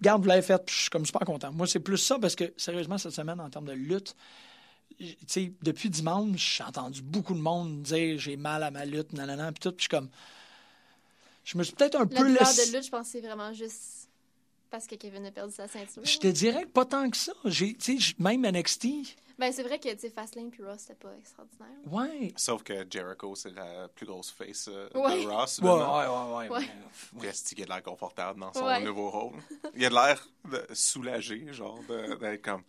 Regarde, 0.00 0.22
vous 0.22 0.28
l'avez 0.28 0.42
fait, 0.42 0.62
je 0.68 0.74
suis 0.74 0.90
comme 0.90 1.06
super 1.06 1.22
content. 1.22 1.52
Moi, 1.52 1.66
c'est 1.66 1.80
plus 1.80 1.98
ça 1.98 2.18
parce 2.18 2.34
que, 2.34 2.52
sérieusement, 2.56 2.98
cette 2.98 3.12
semaine, 3.12 3.40
en 3.40 3.50
termes 3.50 3.66
de 3.66 3.72
lutte, 3.72 4.16
tu 4.98 5.16
sais, 5.26 5.52
depuis 5.62 5.90
dimanche, 5.90 6.58
j'ai 6.58 6.64
entendu 6.64 7.02
beaucoup 7.02 7.34
de 7.34 7.40
monde 7.40 7.82
dire 7.82 8.18
j'ai 8.18 8.36
mal 8.36 8.62
à 8.62 8.70
ma 8.70 8.84
lutte, 8.84 9.12
nanana, 9.12 9.50
puis 9.52 9.60
tout, 9.60 9.70
puis 9.70 9.78
je 9.78 9.82
suis 9.82 9.88
comme. 9.88 10.10
Je 11.44 11.58
me 11.58 11.62
suis 11.62 11.74
peut-être 11.74 11.96
un 11.96 12.06
La 12.10 12.20
peu 12.20 12.26
laissé- 12.32 12.70
de 12.70 12.76
lutte, 12.76 12.86
je 12.86 12.90
pense 12.90 13.08
c'est 13.08 13.20
vraiment 13.20 13.52
juste 13.52 14.08
parce 14.70 14.86
que 14.86 14.94
Kevin 14.96 15.26
a 15.26 15.30
perdu 15.30 15.52
sa 15.52 15.68
ceinture. 15.68 16.04
Je 16.04 16.18
te 16.18 16.26
dirais 16.26 16.62
que 16.64 16.68
pas 16.68 16.84
tant 16.84 17.08
que 17.08 17.16
ça. 17.16 17.32
J'ai, 17.44 17.74
tu 17.74 17.92
sais, 17.94 17.98
j- 17.98 18.14
même 18.18 18.44
NXT, 18.44 18.86
Ben, 19.38 19.52
c'est 19.52 19.62
vrai 19.64 19.78
que, 19.80 19.88
Fastlane 20.10 20.50
puis 20.50 20.62
Ross, 20.64 20.78
c'était 20.80 20.94
pas 20.94 21.12
extraordinaire. 21.18 21.68
ouais. 21.90 22.32
Sauf 22.36 22.62
que 22.62 22.86
Jericho, 22.88 23.34
c'est 23.34 23.50
la 23.50 23.88
plus 23.88 24.06
grosse 24.06 24.30
face 24.30 24.68
euh, 24.68 24.88
Ouais. 24.94 25.22
de 25.24 25.28
Ross. 25.28 25.58
Ouais, 25.58 25.70
ouais, 25.70 25.76
ouais, 25.76 26.48
ouais. 26.48 26.66
Ouais. 27.20 27.32
Qu'il 27.32 27.62
a 27.62 27.64
de 27.66 27.70
l'air 27.70 27.82
confortable 27.82 28.40
dans 28.40 28.52
son 28.52 28.64
Ouais. 28.64 28.82
nouveau 28.82 29.10
rôle? 29.10 29.32
Il 29.74 29.84
a 29.84 29.88
de 29.90 29.94
l'air 29.94 30.28
de- 30.50 30.66
soulagé, 30.74 31.52
genre, 31.52 31.80
de- 31.88 32.14
d'être 32.14 32.42
comme. 32.42 32.62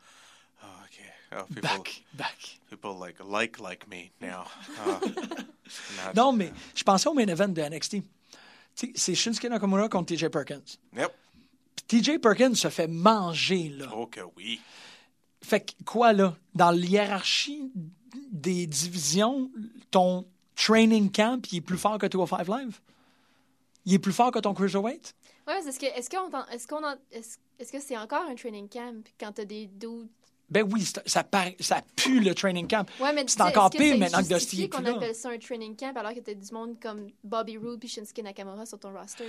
Ah, 0.61 0.65
OK. 0.85 1.01
Ah, 1.31 1.43
people, 1.47 1.61
Back, 1.61 2.03
back. 2.13 2.59
people 2.69 2.95
like, 2.99 3.17
like, 3.27 3.59
like 3.59 3.87
me 3.87 4.09
now. 4.21 4.43
Not- 5.97 6.13
Non, 6.15 6.31
mais 6.33 6.51
je 6.75 6.83
pensais 6.83 7.07
au 7.09 7.13
main 7.13 7.27
event 7.27 7.49
de 7.49 7.61
NXT. 7.61 7.97
C'est 8.75 9.15
Shinsuke 9.15 9.45
Nakamura 9.45 9.87
contre 9.89 10.13
TJ 10.15 10.29
Perkins. 10.29 10.61
Yep. 10.95 11.11
TJ 11.87 12.19
Perkins 12.19 12.55
se 12.55 12.67
fait 12.69 12.87
manger, 12.87 13.69
là. 13.69 13.89
Oh 13.95 14.07
que 14.07 14.19
oui. 14.35 14.59
Fait 15.41 15.61
que 15.61 15.71
quoi, 15.85 16.11
là? 16.13 16.35
Dans 16.53 16.71
la 16.71 16.77
hiérarchie 16.85 17.71
des 18.31 18.65
divisions, 18.67 19.49
ton 19.91 20.25
training 20.55 21.11
camp, 21.11 21.41
il 21.51 21.57
est 21.57 21.61
plus 21.61 21.77
fort 21.77 21.97
que 21.97 22.07
205 22.07 22.47
Live? 22.47 22.79
Il 23.85 23.93
est 23.93 23.99
plus 23.99 24.13
fort 24.13 24.31
que 24.31 24.39
ton 24.39 24.53
Cruiserweight? 24.53 25.13
Ouais, 25.47 25.61
c'est 25.63 25.71
ce 25.71 25.79
que, 25.79 25.85
est-ce 25.85 26.09
qu'on, 26.09 26.29
t'en- 26.29 26.47
est-ce 26.47 26.67
qu'on, 26.67 26.83
en- 26.83 26.95
est-ce, 27.11 27.37
est-ce 27.59 27.71
que 27.71 27.79
c'est 27.79 27.95
encore 27.97 28.23
un 28.27 28.35
training 28.35 28.67
camp 28.67 29.03
quand 29.19 29.31
t'as 29.33 29.45
des 29.45 29.67
dudes 29.67 30.07
Ben 30.47 30.63
oui, 30.71 30.87
ça, 31.05 31.23
paraît- 31.23 31.55
ça 31.59 31.81
pue 31.95 32.19
le 32.19 32.35
training 32.35 32.67
camp. 32.67 32.87
Ouais, 32.99 33.11
c'est 33.27 33.37
tu 33.37 33.41
encore 33.41 33.71
que 33.71 33.77
pire 33.77 33.97
maintenant 33.97 34.21
que 34.21 34.27
Dusty 34.33 34.63
est 34.63 34.67
plus 34.67 34.77
qu'on 34.77 34.85
appelle 34.85 35.15
ça 35.15 35.29
un 35.29 35.39
training 35.39 35.75
camp 35.75 35.95
alors 35.97 36.13
que 36.13 36.19
t'as 36.19 36.35
du 36.35 36.53
monde 36.53 36.79
comme 36.79 37.07
Bobby 37.23 37.57
Roode 37.57 37.79
puis 37.79 37.89
Shinsuke 37.89 38.23
Nakamura 38.23 38.65
sur 38.65 38.77
ton 38.77 38.93
roster? 38.93 39.25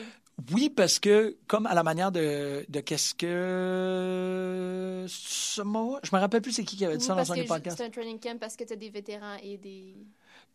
Oui, 0.53 0.69
parce 0.69 0.99
que, 0.99 1.37
comme 1.47 1.67
à 1.67 1.73
la 1.75 1.83
manière 1.83 2.13
de, 2.13 2.67
de 2.69 2.81
qu'est-ce 2.81 3.15
que. 3.15 5.07
Je 5.09 5.63
me 5.63 6.19
rappelle 6.19 6.43
plus 6.43 6.53
c'est 6.53 6.65
qui 6.65 6.77
qui 6.77 6.85
avait 6.85 6.99
dit 6.99 7.05
ça 7.05 7.15
dans 7.15 7.35
des 7.35 7.45
podcasts. 7.45 7.79
c'est 7.79 7.85
un 7.85 7.91
training 7.91 8.21
camp 8.21 8.39
parce 8.39 8.57
que 8.57 8.65
t'as 8.65 8.77
des 8.77 8.91
vétérans 8.91 9.37
et 9.43 9.57
des... 9.57 9.95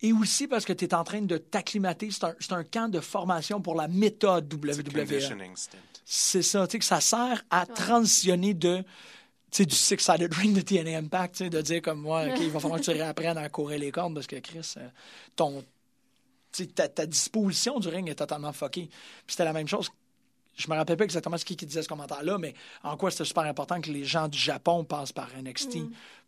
Et 0.00 0.12
aussi 0.12 0.48
parce 0.48 0.64
que 0.64 0.72
tu 0.72 0.84
es 0.84 0.94
en 0.94 1.04
train 1.04 1.22
de 1.22 1.38
t'acclimater. 1.38 2.10
C'est 2.10 2.24
un, 2.24 2.34
c'est 2.40 2.52
un 2.52 2.64
camp 2.64 2.88
de 2.90 2.98
formation 3.00 3.60
pour 3.60 3.74
la 3.76 3.86
méthode 3.88 4.52
WWE. 4.52 5.20
C'est 6.04 6.42
ça, 6.42 6.66
tu 6.66 6.72
sais, 6.72 6.78
que 6.80 6.84
ça 6.84 7.00
sert 7.00 7.44
à 7.50 7.66
transitionner 7.66 8.54
de. 8.54 8.82
Sais, 9.52 9.66
du 9.66 9.76
six-sided 9.76 10.32
ring 10.32 10.54
de 10.54 10.62
TNA 10.62 10.96
Impact, 10.98 11.42
de 11.42 11.60
dire 11.60 11.82
comme 11.82 12.00
moi, 12.00 12.24
OK, 12.24 12.38
il 12.40 12.50
va 12.50 12.58
falloir 12.58 12.80
que 12.80 12.86
tu 12.86 12.90
réapprennes 12.90 13.36
à 13.36 13.48
courir 13.50 13.78
les 13.78 13.92
cordes 13.92 14.14
parce 14.14 14.26
que 14.26 14.36
Chris, 14.36 14.74
euh, 14.78 14.88
ton, 15.36 15.62
ta, 16.74 16.88
ta 16.88 17.04
disposition 17.04 17.78
du 17.78 17.88
ring 17.88 18.08
est 18.08 18.14
totalement 18.14 18.54
fuckée. 18.54 18.88
Puis 18.88 19.26
c'était 19.28 19.44
la 19.44 19.52
même 19.52 19.68
chose. 19.68 19.90
Je 20.56 20.70
me 20.70 20.74
rappelle 20.74 20.96
pas 20.96 21.04
exactement 21.04 21.36
ce 21.36 21.44
qui, 21.44 21.56
qui 21.56 21.66
disait 21.66 21.82
ce 21.82 21.88
commentaire-là, 21.88 22.38
mais 22.38 22.54
en 22.82 22.96
quoi 22.96 23.10
c'était 23.10 23.26
super 23.26 23.44
important 23.44 23.80
que 23.80 23.90
les 23.90 24.04
gens 24.04 24.26
du 24.26 24.38
Japon 24.38 24.84
passent 24.84 25.12
par 25.12 25.28
NXT 25.36 25.78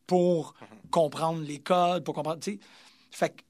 pour 0.07 0.55
comprendre 0.91 1.43
les 1.43 1.61
codes, 1.61 2.05
pour 2.05 2.15
comprendre. 2.15 2.41
Fait 3.11 3.31
que 3.31 3.43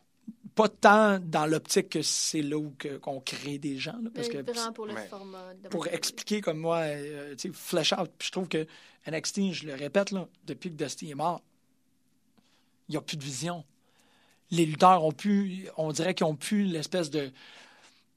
pas 0.55 0.69
tant 0.69 1.19
dans 1.19 1.47
l'optique 1.47 1.89
que 1.89 2.03
c'est 2.03 2.43
là 2.43 2.57
où 2.57 2.73
que- 2.79 2.97
qu'on 2.99 3.21
crée 3.21 3.59
des 3.59 3.77
gens, 3.79 3.99
là, 4.03 4.11
parce 4.15 4.29
que 4.29 4.39
vraiment 4.53 4.73
pour 4.73 4.87
le 4.87 4.95
format. 5.09 5.55
de 5.55 5.69
pour 5.69 5.87
expliquer 5.89 6.41
comme 6.41 6.59
moi, 6.59 6.79
euh, 6.83 7.35
tu 7.37 7.49
sais, 7.49 7.55
flesh 7.55 7.93
out. 7.93 8.11
Puis 8.19 8.27
je 8.29 8.33
trouve 8.33 8.49
que 8.49 8.67
NXT, 9.07 9.53
je 9.53 9.67
le 9.67 9.75
répète, 9.75 10.11
là, 10.13 10.29
depuis 10.47 10.71
que 10.71 10.77
Dusty 10.77 11.11
est 11.11 11.15
mort, 11.15 11.43
il 12.89 12.93
n'y 12.93 12.97
a 12.97 13.01
plus 13.01 13.17
de 13.17 13.25
vision. 13.25 13.65
Les 14.51 14.67
lutteurs 14.67 15.05
ont 15.05 15.13
plus, 15.13 15.67
on 15.77 15.91
dirait 15.93 16.15
qu'ils 16.15 16.27
ont 16.27 16.37
plus 16.37 16.65
l'espèce 16.65 17.11
de, 17.11 17.33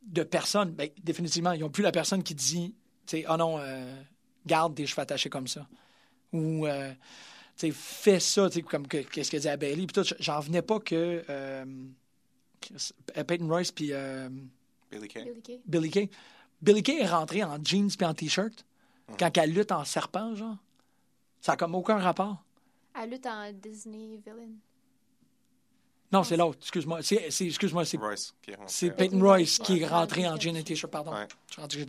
de 0.03 0.23
personne. 0.23 0.71
Ben, 0.71 0.89
définitivement, 1.03 1.53
ils 1.53 1.61
n'ont 1.61 1.69
plus 1.69 1.83
la 1.83 1.91
personne 1.91 2.21
qui 2.21 2.35
dit, 2.35 2.75
tu 3.07 3.17
sais, 3.17 3.25
oh 3.29 3.37
non, 3.37 3.57
euh, 3.59 3.95
garde 4.45 4.73
des 4.73 4.85
cheveux 4.85 5.01
attachés 5.01 5.29
comme 5.29 5.47
ça. 5.47 5.67
Ou, 6.33 6.67
euh, 6.67 6.91
tu 7.57 7.67
sais, 7.67 7.71
fais 7.71 8.19
ça, 8.19 8.47
tu 8.49 8.55
sais, 8.55 8.61
comme 8.61 8.87
que- 8.87 8.97
qu'est-ce 8.97 9.31
qu'elle 9.31 9.41
dit 9.41 9.49
à 9.49 9.57
Bailey. 9.57 9.87
Puis 9.87 10.03
tout, 10.03 10.13
j'en 10.19 10.37
revenais 10.37 10.61
pas 10.61 10.79
que 10.79 11.23
euh, 11.29 11.65
Peyton 13.27 13.47
Royce 13.47 13.71
puis 13.71 13.89
euh, 13.93 14.29
Billy 14.91 15.07
Kay. 15.07 15.23
Billy 15.23 15.41
Kay. 15.41 15.61
Billy 15.65 15.89
Kay. 15.91 16.09
Billy 16.61 16.83
Kay 16.83 16.99
est 17.01 17.07
rentré 17.07 17.43
en 17.43 17.63
jeans 17.63 17.89
puis 17.95 18.05
en 18.05 18.13
t-shirt 18.13 18.65
quand 19.19 19.37
elle 19.37 19.53
lutte 19.53 19.71
en 19.71 19.85
serpent, 19.85 20.35
genre. 20.35 20.57
Ça 21.41 21.53
n'a 21.53 21.57
comme 21.57 21.75
aucun 21.75 21.97
rapport. 21.97 22.43
Elle 22.99 23.11
lutte 23.11 23.25
en 23.25 23.51
Disney 23.53 24.19
Villain. 24.25 24.49
Non, 26.11 26.23
c'est 26.23 26.37
l'autre. 26.37 26.59
Excuse-moi. 26.61 27.01
C'est, 27.03 27.15
excuse-moi, 27.41 27.83
c'est, 27.85 27.97
Royce 27.97 28.33
qui 28.41 28.51
est 28.51 28.55
rentré. 28.55 28.73
c'est 28.73 28.85
avec- 28.87 28.97
Peyton 29.11 29.19
Royce 29.19 29.59
qui 29.59 29.79
est 29.81 29.85
rentré 29.87 30.27
en 30.27 30.37
jeans 30.39 30.55
et 30.55 30.63
t-shirt, 30.63 30.91
pardon. 30.91 31.13
Ouais. 31.13 31.27
Tu 31.67 31.85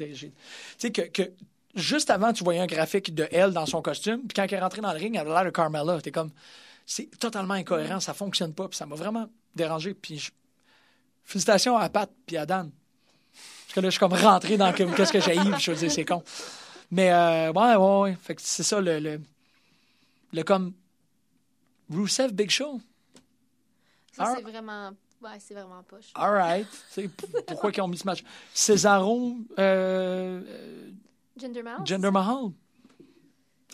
sais, 0.76 0.90
que, 0.90 1.02
que 1.02 1.30
juste 1.74 2.10
avant, 2.10 2.32
tu 2.32 2.42
voyais 2.42 2.60
un 2.60 2.66
graphique 2.66 3.14
de 3.14 3.28
elle 3.30 3.52
dans 3.52 3.66
son 3.66 3.80
costume, 3.80 4.22
puis 4.22 4.34
quand 4.34 4.42
elle 4.44 4.54
est 4.54 4.60
rentrée 4.60 4.80
dans 4.80 4.92
le 4.92 4.98
ring, 4.98 5.14
elle 5.14 5.20
avait 5.20 5.30
l'air 5.30 5.44
de 5.44 5.50
Carmella. 5.50 6.00
T'es 6.02 6.10
comme, 6.10 6.30
c'est 6.84 7.06
totalement 7.18 7.54
incohérent, 7.54 8.00
ça 8.00 8.12
fonctionne 8.12 8.52
pas, 8.54 8.68
puis 8.68 8.76
ça 8.76 8.86
m'a 8.86 8.96
vraiment 8.96 9.28
dérangé. 9.54 9.94
Puis 9.94 10.18
je- 10.18 10.30
félicitations 11.28 11.76
à 11.76 11.88
Pat 11.90 12.10
puis 12.26 12.38
à 12.38 12.46
Dan. 12.46 12.70
Parce 13.66 13.74
que 13.74 13.80
là, 13.80 13.88
je 13.88 13.90
suis 13.90 14.00
comme 14.00 14.14
rentré 14.14 14.56
dans 14.56 14.72
qu'est-ce 14.72 15.12
que 15.12 15.20
j'ai 15.20 15.36
eu, 15.36 15.58
je 15.58 15.70
veux 15.70 15.76
dire, 15.76 15.92
c'est 15.92 16.04
con. 16.04 16.24
Mais, 16.90 17.12
euh, 17.12 17.52
ouais, 17.52 17.76
ouais, 17.76 18.00
ouais. 18.00 18.16
Fait 18.22 18.34
que 18.34 18.40
c'est 18.42 18.62
ça, 18.62 18.80
le, 18.80 18.98
le, 18.98 19.20
le 20.32 20.42
comme 20.42 20.72
Rusev 21.90 22.32
Big 22.32 22.50
Show. 22.50 22.80
Ça, 24.12 24.34
c'est 24.36 24.42
vraiment... 24.42 24.90
Ouais, 25.20 25.38
c'est 25.38 25.52
vraiment 25.52 25.82
poche. 25.82 26.12
All 26.14 26.32
right. 26.32 26.66
Pourquoi 27.46 27.70
ils 27.76 27.80
ont 27.82 27.88
mis 27.88 27.98
ce 27.98 28.06
match? 28.06 28.24
Cesaro, 28.54 29.36
euh, 29.58 30.40
euh, 30.46 30.90
Gender 31.36 31.62
Mahal? 31.62 31.86
Jinder 31.86 32.10
Mahal. 32.10 32.52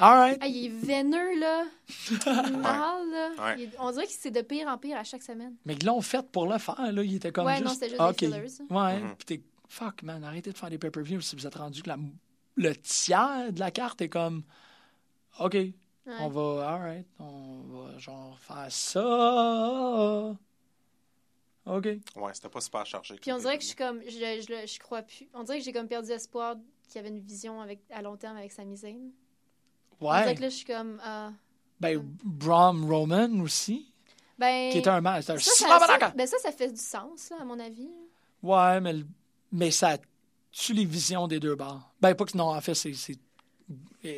All 0.01 0.17
right. 0.19 0.39
Ah, 0.41 0.47
il 0.49 0.67
est 0.67 0.69
veineux, 0.69 1.39
là. 1.39 1.65
Mahal, 2.27 3.11
là. 3.11 3.31
Ouais. 3.39 3.55
Il 3.59 3.63
est- 3.65 3.71
On 3.79 3.93
dirait 3.93 4.07
que 4.07 4.13
c'est 4.13 4.31
de 4.33 4.41
pire 4.43 4.67
en 4.69 4.77
pire 4.77 4.97
à 4.97 5.05
chaque 5.05 5.23
semaine. 5.23 5.55
Mais 5.65 5.75
ils 5.75 5.87
l'ont 5.87 6.01
fait 6.01 6.29
pour 6.31 6.47
le 6.47 6.59
faire, 6.59 6.93
là. 6.93 7.03
Il 7.03 7.15
était 7.15 7.31
comme 7.33 7.47
Ouais, 7.47 7.55
juste... 7.59 7.65
non, 7.67 7.71
c'était 7.75 7.89
juste 7.91 8.01
des 8.01 8.09
OK. 8.09 8.19
fillers. 8.19 8.67
Ouais. 8.71 9.01
Mhm. 9.01 9.15
Puis 9.17 9.25
t'es... 9.27 9.43
Fuck, 9.69 10.03
man, 10.03 10.23
arrêtez 10.25 10.53
de 10.53 10.59
faire 10.59 10.71
des 10.71 10.79
pay-per-views 10.79 11.21
si 11.21 11.35
vous 11.37 11.47
êtes 11.47 11.55
rendu 11.55 11.83
que 11.83 11.89
la- 11.89 11.99
le 12.57 12.75
tiers 12.77 13.53
de 13.53 13.59
la 13.61 13.71
carte 13.71 14.01
est 14.03 14.09
comme... 14.09 14.43
OK, 15.41 15.57
on 16.07 16.29
va... 16.29 16.69
All 16.69 16.81
right. 16.83 17.07
On 17.19 17.61
va 17.63 17.99
genre 17.99 18.39
faire 18.41 18.67
ça. 18.71 20.37
OK. 21.67 21.85
Ouais, 22.17 22.35
c'était 22.35 22.49
pas 22.51 22.61
super 22.61 22.85
chargé. 22.85 23.15
Puis 23.17 23.33
on 23.33 23.39
dirait 23.39 23.57
que 23.57 23.63
je 23.63 23.69
suis 23.69 23.77
comme, 23.77 24.01
je, 24.07 24.11
je, 24.11 24.67
je 24.73 24.79
crois 24.81 25.03
plus. 25.03 25.29
On 25.35 25.45
dirait 25.45 25.59
que 25.59 25.65
j'ai 25.65 25.73
comme 25.73 25.89
perdu 25.89 26.11
espoir 26.11 26.57
qu'il 26.89 26.97
y 26.97 26.99
avait 26.99 27.09
une 27.09 27.21
vision 27.21 27.61
avec, 27.61 27.81
à 27.91 28.03
long 28.03 28.17
terme 28.17 28.37
avec 28.37 28.53
Sami 28.53 28.77
Zayn. 28.77 29.11
Ouais. 30.01 30.35
que 30.35 30.41
là, 30.41 30.49
je 30.49 30.55
suis 30.57 30.65
comme, 30.67 31.01
ah. 31.03 31.31
Ben, 31.81 31.99
Braun 32.25 32.87
Roman 32.89 33.29
aussi, 33.41 33.93
Ben. 34.39 34.71
qui 34.73 34.79
était 34.79 34.89
un 34.91 35.01
match. 35.01 35.25
Ça, 35.25 35.39
ça, 35.39 35.51
ça- 35.51 36.13
ben 36.17 36.27
ça, 36.27 36.39
ça 36.39 36.53
fait 36.53 36.71
du 36.71 36.81
sens, 36.81 37.31
là, 37.31 37.37
à 37.41 37.45
mon 37.45 37.59
avis. 37.59 37.89
Ouais, 38.43 38.81
mais, 38.81 38.95
mais 39.53 39.71
ça 39.71 39.97
tue 40.53 40.73
les 40.73 40.85
visions 40.85 41.27
des 41.27 41.41
deux 41.41 41.57
bords. 41.57 41.93
Ben, 42.01 42.15
pas 42.15 42.25
que 42.25 42.37
non, 42.37 42.55
en 42.55 42.61
fait, 42.61 42.75
c'est, 42.75 42.95
c'est, 42.95 43.19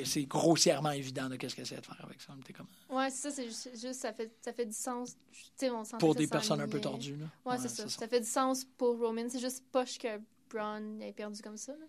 c'est 0.05 0.25
grossièrement 0.25 0.91
évident 0.91 1.29
de 1.29 1.37
qu'est-ce 1.37 1.55
qu'elle 1.55 1.65
essaie 1.65 1.77
de 1.81 1.87
faire 1.87 2.01
avec 2.05 2.21
ça. 2.21 2.35
T'es 2.45 2.53
comme, 2.53 2.67
Ouais, 2.91 3.09
c'est 3.11 3.31
ça, 3.31 3.37
c'est 3.37 3.47
juste, 3.47 3.71
juste- 3.81 4.01
ça, 4.01 4.13
fait, 4.13 4.31
ça 4.43 4.53
fait 4.53 4.67
du 4.67 4.73
sens. 4.75 5.17
Tu 5.33 5.45
sais, 5.57 5.71
on 5.71 5.83
pour 5.99 6.15
des 6.15 6.27
personnes 6.27 6.61
un 6.61 6.69
peu 6.69 6.81
tordues. 6.81 7.17
Là. 7.17 7.27
Ouais, 7.53 7.59
c'est 7.59 7.69
ça. 7.69 7.89
Ça 7.89 8.07
fait 8.09 8.21
du 8.21 8.27
sens 8.27 8.65
pour 8.77 8.99
Roman. 8.99 9.23
C'est 9.29 9.39
juste 9.41 9.65
poche 9.73 9.99
que 9.99 10.09
Braun 10.51 11.01
ait 11.01 11.13
perdu 11.13 11.41
comme 11.43 11.57
ça. 11.57 11.73
là. 11.73 11.85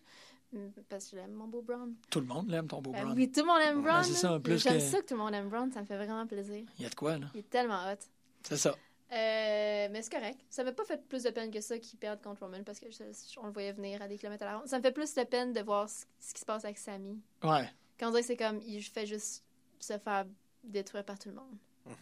Parce 0.90 1.06
que 1.06 1.12
je 1.12 1.16
l'aime, 1.18 1.34
mon 1.34 1.48
beau 1.48 1.62
Braun. 1.62 1.94
Tout 2.10 2.20
le 2.22 2.26
monde 2.26 2.50
l'aime, 2.50 2.68
ton 2.68 2.82
beau 2.82 2.92
Ben 2.92 3.04
Braun. 3.04 3.16
oui, 3.16 3.32
tout 3.32 3.42
le 3.42 3.46
monde 3.48 3.62
aime 3.62 4.04
c'est 4.04 4.14
ça, 4.14 4.40
plus 4.40 4.58
J'aime 4.64 4.74
que- 4.76 4.80
ça 4.80 5.02
que 5.02 5.06
tout 5.06 5.14
le 5.16 5.20
monde 5.20 5.34
aime 5.34 5.50
Braun. 5.50 5.72
Ça 5.72 5.82
me 5.82 5.86
fait 5.86 5.98
vraiment 5.98 6.26
plaisir. 6.26 6.64
Il 6.78 6.84
y 6.84 6.86
a 6.86 6.90
de 6.90 6.96
quoi, 6.96 7.18
là? 7.18 7.28
Il 7.34 7.40
est 7.40 7.50
tellement 7.50 7.84
hot. 7.92 7.98
C'est 8.44 8.58
ça. 8.58 8.72
Euh, 9.12 9.88
mais 9.92 10.02
c'est 10.02 10.12
correct. 10.12 10.40
Ça 10.50 10.64
m'a 10.64 10.72
pas 10.74 10.84
fait 10.84 11.02
plus 11.08 11.24
de 11.24 11.30
peine 11.30 11.50
que 11.52 11.62
ça 11.62 11.78
qu'ils 11.80 11.98
perdent 11.98 12.22
contre 12.22 12.44
Roman 12.44 12.62
parce 12.66 12.80
que 12.80 12.90
je- 12.92 13.40
on 13.40 13.46
le 13.48 13.52
voyait 13.54 13.72
venir 13.72 14.02
à 14.02 14.08
des 14.08 14.18
kilomètres 14.18 14.44
à 14.44 14.52
la 14.52 14.58
ronde. 14.58 14.68
Ça 14.68 14.78
me 14.78 14.82
fait 14.84 14.92
plus 14.92 15.14
de 15.14 15.24
peine 15.24 15.54
de 15.54 15.62
voir 15.62 15.90
ce, 15.90 16.06
ce 16.20 16.34
qui 16.34 16.42
se 16.42 16.46
passe 16.46 16.66
avec 16.66 16.78
Samy. 16.78 17.22
Ouais, 17.44 17.70
Quand 18.00 18.08
on 18.08 18.10
dirait 18.12 18.22
que 18.22 18.28
c'est 18.28 18.38
comme, 18.38 18.60
il 18.66 18.82
fait 18.84 19.06
juste 19.06 19.44
se 19.80 19.98
faire 19.98 20.26
détruire 20.64 21.06
par 21.06 21.18
tout 21.20 21.30
le 21.30 21.36
monde. 21.36 21.58
Mhm. 21.86 21.96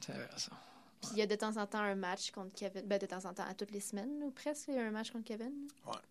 c'est 0.00 0.12
vrai, 0.12 0.28
ça. 0.36 0.52
Puis 1.00 1.10
il 1.12 1.18
y 1.18 1.22
a 1.22 1.26
de 1.26 1.34
temps 1.36 1.56
en 1.56 1.66
temps 1.66 1.78
un 1.80 1.94
match 1.94 2.30
contre 2.32 2.52
Kevin. 2.54 2.82
Ben, 2.86 2.98
de 2.98 3.06
temps 3.06 3.24
en 3.24 3.32
temps, 3.32 3.44
à 3.48 3.54
toutes 3.54 3.70
les 3.70 3.80
semaines, 3.80 4.22
ou 4.24 4.30
presque, 4.30 4.64
il 4.68 4.74
y 4.74 4.78
a 4.78 4.82
un 4.84 4.90
match 4.90 5.10
contre 5.10 5.24
Kevin. 5.26 5.52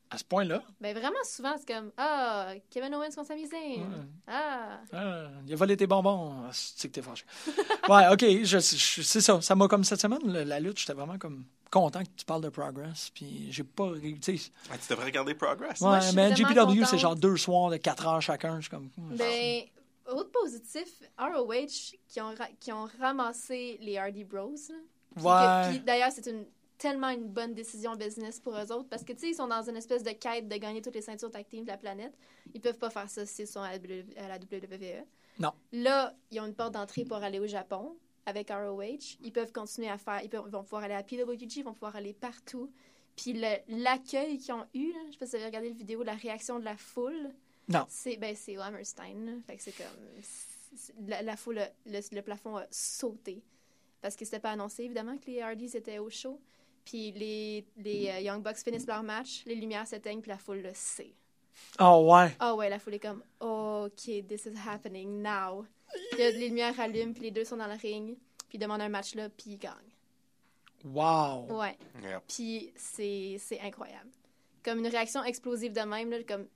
À 0.09 0.17
ce 0.17 0.23
point-là, 0.23 0.63
Ben, 0.79 0.97
vraiment 0.97 1.17
souvent, 1.25 1.55
c'est 1.57 1.67
comme, 1.73 1.91
ah, 1.97 2.53
Kevin 2.69 2.95
Owens 2.95 3.09
contre 3.15 3.27
Sami 3.27 3.45
Zayn. 3.47 3.81
Ouais. 3.81 3.85
Ah. 4.27 4.79
ah, 4.93 5.27
il 5.45 5.53
a 5.53 5.55
volé 5.55 5.75
tes 5.75 5.87
bonbons. 5.87 6.33
Ah, 6.45 6.49
C'est 6.53 6.87
que 6.87 6.93
t'es 6.93 7.01
fâché. 7.01 7.25
ouais, 7.89 8.07
OK, 8.11 8.21
je, 8.21 8.59
je- 8.59 9.01
c'est 9.01 9.21
ça. 9.21 9.41
Ça 9.41 9.55
m'a 9.55 9.67
comme 9.67 9.83
cette 9.83 9.99
semaine, 10.01 10.19
le- 10.23 10.43
la 10.43 10.59
lutte, 10.59 10.79
j'étais 10.79 10.93
vraiment 10.93 11.17
comme 11.17 11.43
content 11.69 12.01
que 12.01 12.09
tu 12.15 12.23
parles 12.23 12.41
de 12.43 12.49
Progress. 12.49 13.09
Puis 13.13 13.47
j'ai 13.51 13.65
pas. 13.65 13.87
Ouais, 13.89 14.17
tu 14.21 14.39
devrais 14.89 15.05
regarder 15.05 15.33
Progress. 15.35 15.81
Ouais, 15.81 15.99
mais 16.15 16.33
GPW, 16.33 16.85
c'est 16.85 16.97
genre 16.97 17.15
deux 17.17 17.35
soirs 17.35 17.69
de 17.69 17.77
4 17.77 18.07
heures 18.07 18.21
chacun. 18.21 18.55
Je 18.57 18.61
suis 18.61 18.69
comme. 18.69 18.89
hmm. 18.97 19.15
Ben, 19.17 19.63
autre 20.09 20.31
positif, 20.31 21.01
ROH 21.17 21.95
qui 22.07 22.21
ont, 22.21 22.33
qui 22.59 22.71
ont 22.71 22.87
ramassé 22.99 23.77
les 23.81 23.97
Hardy 23.97 24.23
Bros. 24.23 24.55
là. 24.69 24.75
Ouais. 25.71 25.79
d'ailleurs, 25.79 26.11
c'est 26.11 26.27
une 26.27 26.45
tellement 26.77 27.09
une 27.09 27.27
bonne 27.27 27.55
décision 27.55 27.95
business 27.95 28.39
pour 28.39 28.53
eux 28.55 28.71
autres 28.71 28.87
parce 28.87 29.03
que, 29.03 29.11
tu 29.13 29.19
sais, 29.19 29.29
ils 29.29 29.35
sont 29.35 29.47
dans 29.47 29.67
une 29.67 29.75
espèce 29.77 30.03
de 30.03 30.11
quête 30.11 30.47
de 30.47 30.55
gagner 30.57 30.81
toutes 30.81 30.93
les 30.93 31.01
ceintures 31.01 31.31
team 31.49 31.63
de 31.63 31.67
la 31.69 31.77
planète. 31.77 32.15
Ils 32.53 32.61
peuvent 32.61 32.77
pas 32.77 32.91
faire 32.91 33.09
ça 33.09 33.25
s'ils 33.25 33.47
sont 33.47 33.61
à 33.61 33.71
la 33.71 33.77
WWE. 33.77 35.03
Non. 35.39 35.51
Là, 35.71 36.13
ils 36.29 36.39
ont 36.39 36.45
une 36.45 36.53
porte 36.53 36.73
d'entrée 36.73 37.03
pour 37.03 37.17
aller 37.17 37.39
au 37.39 37.47
Japon 37.47 37.97
avec 38.27 38.51
ROH. 38.51 39.17
Ils 39.21 39.31
peuvent 39.31 39.51
continuer 39.51 39.89
à 39.89 39.97
faire... 39.97 40.21
Ils, 40.23 40.29
peuvent- 40.29 40.43
ils 40.45 40.51
vont 40.51 40.63
pouvoir 40.63 40.83
aller 40.83 40.93
à 40.93 41.01
PWG, 41.01 41.57
ils 41.57 41.63
vont 41.63 41.73
pouvoir 41.73 41.95
aller 41.95 42.13
partout. 42.13 42.71
Puis 43.15 43.33
l'accueil 43.67 44.37
qu'ils 44.37 44.53
ont 44.53 44.65
eu, 44.75 44.91
là, 44.91 44.99
je 45.07 45.13
sais 45.13 45.17
pas 45.17 45.25
si 45.25 45.31
vous 45.31 45.35
avez 45.37 45.45
regardé 45.45 45.69
la 45.69 45.75
vidéo, 45.75 46.03
la 46.03 46.13
réaction 46.13 46.59
de 46.59 46.65
la 46.65 46.77
foule. 46.77 47.31
Non. 47.67 47.85
C'est 47.89 48.17
ben, 48.17 48.35
Hammerstein. 48.61 49.25
là. 49.25 49.31
Fait 49.45 49.57
que 49.57 49.63
c'est 49.63 49.73
comme... 49.75 51.07
La, 51.07 51.21
la 51.21 51.35
foule, 51.35 51.61
le, 51.85 51.99
le 52.11 52.21
plafond 52.21 52.57
a 52.57 52.65
sauté. 52.69 53.41
Parce 54.01 54.15
que 54.15 54.25
c'était 54.25 54.39
pas 54.39 54.51
annoncé, 54.51 54.83
évidemment, 54.83 55.17
que 55.17 55.25
les 55.27 55.41
Hardys 55.41 55.75
étaient 55.75 55.99
au 55.99 56.09
show. 56.09 56.39
Puis 56.85 57.11
les, 57.11 57.65
les 57.77 58.09
euh, 58.09 58.19
Young 58.19 58.41
Bucks 58.41 58.57
finissent 58.57 58.87
leur 58.87 59.03
match, 59.03 59.43
les 59.45 59.55
lumières 59.55 59.87
s'éteignent, 59.87 60.21
puis 60.21 60.29
la 60.29 60.37
foule 60.37 60.61
le 60.61 60.71
sait. 60.73 61.13
Oh, 61.79 62.07
ouais. 62.13 62.33
Ah 62.39 62.55
ouais, 62.55 62.69
la 62.69 62.79
foule 62.79 62.93
est 62.93 62.99
comme, 62.99 63.23
OK, 63.39 64.05
this 64.27 64.45
is 64.45 64.55
happening 64.65 65.21
now. 65.21 65.65
Puis 66.11 66.19
les 66.19 66.47
lumières 66.47 66.79
allument, 66.79 67.13
puis 67.13 67.23
les 67.23 67.31
deux 67.31 67.43
sont 67.43 67.57
dans 67.57 67.67
le 67.67 67.73
ring, 67.73 68.15
puis 68.47 68.57
ils 68.57 68.59
demandent 68.59 68.81
un 68.81 68.89
match 68.89 69.15
là, 69.15 69.27
puis 69.29 69.51
ils 69.51 69.57
gagnent. 69.57 69.73
Wow. 70.85 71.57
Ouais. 71.59 71.77
Yep. 72.03 72.23
Puis 72.27 72.71
c'est 72.75 73.37
c'est 73.39 73.59
incroyable. 73.59 74.09
Comme 74.63 74.79
une 74.79 74.87
réaction 74.87 75.23
explosive 75.23 75.73
de 75.73 75.81
même, 75.81 76.11
là, 76.11 76.23
comme 76.23 76.47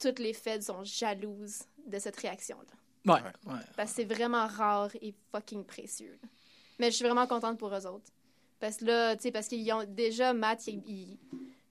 toutes 0.00 0.18
les 0.18 0.32
feds 0.32 0.62
sont 0.62 0.82
jalouses 0.84 1.60
de 1.86 1.98
cette 1.98 2.16
réaction-là. 2.16 3.12
Ouais. 3.14 3.20
ouais. 3.46 3.58
Parce 3.76 3.90
que 3.90 3.96
c'est 3.96 4.04
vraiment 4.14 4.46
rare 4.46 4.90
et 5.00 5.14
fucking 5.32 5.64
précieux. 5.64 6.18
là. 6.22 6.28
Mais 6.78 6.90
je 6.90 6.96
suis 6.96 7.04
vraiment 7.04 7.26
contente 7.26 7.58
pour 7.58 7.68
eux 7.74 7.86
autres. 7.86 8.10
Parce 8.58 8.78
que 8.78 8.84
là, 8.86 9.16
tu 9.16 9.22
sais, 9.22 9.30
parce 9.30 9.48
qu'ils 9.48 9.70
ont 9.72 9.84
déjà, 9.86 10.32
Matt, 10.32 10.66
il, 10.66 10.82
il, 10.86 11.18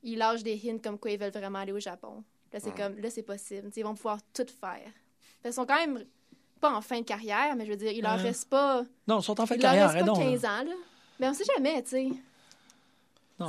il 0.04 0.18
lâche 0.18 0.44
des 0.44 0.60
hints 0.70 0.80
comme 0.80 0.98
quoi 0.98 1.12
ils 1.12 1.20
veulent 1.20 1.32
vraiment 1.32 1.60
aller 1.60 1.72
au 1.72 1.80
Japon. 1.80 2.24
Là, 2.52 2.60
c'est 2.60 2.76
comme, 2.76 2.98
là, 3.00 3.10
c'est 3.12 3.22
possible. 3.24 3.68
Tu 3.68 3.74
sais, 3.76 3.80
ils 3.82 3.84
vont 3.84 3.94
pouvoir 3.96 4.20
tout 4.34 4.46
faire. 4.60 4.92
Parce 5.42 5.54
qu'ils 5.56 5.62
sont 5.62 5.66
quand 5.68 5.76
même 5.76 6.04
pas 6.60 6.74
en 6.76 6.82
fin 6.82 7.00
de 7.00 7.06
carrière, 7.06 7.56
mais 7.56 7.66
je 7.66 7.72
veux 7.72 7.78
dire, 7.78 7.92
il 7.92 8.02
leur 8.02 8.16
Ouais. 8.18 8.24
reste 8.24 8.50
pas, 8.50 8.84
Non, 9.08 9.20
ils 9.20 9.24
sont 9.24 9.40
en 9.40 9.46
fin 9.46 9.56
il 9.56 9.60
de 9.60 9.64
leur 9.64 9.72
carrière, 9.74 9.92
reste 9.92 10.06
pas 10.06 10.12
arrête 10.12 10.26
donc, 10.26 10.32
15 10.34 10.42
là. 10.44 10.60
ans, 10.60 10.64
là. 10.64 10.76
Mais 11.20 11.30
on 11.30 11.34
sait 11.34 11.46
jamais, 11.56 11.84
tu 11.84 11.90
sais. 11.90 12.08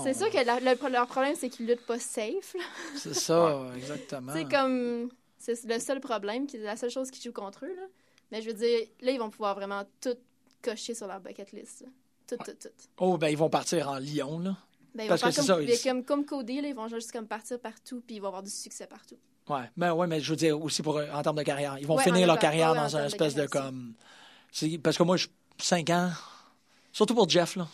C'est 0.05 0.15
sûr 0.15 0.31
que 0.31 0.37
la- 0.45 0.61
le- 0.61 0.89
leur 0.93 1.07
problème, 1.07 1.35
c'est 1.37 1.49
qu'ils 1.49 1.67
luttent 1.67 1.85
pas 1.87 1.99
safe. 1.99 2.55
C'est 2.97 3.15
ça, 3.15 3.67
exactement. 3.77 4.33
C'est 4.33 4.49
comme. 4.49 5.09
C'est 5.39 5.65
le 5.65 5.79
seul 5.79 6.01
problème, 6.01 6.47
qui- 6.47 6.59
la 6.59 6.77
seule 6.77 6.91
chose 6.91 7.11
qui 7.11 7.21
joue 7.23 7.33
contre 7.33 7.65
eux. 7.65 7.75
Là. 7.75 7.83
Mais 8.31 8.43
je 8.43 8.47
veux 8.49 8.55
dire, 8.55 8.81
là, 9.01 9.11
ils 9.11 9.19
vont 9.19 9.31
pouvoir 9.31 9.55
vraiment 9.55 9.83
tout 10.01 10.15
cocher 10.63 10.95
sur 10.95 11.07
leur 11.07 11.21
bucket 11.21 11.51
list. 11.53 11.81
là. 11.83 11.87
Tout, 12.29 12.37
tout, 12.45 12.53
tout. 12.61 12.69
Oh, 12.99 13.17
ben, 13.19 13.29
ils 13.29 13.37
vont 13.37 13.49
partir 13.51 13.89
en 13.89 13.99
Lyon, 13.99 14.39
là. 14.39 14.57
Ben, 14.95 15.05
ils 15.05 15.09
Parce 15.09 15.23
vont 15.23 15.29
que 15.29 15.35
faire 15.35 15.45
comme, 15.47 15.47
ça, 15.47 15.57
ben, 15.57 15.69
ils- 15.69 15.83
comme, 15.83 16.05
comme 16.05 16.25
Cody, 16.25 16.61
là, 16.61 16.69
ils 16.69 16.75
vont 16.75 16.87
juste 16.89 17.11
comme 17.11 17.27
partir 17.27 17.59
partout, 17.59 18.03
puis 18.07 18.17
ils 18.17 18.21
vont 18.21 18.29
avoir 18.29 18.43
du 18.43 18.51
succès 18.51 18.87
partout. 18.87 19.17
Ouais, 19.49 19.69
mais 19.77 19.91
ouais, 19.91 20.07
mais 20.07 20.21
je 20.21 20.31
veux 20.31 20.37
dire 20.37 20.61
aussi 20.63 20.83
pour 20.83 20.99
en 21.13 21.23
termes 21.23 21.37
de 21.37 21.43
carrière. 21.43 21.77
Ils 21.81 21.87
vont 21.87 21.97
Ouais, 21.97 22.05
finir 22.05 22.27
leur 22.27 22.39
carrière 22.39 22.71
ouais, 22.73 22.77
dans 22.79 22.97
un 22.97 23.01
de 23.03 23.07
espèce 23.07 23.35
de 23.35 23.47
comme. 23.47 23.95
c'est- 24.53 24.79
Parce 24.79 24.97
que 24.99 25.03
moi, 25.03 25.17
je 25.17 25.27
5 25.59 25.91
ans. 25.91 26.11
Surtout 26.93 27.15
pour 27.15 27.29
Jeff, 27.29 27.57
là. 27.57 27.69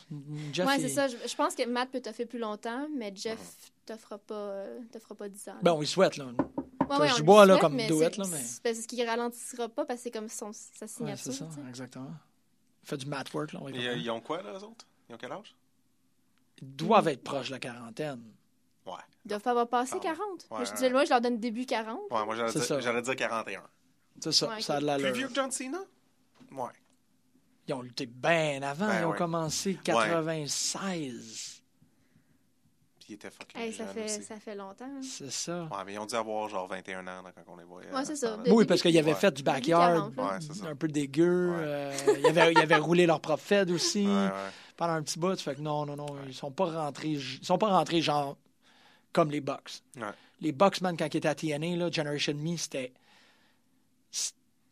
Jeff, 0.52 0.66
ouais, 0.66 0.78
c'est 0.78 0.88
ça. 0.90 1.08
Je, 1.08 1.16
je 1.26 1.34
pense 1.36 1.54
que 1.54 1.66
Matt 1.66 1.90
peut 1.90 2.00
t'offrir 2.00 2.26
plus 2.28 2.38
longtemps, 2.38 2.86
mais 2.94 3.12
Jeff 3.14 3.38
t'offrira 3.86 4.18
pas, 4.18 4.34
euh, 4.34 4.78
t'offrira 4.92 5.14
pas 5.14 5.28
10 5.28 5.48
ans. 5.48 5.52
là. 5.54 5.58
Ben, 5.62 5.72
on 5.72 5.82
y 5.82 5.86
souhaite, 5.86 6.16
là. 6.18 6.26
Ouais, 6.88 6.96
ouais, 6.98 7.08
le 7.16 7.22
bois, 7.22 7.46
là, 7.46 7.58
comme 7.58 7.74
mais 7.74 7.88
Douet, 7.88 8.10
c'est- 8.12 8.18
là, 8.18 8.24
mais- 8.30 8.42
c'est 8.42 8.62
parce 8.62 8.80
qu'il 8.86 9.04
ralentira 9.04 9.68
pas 9.68 9.84
parce 9.84 9.98
que 10.00 10.04
c'est 10.04 10.10
comme 10.10 10.28
son, 10.28 10.52
sa 10.52 10.84
Ouais, 10.84 10.88
signature. 10.88 11.24
c'est 11.24 11.32
ça, 11.32 11.46
tu 11.46 11.54
sais. 11.62 11.68
exactement. 11.68 12.12
Il 12.84 12.88
fait 12.88 12.96
du 12.98 13.06
mat 13.06 13.32
work, 13.32 13.52
là. 13.54 13.60
on 13.62 13.68
Ils, 13.68 13.80
dire. 13.80 13.96
ils 13.96 14.10
ont 14.10 14.20
quoi, 14.20 14.42
là, 14.42 14.52
eux 14.52 14.62
autres? 14.62 14.86
Ils 15.08 15.14
ont 15.14 15.18
quel 15.18 15.32
âge? 15.32 15.56
Ils 16.62 16.76
doivent 16.76 17.08
être 17.08 17.24
proches 17.24 17.48
de 17.48 17.52
la 17.54 17.58
quarantaine. 17.58 18.22
Ouais. 18.86 18.92
Ils 19.24 19.28
doivent 19.28 19.42
pas 19.42 19.50
avoir 19.50 19.68
passé 19.68 19.92
Ah 19.94 19.96
ouais. 19.96 20.02
40. 20.02 20.18
Ouais, 20.20 20.46
Moi, 20.50 20.64
je, 20.64 20.68
ouais. 20.70 20.74
disais, 20.76 20.90
moi, 20.90 21.04
je 21.04 21.10
leur 21.10 21.20
donne 21.20 21.38
début 21.40 21.66
40. 21.66 22.00
Ouais, 22.10 22.24
moi, 22.24 22.36
j'allais 22.36 22.52
C'est 22.52 22.78
dire, 22.80 23.02
dire 23.02 23.16
41. 23.16 23.62
C'est 24.20 24.32
ça, 24.32 24.48
Ouais, 24.48 24.60
ça 24.62 24.74
a 24.74 24.76
de 24.76 24.80
Plus 24.80 24.86
l'allure. 24.86 25.12
vieux 25.14 25.28
que 25.28 25.34
John 25.34 25.50
Cena? 25.50 25.78
Ouais. 26.52 26.70
Ils 27.68 27.74
ont 27.74 27.82
lutté 27.82 28.06
bien 28.06 28.62
avant. 28.62 28.86
Ben 28.86 29.00
ils 29.00 29.04
ont 29.04 29.10
ouais. 29.10 29.16
commencé 29.18 29.74
96. 29.82 31.62
Puis 32.98 33.06
il 33.10 33.14
était 33.14 33.30
fucking 33.30 33.60
Hey, 33.60 33.72
ça, 33.72 33.86
fait, 33.86 34.04
aussi. 34.04 34.22
ça 34.22 34.38
fait 34.40 34.54
longtemps. 34.54 34.84
hein. 34.84 35.00
C'est 35.02 35.30
ça. 35.30 35.64
Ouais, 35.64 35.78
mais 35.84 35.94
ils 35.94 35.98
ont 35.98 36.06
dû 36.06 36.14
avoir 36.14 36.48
genre 36.48 36.66
21 36.68 37.00
ans 37.06 37.22
là, 37.22 37.32
quand 37.34 37.52
on 37.52 37.56
les 37.56 37.64
voyait. 37.64 37.90
Ouais, 37.92 38.04
c'est 38.04 38.16
ça. 38.16 38.38
Oui, 38.48 38.64
parce 38.64 38.82
qu'il 38.82 38.96
avait 38.98 39.12
Ouais. 39.12 39.18
fait 39.18 39.32
du 39.32 39.42
backyard 39.42 40.12
40, 40.12 40.16
là. 40.16 40.22
Ouais, 40.24 40.38
c'est 40.40 40.54
ça. 40.54 40.66
un 40.68 40.74
peu 40.76 40.88
dégueu. 40.88 41.50
Ouais. 41.50 41.56
euh, 41.60 41.92
il, 42.20 42.26
avait, 42.26 42.52
il 42.52 42.58
avait 42.58 42.76
roulé 42.76 43.06
leur 43.06 43.20
propre 43.20 43.42
Fed 43.42 43.70
aussi. 43.70 44.06
Ouais, 44.06 44.12
ouais. 44.12 44.30
pendant 44.76 44.94
un 44.94 45.02
petit 45.02 45.18
bout. 45.18 45.34
Ça 45.36 45.42
fait 45.42 45.56
que 45.56 45.60
non, 45.60 45.86
non, 45.86 45.96
non, 45.96 46.06
ils 46.26 46.34
sont 46.34 46.50
pas 46.50 46.66
rentrés. 46.66 47.08
Ils 47.10 47.44
sont 47.44 47.58
pas 47.58 47.68
rentrés 47.68 48.00
genre 48.02 48.36
comme 49.12 49.30
les 49.30 49.40
Bucks. 49.40 49.82
Ouais. 49.96 50.02
Les 50.40 50.52
Bucks, 50.52 50.80
man, 50.82 50.96
quand 50.96 51.06
ils 51.12 51.16
étaient 51.18 51.28
à 51.28 51.34
TNA, 51.34 51.76
là, 51.76 51.90
Generation 51.90 52.34
Me, 52.34 52.56
c'était. 52.56 52.92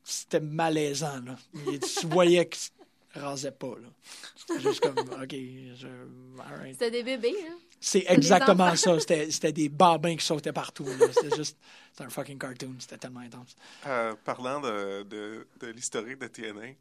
C'était 0.06 0.40
malaisant, 0.40 1.20
là. 1.24 1.34
Tu 1.64 2.06
voyais 2.06 2.46
qu'ils 2.46 2.73
se 3.14 3.18
rasaient 3.20 3.52
pas, 3.52 3.74
là. 3.80 3.88
C'était 4.36 4.60
juste 4.60 4.80
comme, 4.80 4.98
OK, 5.22 5.30
je. 5.30 5.86
all 6.40 6.58
right. 6.58 6.72
C'était 6.72 6.90
des 6.90 7.02
bébés, 7.02 7.34
hein? 7.48 7.56
C'est 7.80 8.04
exactement 8.08 8.74
ça. 8.76 8.98
C'était 8.98 9.30
c'était 9.30 9.52
des 9.52 9.68
bambins 9.68 10.16
qui 10.16 10.24
sautaient 10.24 10.52
partout. 10.52 10.86
C'était 11.12 11.36
juste. 11.36 11.58
C'était 11.92 12.04
un 12.04 12.08
fucking 12.10 12.38
cartoon. 12.38 12.76
C'était 12.78 12.96
tellement 12.98 13.20
intense. 13.20 13.54
Euh, 13.86 14.14
parlant 14.24 14.60
de, 14.60 15.02
de, 15.02 15.46
de 15.60 15.66
l'historique 15.68 16.18
de 16.18 16.26
TNA, 16.28 16.74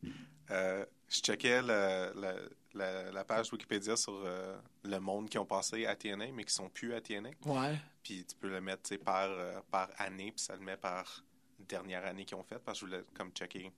euh, 0.52 0.86
je 1.10 1.20
checkais 1.20 1.62
la, 1.62 2.14
la, 2.14 2.36
la, 2.74 3.12
la 3.12 3.24
page 3.26 3.52
Wikipédia 3.52 3.96
sur 3.98 4.14
euh, 4.26 4.56
le 4.84 5.00
monde 5.00 5.30
qui 5.30 5.38
ont 5.38 5.46
passé 5.46 5.86
à 5.86 5.96
TNA, 5.96 6.28
mais 6.34 6.44
qui 6.46 6.54
sont 6.54 6.70
plus 6.70 6.94
à 6.94 7.02
TNA. 7.02 7.30
Ouais. 7.46 7.76
Puis 8.02 8.26
tu 8.26 8.36
peux 8.36 8.50
le 8.50 8.62
mettre 8.62 8.96
par, 8.98 9.30
euh, 9.30 9.60
par 9.70 9.90
année, 9.98 10.32
puis 10.36 10.44
ça 10.44 10.56
le 10.56 10.62
met 10.62 10.78
par 10.78 11.24
dernière 11.60 12.06
année 12.06 12.26
qu'ils 12.26 12.38
ont 12.38 12.44
faite, 12.44 12.62
parce 12.64 12.80
que 12.80 12.86
je 12.88 12.92
voulais 12.92 13.04
comme 13.14 13.32
checker 13.32 13.72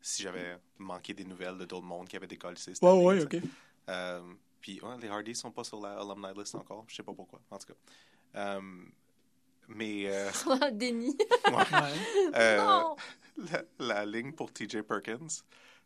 si 0.00 0.22
j'avais 0.22 0.56
manqué 0.78 1.14
des 1.14 1.24
nouvelles 1.24 1.58
de 1.58 1.64
d'autres 1.64 1.84
mondes 1.86 2.08
qui 2.08 2.16
avaient 2.16 2.26
décollé 2.26 2.56
cette 2.56 2.80
Ouais, 2.82 2.88
année, 2.90 3.04
ouais. 3.04 3.22
OK. 3.24 3.36
Euh, 3.88 4.20
puis 4.60 4.80
ouais, 4.80 4.96
les 5.00 5.08
Hardys 5.08 5.34
sont 5.34 5.50
pas 5.50 5.64
sur 5.64 5.80
la 5.80 5.98
alumni 5.98 6.28
list 6.38 6.54
encore. 6.54 6.84
Je 6.88 6.94
sais 6.96 7.02
pas 7.02 7.12
pourquoi, 7.14 7.40
en 7.50 7.58
tout 7.58 7.66
cas. 7.68 7.74
Euh, 8.36 8.60
mais 9.68 10.04
euh, 10.06 10.30
déni. 10.72 11.16
ouais. 11.46 11.54
Ouais. 11.54 12.30
Euh, 12.34 12.56
non! 12.58 12.96
la, 13.36 13.62
la 13.78 14.06
ligne 14.06 14.32
pour 14.32 14.52
TJ 14.52 14.82
Perkins, 14.82 15.26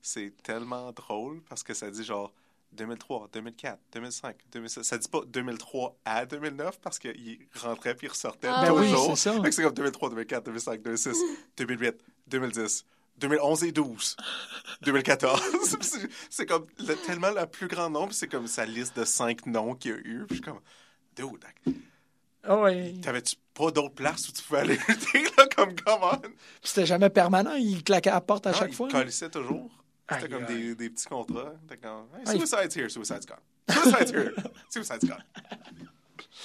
c'est 0.01 0.33
tellement 0.43 0.93
drôle 0.93 1.43
parce 1.49 1.63
que 1.63 1.75
ça 1.75 1.91
dit 1.91 2.05
genre 2.05 2.33
2003, 2.73 3.29
2004, 3.33 3.79
2005, 3.93 4.37
2006. 4.53 4.83
Ça 4.83 4.99
dit 4.99 5.09
pas 5.09 5.21
2003 5.27 5.97
à 6.05 6.27
2009 6.27 6.81
parce 6.81 6.99
qu'il 6.99 7.39
rentrait 7.55 7.95
puis 7.95 8.07
il 8.07 8.11
ressortait 8.11 8.49
Ah 8.51 8.63
Ben 8.67 8.73
oui, 8.73 8.91
toujours. 8.91 9.17
c'est 9.17 9.31
ça. 9.31 9.41
Fait 9.41 9.49
que 9.49 9.55
c'est 9.55 9.63
comme 9.63 9.75
2003, 9.75 10.09
2004, 10.11 10.45
2005, 10.45 10.83
2006, 10.83 11.17
2008, 11.57 11.95
2010, 12.27 12.87
2011 13.19 13.65
et 13.65 13.73
12, 13.73 14.17
2014. 14.83 15.41
C'est- 16.31 16.47
comme 16.47 16.67
le- 16.79 16.95
tellement 17.07 17.31
le 17.31 17.47
plus 17.47 17.69
grand 17.69 17.89
nombre, 17.91 18.13
c'est 18.13 18.29
comme 18.29 18.47
sa 18.47 18.65
liste 18.67 18.97
de 18.99 19.05
cinq 19.05 19.47
noms 19.47 19.75
qu'il 19.75 19.91
y 19.93 19.95
a 19.95 19.99
eu. 19.99 20.25
Puis 20.29 20.37
je 20.39 20.43
suis 20.43 20.43
comme, 20.43 20.61
dude, 21.17 21.45
Ah 22.43 22.59
ouais. 22.61 22.95
t'avais-tu 23.03 23.37
pas 23.55 23.71
d'autres 23.71 23.95
places 23.95 24.29
où 24.29 24.33
tu 24.33 24.43
pouvais 24.43 24.61
aller? 24.61 24.79
Lutter, 24.89 25.23
là, 25.39 25.47
comme, 25.57 25.75
come 25.77 26.01
on? 26.03 26.21
C'était 26.63 26.87
jamais 26.87 27.11
permanent. 27.11 27.55
Il 27.55 27.83
claquait 27.85 28.11
à 28.11 28.15
la 28.15 28.21
porte 28.21 28.47
à 28.47 28.51
Non, 28.53 28.59
chaque 28.59 28.71
il 28.71 28.75
fois. 28.75 28.89
colissait 28.91 29.31
toujours. 29.31 29.71
Aïe, 30.09 30.19
C'était 30.21 30.35
comme 30.35 30.45
des, 30.47 30.75
des 30.75 30.91
petits 30.91 31.07
contrats. 31.07 31.55
C'était 31.63 31.79
comme, 31.81 32.07
hey, 32.27 32.39
suicide's 32.39 32.77
here, 32.77 32.91
suicide's 32.91 33.25
gone. 33.27 33.39
Suicide's 33.71 34.11
here, 34.13 34.35
suicide's 34.69 35.09
gone. 35.09 35.25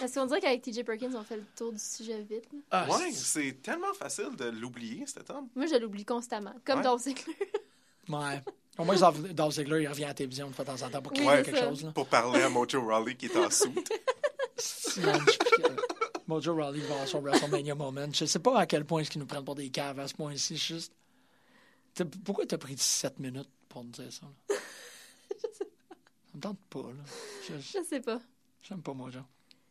Est-ce 0.01 0.15
qu'on 0.19 0.25
dirait 0.25 0.39
qu'avec 0.41 0.61
TJ 0.61 0.83
Perkins, 0.83 1.11
on 1.15 1.23
fait 1.23 1.37
le 1.37 1.45
tour 1.55 1.71
du 1.71 1.79
sujet 1.79 2.21
vite? 2.23 2.45
là? 2.51 2.59
Ah, 2.71 2.87
Ouais, 2.89 3.11
c'est- 3.11 3.61
tellement 3.61 3.93
facile 3.93 4.35
de 4.37 4.45
l'oublier, 4.45 5.05
cet 5.07 5.29
homme. 5.29 5.47
Moi, 5.55 5.65
je 5.67 5.75
l'oublie 5.75 6.05
constamment. 6.05 6.53
Comme 6.65 6.77
Ouais. 6.79 6.83
Dolph 6.83 7.01
Ziggler. 7.03 7.35
Ouais. 8.09 8.41
Au 8.79 8.85
moins, 8.85 8.95
Dolph 8.95 9.19
Dolph 9.33 9.53
Ziggler, 9.53 9.83
il 9.83 9.87
revient 9.87 10.05
à 10.05 10.07
la 10.07 10.13
télévision 10.15 10.49
de 10.49 10.53
temps 10.55 10.63
en 10.81 10.89
temps 10.89 11.01
pour 11.01 11.11
Oui, 11.11 11.19
c'est 11.19 11.43
quelque 11.43 11.57
ça. 11.59 11.69
chose. 11.69 11.83
Là. 11.83 11.91
Pour 11.91 12.07
parler 12.07 12.41
à 12.41 12.49
Mojo 12.49 12.83
Rawley 12.83 13.15
qui 13.15 13.27
est 13.27 13.37
en 13.37 13.49
soute. 13.51 13.87
Si, 14.57 14.99
man, 15.01 15.21
je- 15.27 15.63
euh, 15.63 15.75
Mojo 16.25 16.55
Rawley 16.55 16.79
va 16.81 16.93
avoir 16.93 17.07
son 17.07 17.21
WrestleMania 17.21 17.75
moment. 17.75 18.07
Je 18.11 18.25
sais 18.25 18.39
pas 18.39 18.57
à 18.59 18.65
quel 18.65 18.85
point 18.85 19.01
est-ce 19.01 19.11
qu'ils 19.11 19.21
nous 19.21 19.27
prennent 19.27 19.45
pour 19.45 19.53
des 19.55 19.69
caves 19.69 19.99
à 19.99 20.07
ce 20.07 20.15
point-ci. 20.15 20.57
je 20.57 20.63
suis 20.63 20.73
Juste... 20.75 20.93
T'as- 21.93 22.05
Pourquoi 22.25 22.45
t'as 22.47 22.57
pris 22.57 22.75
7 22.77 23.19
minutes 23.19 23.49
pour 23.67 23.83
me 23.83 23.91
dire 23.91 24.11
ça? 24.11 24.25
Là? 24.49 24.55
Ça 25.51 25.65
me 26.35 26.39
tente 26.41 26.59
pas, 26.69 26.79
là. 26.79 27.03
Je- 27.47 27.79
Je 27.79 27.83
sais 27.85 27.99
pas. 27.99 28.19
J'aime 28.63 28.81
pas 28.81 28.93
Mojo. 28.93 29.19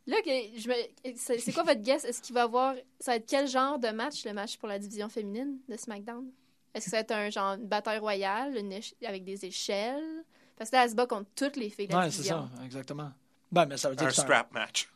Là, 0.07 0.17
que 0.23 0.29
je 0.29 0.67
me... 0.69 1.15
c'est 1.17 1.37
c'est 1.39 1.53
quoi 1.53 1.63
votre 1.63 1.81
guess? 1.81 2.03
Est-ce 2.03 2.21
qu'il 2.21 2.33
va 2.33 2.43
avoir. 2.43 2.73
Ça 2.99 3.11
va 3.11 3.15
être 3.17 3.27
quel 3.27 3.47
genre 3.47 3.77
de 3.77 3.89
match, 3.89 4.25
le 4.25 4.33
match 4.33 4.57
pour 4.57 4.67
la 4.67 4.79
division 4.79 5.07
féminine 5.09 5.59
de 5.67 5.77
SmackDown? 5.77 6.25
Est-ce 6.73 6.85
que 6.85 6.91
ça 6.91 6.97
va 6.97 7.01
être 7.01 7.11
un 7.11 7.29
genre 7.29 7.53
une 7.53 7.67
bataille 7.67 7.99
royale 7.99 8.55
une 8.57 8.71
éche- 8.71 8.93
avec 9.05 9.23
des 9.23 9.45
échelles? 9.45 10.23
Parce 10.55 10.69
que 10.71 10.75
là, 10.75 10.83
elle 10.83 10.89
se 10.89 10.95
bat 10.95 11.05
contre 11.07 11.29
toutes 11.35 11.55
les 11.55 11.69
filles 11.69 11.87
de 11.87 11.93
la 11.93 11.99
Ouais, 11.99 12.05
c'est 12.05 12.17
division. 12.17 12.49
ça, 12.57 12.65
exactement. 12.65 13.11
Ben, 13.51 13.65
mais 13.65 13.77
ça 13.77 13.89
veut 13.89 13.95
dire 13.95 14.07
Un 14.07 14.11
c'est 14.11 14.21
strap 14.21 14.51
match. 14.53 14.89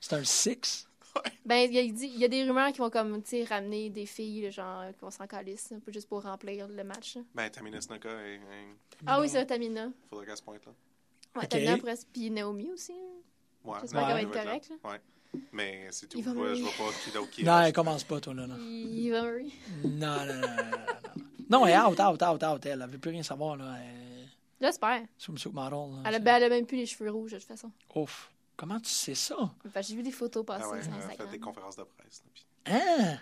c'est 0.00 0.12
un 0.14 0.24
six? 0.24 0.88
Ben, 1.46 1.70
il 1.70 1.72
y, 1.74 1.78
a, 1.78 1.82
y 2.24 2.28
des 2.28 2.42
rumeurs 2.44 2.72
qui 2.72 2.78
vont 2.78 2.90
comme, 2.90 3.22
tu 3.22 3.30
sais, 3.30 3.44
ramener 3.44 3.88
des 3.88 4.04
filles, 4.06 4.50
genre, 4.50 4.84
qu'on 4.98 5.10
s'en 5.10 5.26
calisse, 5.28 5.72
juste 5.88 6.08
pour 6.08 6.22
remplir 6.22 6.66
le 6.66 6.82
match. 6.84 7.16
là. 7.16 7.22
Ben, 7.34 7.50
Tamina 7.50 7.80
Snuka, 7.80 8.08
il 8.26 8.40
Ah 9.06 9.20
oui, 9.20 9.28
c'est 9.28 9.46
Tamina. 9.46 9.90
faudrait 10.10 10.26
qu'elle 10.26 10.36
se 10.36 10.42
pointe 10.42 10.64
là. 10.66 10.72
Ouais. 11.36 11.46
Tamina 11.46 11.78
presque. 11.78 12.08
Puis 12.12 12.30
Naomi 12.30 12.70
aussi. 12.72 12.92
hein. 12.92 13.20
Ouais, 13.64 13.78
J'espère 13.80 14.00
qu'elle 14.06 14.12
va 14.14 14.20
elle 14.20 14.26
être 14.28 14.34
là. 14.34 14.44
correcte, 14.44 14.72
Ouais. 14.84 15.00
Mais 15.52 15.88
c'est 15.90 16.06
tout. 16.08 16.18
Il 16.18 16.24
va 16.24 16.30
Ouais, 16.32 16.36
mourir. 16.36 16.54
je 16.56 16.62
vois 16.62 16.86
pas 16.86 16.92
qui 17.04 17.10
d'autre 17.10 17.30
qui 17.30 17.40
est 17.40 17.44
Non, 17.44 17.60
elle 17.60 17.72
commence 17.72 18.04
pas, 18.04 18.20
toi, 18.20 18.34
là. 18.34 18.46
là. 18.46 18.54
Il 18.58 19.10
va 19.10 19.22
mourir. 19.22 19.52
Non, 19.84 19.90
non, 19.90 20.24
non, 20.26 20.40
non, 20.40 20.40
non, 20.40 20.64
non. 20.70 21.24
Non, 21.50 21.66
elle 21.66 21.74
est 21.74 21.78
out, 21.78 22.00
out, 22.00 22.22
out, 22.22 22.42
out. 22.44 22.66
Elle, 22.66 22.82
elle 22.82 22.88
veut 22.88 22.98
plus 22.98 23.10
rien 23.10 23.22
savoir, 23.22 23.56
là. 23.56 23.74
Elle... 23.78 24.28
J'espère. 24.60 25.02
Swimsuit 25.18 25.50
model. 25.52 25.72
là. 25.72 26.02
Elle 26.08 26.14
a, 26.14 26.18
ben, 26.20 26.36
elle 26.36 26.44
a 26.44 26.48
même 26.50 26.66
plus 26.66 26.76
les 26.76 26.86
cheveux 26.86 27.10
rouges, 27.10 27.32
de 27.32 27.38
toute 27.38 27.48
façon. 27.48 27.70
Ouf. 27.94 28.30
Comment 28.56 28.78
tu 28.78 28.90
sais 28.90 29.14
ça? 29.16 29.36
Enfin, 29.66 29.80
J'ai 29.82 29.96
vu 29.96 30.02
des 30.04 30.12
photos 30.12 30.46
passer 30.46 30.64
Ah 30.66 30.70
ouais, 30.70 30.82
sur 30.82 30.92
elle 30.92 30.96
a 30.98 31.00
fait 31.00 31.06
Instagram. 31.12 31.30
des 31.32 31.38
conférences 31.40 31.76
de 31.76 31.82
presse. 31.82 32.22
là, 32.24 32.30
puis- 32.32 32.44
Hein? 32.66 33.18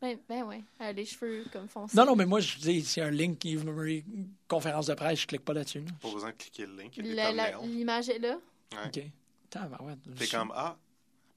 Ben, 0.00 0.18
ben 0.28 0.42
ouais. 0.44 0.62
Elle 0.78 0.86
a 0.86 0.92
les 0.92 1.04
cheveux 1.06 1.44
comme 1.52 1.66
foncés. 1.66 1.96
Non, 1.96 2.04
non, 2.04 2.14
mais 2.14 2.26
moi, 2.26 2.38
je 2.40 2.58
dis, 2.58 2.84
c'est 2.84 3.00
un 3.00 3.10
link 3.10 3.42
Yves 3.44 3.64
Murray, 3.64 4.04
conférence 4.46 4.86
de 4.86 4.94
presse, 4.94 5.20
je 5.20 5.26
clique 5.26 5.44
pas 5.44 5.54
là-dessus. 5.54 5.80
là. 5.80 5.86
Pas 6.02 6.12
besoin 6.12 6.30
de 6.30 6.36
cliquer 6.36 6.66
le 6.66 6.76
link. 6.76 6.96
Il 6.98 7.06
y 7.06 7.08
a 7.08 7.10
des 7.10 7.14
La- 7.16 7.32
la- 7.32 7.50
thumbnails. 7.52 7.68
L'image 7.74 8.08
est 8.10 8.18
là. 8.18 8.38
Ouais. 8.72 8.78
OK. 8.86 9.02
Tabarouette. 9.50 9.98
T'es 10.16 10.26
Je- 10.26 10.36
comme, 10.36 10.52
ah, 10.54 10.76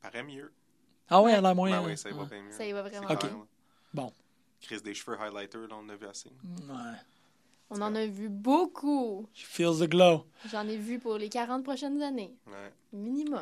paraît 0.02 0.24
mieux. 0.24 0.52
Ah 1.10 1.22
ouais, 1.22 1.34
elle 1.34 1.46
a 1.46 1.54
moins. 1.54 1.70
Ben 1.72 1.86
oui, 1.88 1.98
ça 1.98 2.10
y 2.10 2.14
va 2.14 2.24
ouais. 2.24 2.30
bien 2.30 2.42
mieux. 2.44 2.52
Ça 2.52 2.66
y 2.66 2.72
va 2.72 2.82
vraiment. 2.84 3.10
Ok. 3.10 3.20
clair. 3.20 3.36
Bon. 3.94 4.14
Crise 4.62 4.84
des 4.84 4.94
cheveux 4.94 5.18
highlighter, 5.20 5.58
là, 5.60 5.68
on 5.72 5.86
en 5.86 5.90
a 5.90 5.96
vu 5.96 6.08
assez. 6.08 6.30
Ouais. 6.30 6.76
On 7.70 7.82
en 7.82 7.96
a 7.96 8.06
vu 8.06 8.30
beaucoup. 8.30 9.28
She 9.34 9.46
feels 9.46 9.80
the 9.80 9.90
glow. 9.90 10.26
J'en 10.52 10.68
ai 10.68 10.78
vu 10.78 11.00
pour 11.00 11.18
les 11.18 11.30
40 11.30 11.64
prochaines 11.64 12.02
années. 12.02 12.36
Ouais. 12.48 12.74
Minimum. 12.94 13.42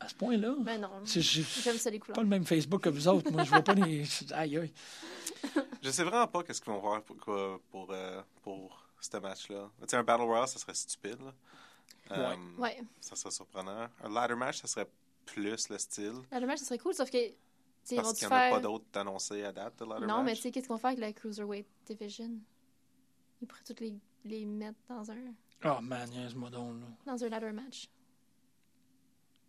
À 0.00 0.08
ce 0.08 0.14
point-là? 0.14 0.54
Ben 0.60 0.80
non. 0.80 0.90
J'aime 1.04 1.76
ça 1.78 1.90
les 1.90 1.98
pas 1.98 2.06
couleurs. 2.06 2.22
le 2.22 2.28
même 2.28 2.44
Facebook 2.44 2.82
que 2.82 2.88
vous 2.88 3.06
autres. 3.06 3.30
Moi, 3.30 3.44
je 3.44 3.50
vois 3.50 3.62
pas 3.62 3.74
les. 3.74 4.02
Aïe, 4.32 4.56
aïe. 4.58 4.72
Je 5.82 5.90
sais 5.90 6.04
vraiment 6.04 6.26
pas 6.26 6.42
qu'est-ce 6.42 6.60
qu'ils 6.60 6.72
vont 6.72 6.78
voir 6.80 7.02
pour, 7.02 7.16
quoi- 7.18 7.60
pour, 7.70 7.88
euh, 7.90 8.22
pour 8.42 8.86
ce 9.00 9.16
match-là. 9.18 9.68
Tu 9.80 9.88
sais, 9.88 9.96
un 9.96 10.02
Battle 10.02 10.22
Royale, 10.24 10.48
ça 10.48 10.58
serait 10.58 10.74
stupide. 10.74 11.20
Là. 11.20 11.32
Euh, 12.12 12.34
Ouais. 12.58 12.80
Ça 13.00 13.14
serait 13.16 13.30
surprenant. 13.30 13.88
Un 14.02 14.08
ladder 14.08 14.34
match, 14.34 14.60
ça 14.60 14.66
serait 14.66 14.88
plus 15.26 15.68
le 15.68 15.78
style. 15.78 16.14
La 16.32 16.40
dommage, 16.40 16.58
ça 16.58 16.64
serait 16.64 16.78
cool, 16.78 16.94
sauf 16.94 17.10
que. 17.10 17.18
Parce 17.96 18.12
qu'il 18.18 18.28
n'y 18.28 18.32
en 18.34 18.36
a 18.36 18.40
faire. 18.40 18.50
pas 18.52 18.60
d'autres 18.60 18.84
annoncés 18.98 19.42
à 19.44 19.52
date 19.52 19.78
de 19.78 19.84
ladder 19.86 20.06
Non, 20.06 20.18
mais 20.18 20.32
match? 20.32 20.36
tu 20.38 20.42
sais, 20.42 20.50
qu'est-ce 20.50 20.68
qu'on 20.68 20.76
fait 20.78 20.88
avec 20.88 20.98
la 20.98 21.12
Cruiserweight 21.12 21.66
Division? 21.86 22.30
Ils 23.40 23.46
pourraient 23.48 23.62
toutes 23.66 23.80
les, 23.80 23.94
les 24.24 24.44
mettre 24.44 24.78
dans 24.88 25.10
un, 25.10 25.16
Oh 25.64 25.80
man, 25.80 26.08
niaise-moi 26.10 26.50
donc, 26.50 26.74
là. 26.80 26.86
dans 27.12 27.24
un 27.24 27.28
ladder 27.28 27.52
match. 27.52 27.88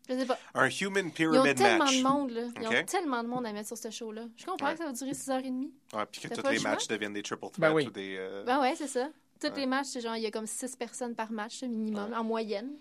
Je 0.09 0.15
sais 0.17 0.25
pas. 0.25 0.37
Un 0.55 0.67
Human 0.69 1.05
Ils 1.05 1.07
ont 1.07 1.11
Pyramid 1.11 1.57
tellement 1.57 1.85
match. 1.85 1.97
de 1.97 2.03
monde, 2.03 2.31
là. 2.31 2.47
Ils 2.59 2.67
ont 2.67 2.85
tellement 2.85 3.23
de 3.23 3.27
monde 3.29 3.45
à 3.45 3.53
mettre 3.53 3.67
sur 3.67 3.77
ce 3.77 3.89
show-là. 3.91 4.27
Je 4.35 4.45
comprends 4.45 4.67
Ouais. 4.67 4.73
que 4.73 4.79
ça 4.79 4.85
va 4.85 4.91
durer 4.93 5.11
6h30. 5.13 5.69
Ouais, 5.93 6.05
puis 6.11 6.21
que 6.21 6.33
tous 6.33 6.49
les 6.49 6.59
matchs 6.59 6.87
deviennent 6.87 7.13
des 7.13 7.21
triple 7.23 7.41
threats 7.51 7.59
Ben 7.59 7.73
oui. 7.73 7.87
ou 7.87 7.91
des. 7.91 8.15
euh, 8.17 8.43
Ben 8.43 8.59
ouais, 8.61 8.75
c'est 8.75 8.87
ça. 8.87 9.09
Tous 9.41 9.47
Ouais. 9.47 9.53
les 9.61 9.65
matchs, 9.65 9.87
c'est 9.87 10.01
genre, 10.01 10.15
il 10.15 10.21
y 10.21 10.27
a 10.27 10.31
comme 10.31 10.45
6 10.45 10.75
personnes 10.75 11.15
par 11.15 11.31
match, 11.31 11.63
minimum, 11.63 12.11
Ouais. 12.11 12.15
en 12.17 12.23
moyenne. 12.23 12.71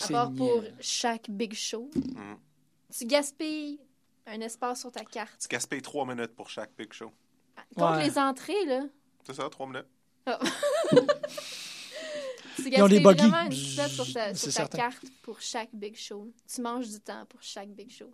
À 0.00 0.08
part 0.08 0.32
pour 0.32 0.62
chaque 0.80 1.28
big 1.28 1.52
show. 1.54 1.90
Mhm. 1.94 2.38
Tu 2.96 3.04
gaspilles 3.04 3.78
un 4.26 4.40
espace 4.40 4.80
sur 4.80 4.90
ta 4.92 5.04
carte. 5.04 5.38
Tu 5.40 5.48
gaspilles 5.48 5.82
trois 5.82 6.06
minutes 6.06 6.34
pour 6.34 6.48
chaque 6.48 6.70
big 6.76 6.92
show. 6.92 7.12
Contre 7.76 7.98
Ouais. 7.98 8.04
les 8.06 8.18
entrées, 8.18 8.64
là. 8.64 8.82
C'est 9.26 9.34
ça, 9.34 9.48
trois 9.50 9.66
minutes? 9.66 9.86
Tu 12.56 12.68
Ils 12.72 12.82
ont 12.82 12.88
des 12.88 13.00
gaspilles 13.00 13.28
vraiment 13.28 13.46
une 13.46 13.52
sur 13.52 14.12
ta, 14.12 14.34
C'est 14.34 14.50
sur 14.50 14.52
ta 14.52 14.52
certain. 14.52 14.78
carte 14.78 15.04
pour 15.22 15.40
chaque 15.40 15.70
big 15.72 15.94
show. 15.96 16.28
Tu 16.52 16.60
manges 16.60 16.88
du 16.88 16.98
temps 17.00 17.24
pour 17.26 17.40
chaque 17.42 17.68
big 17.68 17.88
show. 17.90 18.12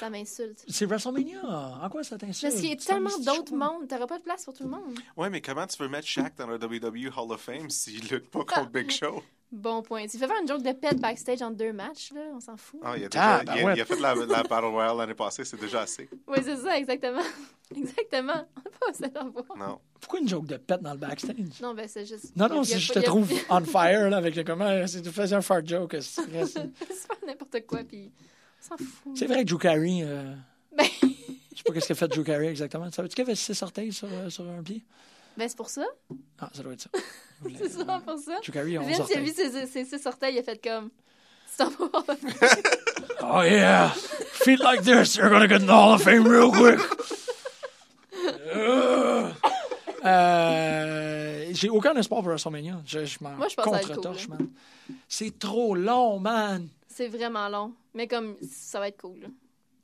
Ça 0.00 0.10
m'insulte. 0.10 0.64
C'est 0.68 0.86
WrestleMania. 0.86 1.40
En 1.82 1.88
quoi 1.88 2.02
ça 2.02 2.18
t'insulte? 2.18 2.42
Parce 2.52 2.60
qu'il 2.60 2.70
y 2.70 2.72
a 2.72 2.76
tellement 2.76 3.18
d'autres 3.18 3.54
mondes. 3.54 3.88
T'auras 3.88 4.06
pas 4.06 4.18
de 4.18 4.24
place 4.24 4.44
pour 4.44 4.54
tout 4.54 4.64
le 4.64 4.70
monde. 4.70 4.98
Ouais, 5.16 5.30
mais 5.30 5.40
comment 5.40 5.66
tu 5.66 5.80
veux 5.82 5.88
mettre 5.88 6.06
Shaq 6.06 6.34
dans 6.36 6.46
le 6.46 6.56
WWE 6.56 7.10
Hall 7.16 7.32
of 7.32 7.40
Fame 7.40 7.70
s'il 7.70 8.08
lutte 8.08 8.30
pas 8.30 8.44
contre 8.44 8.70
Big 8.70 8.90
Show? 8.90 9.22
Bon 9.52 9.82
point. 9.82 10.06
Tu 10.06 10.16
fais 10.16 10.26
faire 10.26 10.40
une 10.40 10.48
joke 10.48 10.62
de 10.62 10.72
pet 10.72 10.98
backstage 10.98 11.42
entre 11.42 11.56
deux 11.58 11.74
matchs, 11.74 12.10
là. 12.14 12.22
On 12.34 12.40
s'en 12.40 12.56
fout. 12.56 12.80
Ah, 12.82 12.96
il 12.96 13.04
a, 13.04 13.08
Ah, 13.16 13.40
déjà, 13.40 13.44
ben 13.44 13.54
il 13.54 13.60
a, 13.60 13.64
ouais. 13.66 13.72
il 13.76 13.80
a 13.82 13.84
fait 13.84 14.00
la, 14.00 14.14
la 14.14 14.42
Battle 14.44 14.64
Royale 14.64 14.96
l'année 14.96 15.14
passée, 15.14 15.44
c'est 15.44 15.60
déjà 15.60 15.82
assez. 15.82 16.08
Oui, 16.26 16.38
c'est 16.42 16.56
ça, 16.56 16.78
exactement. 16.78 17.20
exactement. 17.76 18.46
On 18.86 19.00
n'a 19.02 19.08
pas 19.10 19.24
voir. 19.24 19.56
Non. 19.58 19.78
Pourquoi 20.00 20.20
une 20.20 20.28
joke 20.28 20.46
de 20.46 20.56
pète 20.56 20.80
dans 20.80 20.92
le 20.92 20.98
backstage? 20.98 21.36
Non, 21.60 21.74
ben 21.74 21.86
c'est 21.86 22.06
juste. 22.06 22.34
Non, 22.34 22.48
non, 22.48 22.64
si 22.64 22.80
je 22.80 22.92
te 22.94 22.98
a- 22.98 23.02
trouve 23.02 23.30
on 23.50 23.60
fire 23.60 24.08
là, 24.08 24.16
avec 24.16 24.34
le 24.36 24.42
comment, 24.44 24.86
si 24.86 25.02
tu 25.02 25.10
faisais 25.10 25.36
un 25.36 25.42
fart 25.42 25.66
joke, 25.66 25.96
c'est 26.00 26.22
c'est- 26.46 27.06
pas 27.08 27.26
n'importe 27.26 27.66
quoi, 27.66 27.80
puis. 27.86 28.10
C'est 29.14 29.26
vrai 29.26 29.44
que 29.44 29.48
Drew 29.50 29.58
Carey, 29.58 30.00
euh, 30.02 30.34
Ben, 30.76 30.86
je 31.02 31.56
sais 31.56 31.62
pas 31.64 31.72
qu'est-ce 31.74 31.88
qu'a 31.88 31.94
fait 31.94 32.08
Drew 32.08 32.24
Carey 32.24 32.46
exactement. 32.48 32.90
Savais-tu 32.90 33.14
qu'il 33.14 33.24
avait 33.24 33.34
six 33.34 33.60
orteils 33.62 33.92
sur, 33.92 34.08
euh, 34.10 34.30
sur 34.30 34.48
un 34.48 34.62
pied? 34.62 34.82
ben 35.36 35.48
c'est 35.48 35.56
pour 35.56 35.68
ça. 35.70 35.84
Ah, 36.38 36.50
ça 36.52 36.62
doit 36.62 36.74
être 36.74 36.82
ça. 36.82 36.90
C'est 37.58 37.70
ça, 37.70 37.84
pour 38.06 38.18
ça. 38.18 38.38
Drew 38.44 38.52
Carey 38.52 38.78
11 38.78 38.86
Vince, 38.86 39.10
il 39.10 39.16
a 39.16 39.20
vu 39.20 39.30
ses, 39.30 39.66
ses, 39.66 39.84
ses 39.84 40.06
orteils, 40.06 40.34
il 40.34 40.38
a 40.38 40.42
fait 40.42 40.62
comme. 40.62 40.90
Oh 43.24 43.42
yeah! 43.42 43.90
Feet 43.90 44.60
like 44.60 44.82
this, 44.82 45.16
you're 45.16 45.28
gonna 45.28 45.46
get 45.46 45.60
in 45.60 45.66
the 45.66 45.72
Hall 45.72 45.92
of 45.94 46.02
Fame 46.02 46.26
real 46.26 46.50
quick! 46.50 46.80
Euh, 48.54 49.30
euh, 50.04 51.50
J'ai 51.52 51.68
aucun 51.68 51.94
espoir 51.94 52.22
pour 52.22 52.30
WrestleMania. 52.30 52.80
Je, 52.86 53.04
je 53.04 53.18
m'en 53.20 53.36
contre-torche, 53.36 54.26
cool, 54.26 54.38
man. 54.38 54.48
C'est 55.08 55.38
trop 55.38 55.74
long, 55.74 56.18
man. 56.18 56.68
C'est 56.94 57.08
vraiment 57.08 57.48
long. 57.48 57.74
Mais 57.94 58.06
comme, 58.06 58.36
ça 58.42 58.78
va 58.80 58.88
être 58.88 59.00
cool. 59.00 59.20
là. 59.20 59.28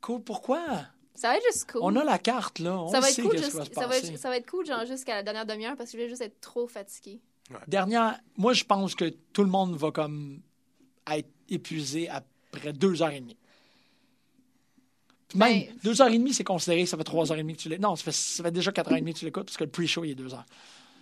Cool, 0.01 0.21
pourquoi? 0.23 0.61
Ça 1.15 1.29
va 1.29 1.37
être 1.37 1.43
juste 1.43 1.69
cool. 1.71 1.81
On 1.83 1.95
a 1.95 2.03
la 2.03 2.17
carte, 2.19 2.59
là. 2.59 2.77
On 2.79 2.87
ça 2.87 2.99
va 2.99 3.09
être 3.09 3.15
sait 3.15 3.21
cool, 3.23 3.37
juste- 3.37 3.51
va 3.51 3.65
se 3.65 3.73
ça, 3.73 3.87
va 3.87 3.97
être, 3.97 4.17
ça 4.17 4.29
va 4.29 4.37
être 4.37 4.49
cool, 4.49 4.65
genre, 4.65 4.85
jusqu'à 4.85 5.15
la 5.15 5.23
dernière 5.23 5.45
demi-heure 5.45 5.75
parce 5.75 5.91
que 5.91 5.97
je 5.97 6.03
vais 6.03 6.09
juste 6.09 6.21
être 6.21 6.39
trop 6.39 6.67
fatiguée. 6.67 7.19
Dernière, 7.67 8.19
moi, 8.37 8.53
je 8.53 8.63
pense 8.63 8.93
que 8.95 9.09
tout 9.33 9.43
le 9.43 9.49
monde 9.49 9.75
va 9.75 9.91
comme 9.91 10.39
être 11.11 11.27
épuisé 11.49 12.07
après 12.09 12.71
deux 12.73 13.01
heures 13.01 13.09
et 13.09 13.19
demie. 13.19 13.37
Même 15.35 15.65
Ben- 15.67 15.75
deux 15.83 16.01
heures 16.01 16.07
et 16.09 16.17
demie, 16.17 16.33
c'est 16.33 16.43
considéré 16.43 16.83
que 16.83 16.89
ça 16.89 16.97
fait 16.97 17.03
trois 17.03 17.31
heures 17.31 17.37
et 17.37 17.41
demie 17.41 17.55
que 17.55 17.61
tu 17.61 17.69
l'écoutes. 17.69 17.83
Non, 17.83 17.95
ça 17.95 18.03
fait, 18.05 18.11
ça 18.11 18.43
fait 18.43 18.51
déjà 18.51 18.71
quatre 18.71 18.91
heures 18.91 18.97
et 18.97 19.01
demie 19.01 19.13
que 19.13 19.19
tu 19.19 19.25
l'écoutes 19.25 19.45
parce 19.45 19.57
que 19.57 19.63
le 19.63 19.69
pre-show, 19.69 20.03
il 20.03 20.11
est 20.11 20.15
deux 20.15 20.33
heures. 20.33 20.45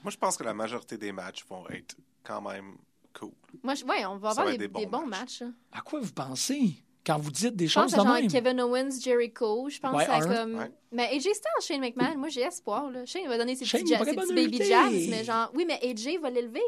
Moi, 0.04 0.12
je 0.12 0.18
pense 0.18 0.36
que 0.38 0.44
la 0.44 0.54
majorité 0.54 0.98
des 0.98 1.12
matchs 1.12 1.46
vont 1.50 1.68
être 1.70 1.96
quand 2.24 2.42
même 2.42 2.76
cool. 3.20 3.32
Moi, 3.64 3.76
je, 3.76 3.84
ouais, 3.86 4.06
on 4.06 4.18
va 4.18 4.32
Ça 4.34 4.42
avoir 4.42 4.56
va 4.56 4.58
des, 4.58 4.68
bons 4.68 5.06
matchs. 5.06 5.44
À 5.72 5.82
quoi 5.82 6.00
vous 6.00 6.12
pensez 6.12 6.74
quand 7.06 7.18
vous 7.18 7.32
dites 7.32 7.56
des 7.56 7.68
Je 7.68 7.74
pense 7.74 7.92
choses 7.92 7.94
à 7.96 8.04
de 8.04 8.08
genre 8.08 8.14
même? 8.16 8.28
Kevin 8.32 8.62
Owens, 8.62 9.00
Jericho. 9.02 9.70
Je 9.70 9.80
pense 9.80 9.96
Ouais, 9.96 10.06
à 10.06 10.18
un. 10.18 10.20
comme. 10.36 10.56
Ouais. 10.60 10.72
Mais 10.92 11.04
AJ 11.16 11.22
Styles, 11.22 11.62
Shane 11.62 11.82
McMahon, 11.82 12.18
moi 12.18 12.30
j'ai 12.30 12.42
espoir. 12.42 12.90
Là. 12.92 13.06
Shane 13.06 13.28
va 13.28 13.38
donner 13.38 13.56
ses 13.56 13.66
Shane, 13.66 13.82
petits, 13.82 13.94
ja- 13.94 14.00
pas 14.00 14.06
ses 14.06 14.16
petits 14.16 14.34
baby 14.34 14.64
jabs. 14.64 14.92
Mais 15.10 15.24
genre, 15.24 15.52
oui, 15.56 15.66
mais 15.68 15.80
AJ 15.84 16.18
va 16.22 16.30
l'élever. 16.30 16.62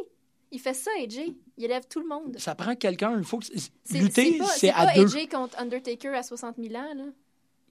Il 0.52 0.60
fait 0.60 0.74
ça, 0.74 0.90
AJ. 1.04 1.36
Il 1.58 1.64
élève 1.66 1.86
tout 1.88 2.00
le 2.00 2.08
monde. 2.08 2.36
Ça 2.40 2.56
prend 2.56 2.76
quelqu'un, 2.76 3.16
il 3.18 3.24
faut 3.24 3.38
que. 3.38 3.46
C'est- 3.46 4.00
Lutter, 4.00 4.38
pas- 4.40 4.46
c'est 4.46 4.72
pas 4.72 4.78
à 4.80 4.94
deux. 4.96 5.06
AJ 5.16 5.28
contre 5.30 5.60
Undertaker 5.60 6.10
à 6.16 6.24
60 6.24 6.56
000 6.58 6.74
ans, 6.76 6.94
là. 6.96 7.04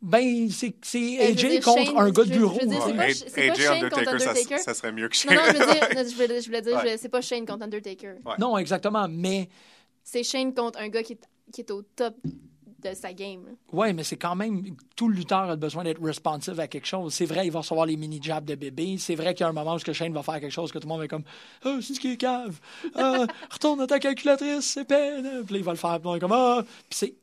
Ben, 0.01 0.49
c'est 0.51 0.75
veux 0.85 1.21
AJ 1.21 1.35
dire, 1.49 1.65
contre 1.65 1.85
Shane- 1.87 1.97
un 1.99 2.11
gars 2.11 2.25
de 2.25 2.31
bureau. 2.31 2.57
je 2.61 2.67
veux 2.67 2.71
dire, 2.71 2.83
c'est 2.85 2.91
Ouais, 2.93 3.49
pas- 3.49 3.53
AJ 3.53 3.81
contre 3.81 3.99
Undertaker, 3.99 4.19
ça, 4.21 4.31
Undertaker. 4.31 4.59
ça 4.59 4.75
serait 4.75 4.93
mieux 4.93 5.09
que 5.09 5.17
Non, 5.27 5.33
Shane. 5.33 5.37
non, 5.37 5.53
je 5.53 5.59
veux 5.59 5.73
dire, 5.75 6.09
je 6.11 6.15
voulais, 6.15 6.41
je 6.41 6.47
voulais 6.47 6.63
dire, 6.63 6.77
Ouais. 6.77 6.97
c'est 6.97 7.09
pas 7.09 7.21
Shane 7.21 7.45
contre 7.47 7.65
Undertaker. 7.65 8.15
Ouais. 8.25 8.35
Non, 8.39 8.57
exactement. 8.59 9.07
Mais, 9.09 9.49
C'est 10.05 10.23
Shane 10.23 10.55
contre 10.55 10.79
un 10.81 10.89
gars 10.89 11.03
qui 11.03 11.15
est, 11.15 11.21
qui 11.53 11.61
est 11.63 11.71
au 11.71 11.83
top 11.83 12.15
de 12.81 12.95
sa 12.95 13.13
game. 13.13 13.45
ouais, 13.73 13.93
mais 13.93 14.05
c'est 14.05 14.17
quand 14.17 14.37
même. 14.37 14.63
Tout 14.95 15.09
lutteur 15.09 15.51
a 15.51 15.57
besoin 15.57 15.83
d'être 15.83 16.01
responsive 16.01 16.61
à 16.61 16.69
quelque 16.69 16.87
chose. 16.87 17.13
C'est 17.13 17.25
vrai, 17.27 17.45
il 17.45 17.51
va 17.51 17.59
recevoir 17.59 17.87
les 17.87 17.97
mini-jabs 17.97 18.45
de 18.45 18.55
bébé. 18.55 18.97
C'est 18.99 19.17
vrai 19.17 19.35
qu'il 19.35 19.43
y 19.43 19.47
a 19.47 19.49
un 19.49 19.53
moment 19.53 19.75
où 19.75 19.79
ce 19.81 19.85
que 19.85 19.93
Shane 19.93 20.13
va 20.15 20.23
faire 20.23 20.39
quelque 20.41 20.53
chose 20.53 20.71
que 20.71 20.79
tout 20.79 20.87
le 20.87 20.91
monde 20.91 20.99
va 21.01 21.05
être 21.07 21.11
comme 21.11 21.25
Ah, 21.65 21.79
c'est 21.83 21.95
ce 21.95 21.99
qui 22.01 22.13
est 22.13 22.17
cave. 22.17 22.61
Ah, 22.95 23.27
retourne 23.51 23.81
à 23.81 23.87
ta 23.89 23.99
calculatrice, 23.99 24.65
c'est 24.65 24.85
peine. 24.85 25.43
Puis 25.45 25.55
là, 25.55 25.59
il 25.59 25.65
va 25.65 25.73
le 25.73 25.77
faire. 25.79 25.99
Puis 25.99 26.09
on 26.09 26.15
est 26.15 26.21
comme 26.21 26.31
Ah. 26.33 26.63
Puis 26.89 26.99
c'est. 26.99 27.15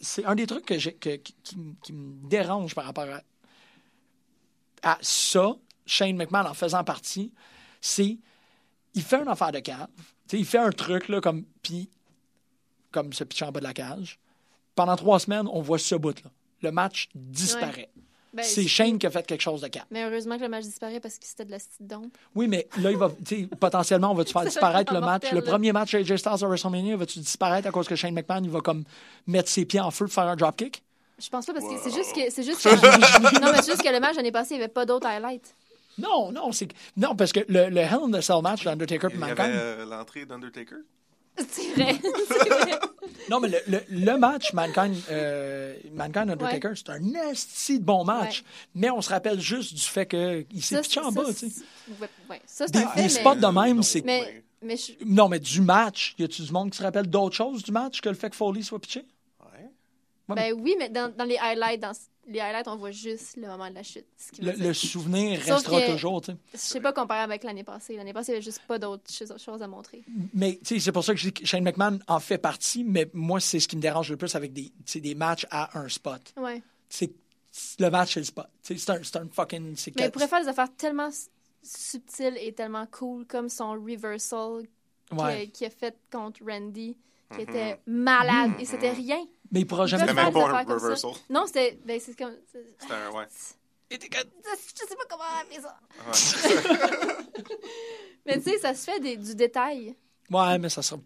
C'est 0.00 0.24
un 0.24 0.34
des 0.34 0.46
trucs 0.46 0.64
que 0.66 0.74
qui, 0.74 1.56
me- 1.56 2.28
dérange 2.28 2.74
par 2.74 2.84
rapport 2.84 3.06
à, 4.82 4.98
ça, 5.00 5.56
Shane 5.86 6.16
McMahon 6.16 6.46
en 6.46 6.54
faisant 6.54 6.84
partie, 6.84 7.32
c'est 7.80 8.18
il 8.94 9.02
fait 9.02 9.20
une 9.20 9.28
affaire 9.28 9.52
de 9.52 9.58
cave. 9.60 9.88
Il 10.32 10.44
fait 10.44 10.58
un 10.58 10.70
truc 10.70 11.08
comme 11.22 11.44
puis 11.62 11.88
comme 12.90 13.12
se 13.12 13.24
pitcher 13.24 13.44
en 13.46 13.52
bas 13.52 13.60
de 13.60 13.64
la 13.64 13.74
cage. 13.74 14.18
Pendant 14.74 14.96
trois 14.96 15.18
semaines, 15.18 15.48
on 15.50 15.60
voit 15.60 15.78
ce 15.78 15.94
bout-là. 15.94 16.30
Le 16.62 16.70
match 16.70 17.08
disparaît. 17.14 17.90
Ben, 18.38 18.44
c'est 18.44 18.66
Shane 18.66 18.98
qui 18.98 19.06
a 19.06 19.10
fait 19.10 19.26
quelque 19.26 19.40
chose 19.40 19.60
de 19.60 19.68
cave. 19.68 19.84
Mais 19.90 20.04
heureusement 20.04 20.36
que 20.36 20.42
le 20.42 20.48
match 20.48 20.64
disparaît 20.64 21.00
parce 21.00 21.18
que 21.18 21.26
c'était 21.26 21.44
de 21.44 21.50
la 21.50 21.58
petite 21.58 21.86
dompe. 21.86 22.16
Oui, 22.34 22.48
mais 22.48 22.66
là, 22.80 22.90
il 22.90 22.96
va, 22.96 23.10
tu 23.26 23.36
sais, 23.42 23.48
potentiellement, 23.60 24.10
on 24.12 24.14
va-tu 24.14 24.32
faire 24.32 24.44
disparaître 24.44 24.92
le 24.92 25.00
match? 25.00 25.22
mortel, 25.24 25.34
Le 25.38 25.44
là. 25.44 25.50
premier 25.50 25.72
match 25.72 25.94
AJ 25.94 26.16
Styles 26.16 26.32
à 26.32 26.46
WrestleMania, 26.46 26.96
va-tu 26.96 27.18
disparaître 27.18 27.68
à 27.68 27.70
cause 27.70 27.86
que 27.88 27.96
Shane 27.96 28.14
McMahon, 28.14 28.42
il 28.44 28.50
va 28.50 28.60
comme 28.60 28.84
mettre 29.26 29.48
ses 29.48 29.64
pieds 29.64 29.80
en 29.80 29.90
feu 29.90 30.06
pour 30.06 30.14
faire 30.14 30.24
un 30.28 30.36
dropkick? 30.36 30.82
Je 31.20 31.28
pense 31.30 31.46
pas 31.46 31.52
parce 31.52 31.64
que 31.66 31.72
c'est 31.82 31.94
juste 31.94 32.14
que 32.14 32.30
c'est 32.30 32.44
juste 32.44 32.62
que 32.62 33.40
non 33.40 33.50
mais 33.52 33.60
c'est 33.62 33.72
juste 33.72 33.82
que 33.82 33.92
le 33.92 33.98
match 33.98 34.14
l'année 34.14 34.30
passée 34.30 34.54
il 34.54 34.58
y 34.58 34.62
avait 34.62 34.72
pas 34.72 34.86
d'autres 34.86 35.08
highlights. 35.08 35.52
Non, 35.98 36.30
non, 36.30 36.52
c'est 36.52 36.68
non, 36.96 37.16
parce 37.16 37.32
que 37.32 37.40
le, 37.48 37.70
le 37.70 37.80
Hell 37.80 37.98
in 38.06 38.10
the 38.12 38.20
Cell 38.20 38.40
match 38.40 38.62
d'Undertaker 38.62 39.08
et 39.08 39.14
Il 39.14 39.18
y 39.18 39.22
avait 39.24 39.34
Mankind. 39.34 39.52
euh, 39.52 39.84
l'entrée 39.84 40.24
d'Undertaker? 40.26 40.76
C'est 41.48 41.74
vrai. 41.74 41.98
Non, 43.30 43.40
mais 43.40 43.48
le, 43.48 43.58
le, 43.68 43.80
le 43.90 44.16
match 44.18 44.52
Mankind, 44.52 44.94
euh, 45.10 45.74
Mankind 45.92 46.30
Undertaker, 46.30 46.70
c'est 46.74 46.88
un 46.90 47.14
esti 47.30 47.78
de 47.78 47.84
bon 47.84 48.04
match. 48.04 48.40
Ouais. 48.40 48.46
Mais 48.74 48.90
on 48.90 49.00
se 49.02 49.10
rappelle 49.10 49.40
juste 49.40 49.74
du 49.74 49.80
fait 49.82 50.06
qu'il 50.06 50.62
s'est 50.64 50.80
pitché 50.80 51.00
en 51.00 51.10
ça, 51.10 51.20
bas, 51.22 51.26
tu 51.28 51.34
sais. 51.34 51.48
c'est- 51.50 51.92
ouais, 52.00 52.08
ouais. 52.30 52.40
Ça 52.46 52.66
c'est 52.66 52.72
Des, 52.72 52.78
un 52.80 52.88
fait, 52.88 52.96
des 52.96 53.02
mais, 53.02 53.08
spots 53.08 53.34
de 53.34 53.46
même, 53.46 53.76
Non, 53.76 53.82
c'est. 53.82 54.04
mais 54.04 54.20
Ouais. 54.22 54.42
mais 54.62 54.76
je- 54.76 54.92
Non, 55.04 55.28
mais 55.28 55.38
du 55.40 55.60
match, 55.60 56.14
y 56.18 56.24
a-tu 56.24 56.42
du 56.42 56.52
monde 56.52 56.70
qui 56.70 56.78
se 56.78 56.82
rappelle 56.82 57.06
d'autres 57.06 57.36
choses 57.36 57.62
du 57.62 57.70
match 57.72 58.00
que 58.00 58.08
le 58.08 58.14
fait 58.14 58.30
que 58.30 58.36
Foley 58.36 58.62
soit 58.62 58.78
pitché? 58.78 59.04
Ouais. 59.40 59.68
Ouais, 60.28 60.34
ben 60.36 60.52
oui 60.60 60.74
mais 60.78 60.88
dans, 60.88 61.14
dans 61.14 61.24
les 61.24 61.36
highlights 61.38 61.80
dans 61.80 61.92
les 62.28 62.40
highlights 62.40 62.68
on 62.68 62.76
voit 62.76 62.90
juste 62.90 63.36
le 63.36 63.46
moment 63.48 63.68
de 63.70 63.74
la 63.74 63.82
chute. 63.82 64.06
ce 64.16 64.30
qui 64.32 64.40
veut 64.42 64.52
Le, 64.56 64.72
souvenir 64.74 65.40
Sauf 65.42 65.54
restera 65.56 65.80
que- 65.82 65.92
toujours, 65.92 66.24
sais. 66.24 66.36
Je 66.52 66.58
sais 66.58 66.80
pas 66.80 66.92
comparer 66.92 67.20
avec 67.20 67.42
l'année 67.44 67.64
passée. 67.64 67.96
L'année 67.96 68.12
passée, 68.12 68.32
il 68.32 68.34
y 68.34 68.36
avait 68.36 68.44
juste 68.44 68.60
pas 68.68 68.78
d'autres 68.78 69.10
choses 69.10 69.62
à 69.62 69.66
montrer. 69.66 70.02
Mais 70.34 70.60
c'est 70.62 70.92
pour 70.92 71.02
ça 71.04 71.12
que 71.14 71.18
je 71.18 71.28
dis 71.28 71.32
que 71.32 71.46
Shane 71.46 71.64
McMahon 71.64 71.98
en 72.06 72.20
fait 72.20 72.38
partie, 72.38 72.84
mais 72.84 73.10
moi, 73.14 73.40
c'est 73.40 73.58
ce 73.60 73.66
qui 73.68 73.76
me 73.76 73.82
dérange 73.82 74.10
le 74.10 74.16
plus 74.16 74.34
avec 74.34 74.52
des, 74.52 74.70
des 74.96 75.14
matchs 75.14 75.46
à 75.50 75.78
un 75.78 75.88
spot. 75.88 76.20
Ouais. 76.36 76.62
C'est 76.88 77.10
le 77.80 77.90
match, 77.90 78.14
c'est 78.14 78.20
le 78.20 78.26
spot. 78.26 78.46
C'est 78.62 78.90
un, 78.90 79.00
un 79.00 79.28
fucking. 79.32 79.62
Mais 79.62 79.72
il 79.86 79.92
quatre- 79.94 80.12
pourrait 80.12 80.28
faire 80.28 80.42
des 80.42 80.48
affaires 80.48 80.74
tellement 80.76 81.08
subtiles 81.62 82.36
et 82.40 82.52
tellement 82.52 82.86
cool 82.86 83.26
comme 83.26 83.48
son 83.48 83.72
reversal 83.72 84.62
qu'il 85.08 85.18
a- 85.18 85.22
Ouais. 85.24 85.48
qu'il 85.48 85.66
a 85.66 85.70
fait 85.70 85.96
contre 86.10 86.40
Randy 86.46 86.96
qui 87.34 87.42
était 87.42 87.78
malade 87.86 88.52
et 88.58 88.64
c'était 88.64 88.92
rien. 88.92 89.24
Mais 89.50 89.60
il 89.60 89.66
pourra 89.66 89.86
jamais 89.86 90.02
C'était 90.02 90.14
faire. 90.14 90.24
même 90.24 90.32
pas 90.34 90.60
un 90.60 90.64
reversal. 90.74 91.10
Non, 91.30 91.44
c'était 91.46 91.78
ben 91.84 91.98
c'est 92.00 92.16
comme 92.16 92.34
c'est- 92.52 92.66
C'était 92.78 92.94
un, 92.94 93.10
ouais. 93.12 93.26
je 93.90 93.96
sais 93.96 94.96
pas 94.96 95.04
comment 95.08 95.24
appeler 95.40 95.60
ça. 95.60 95.78
Mais 98.26 98.36
tu 98.40 98.50
sais, 98.50 98.58
ça 98.58 98.74
se 98.74 98.84
fait 98.90 99.00
des- 99.00 99.16
du 99.16 99.34
détail. 99.34 99.94
Ouais, 100.30 100.58
mais 100.58 100.68
ça 100.68 100.82
sera. 100.82 101.00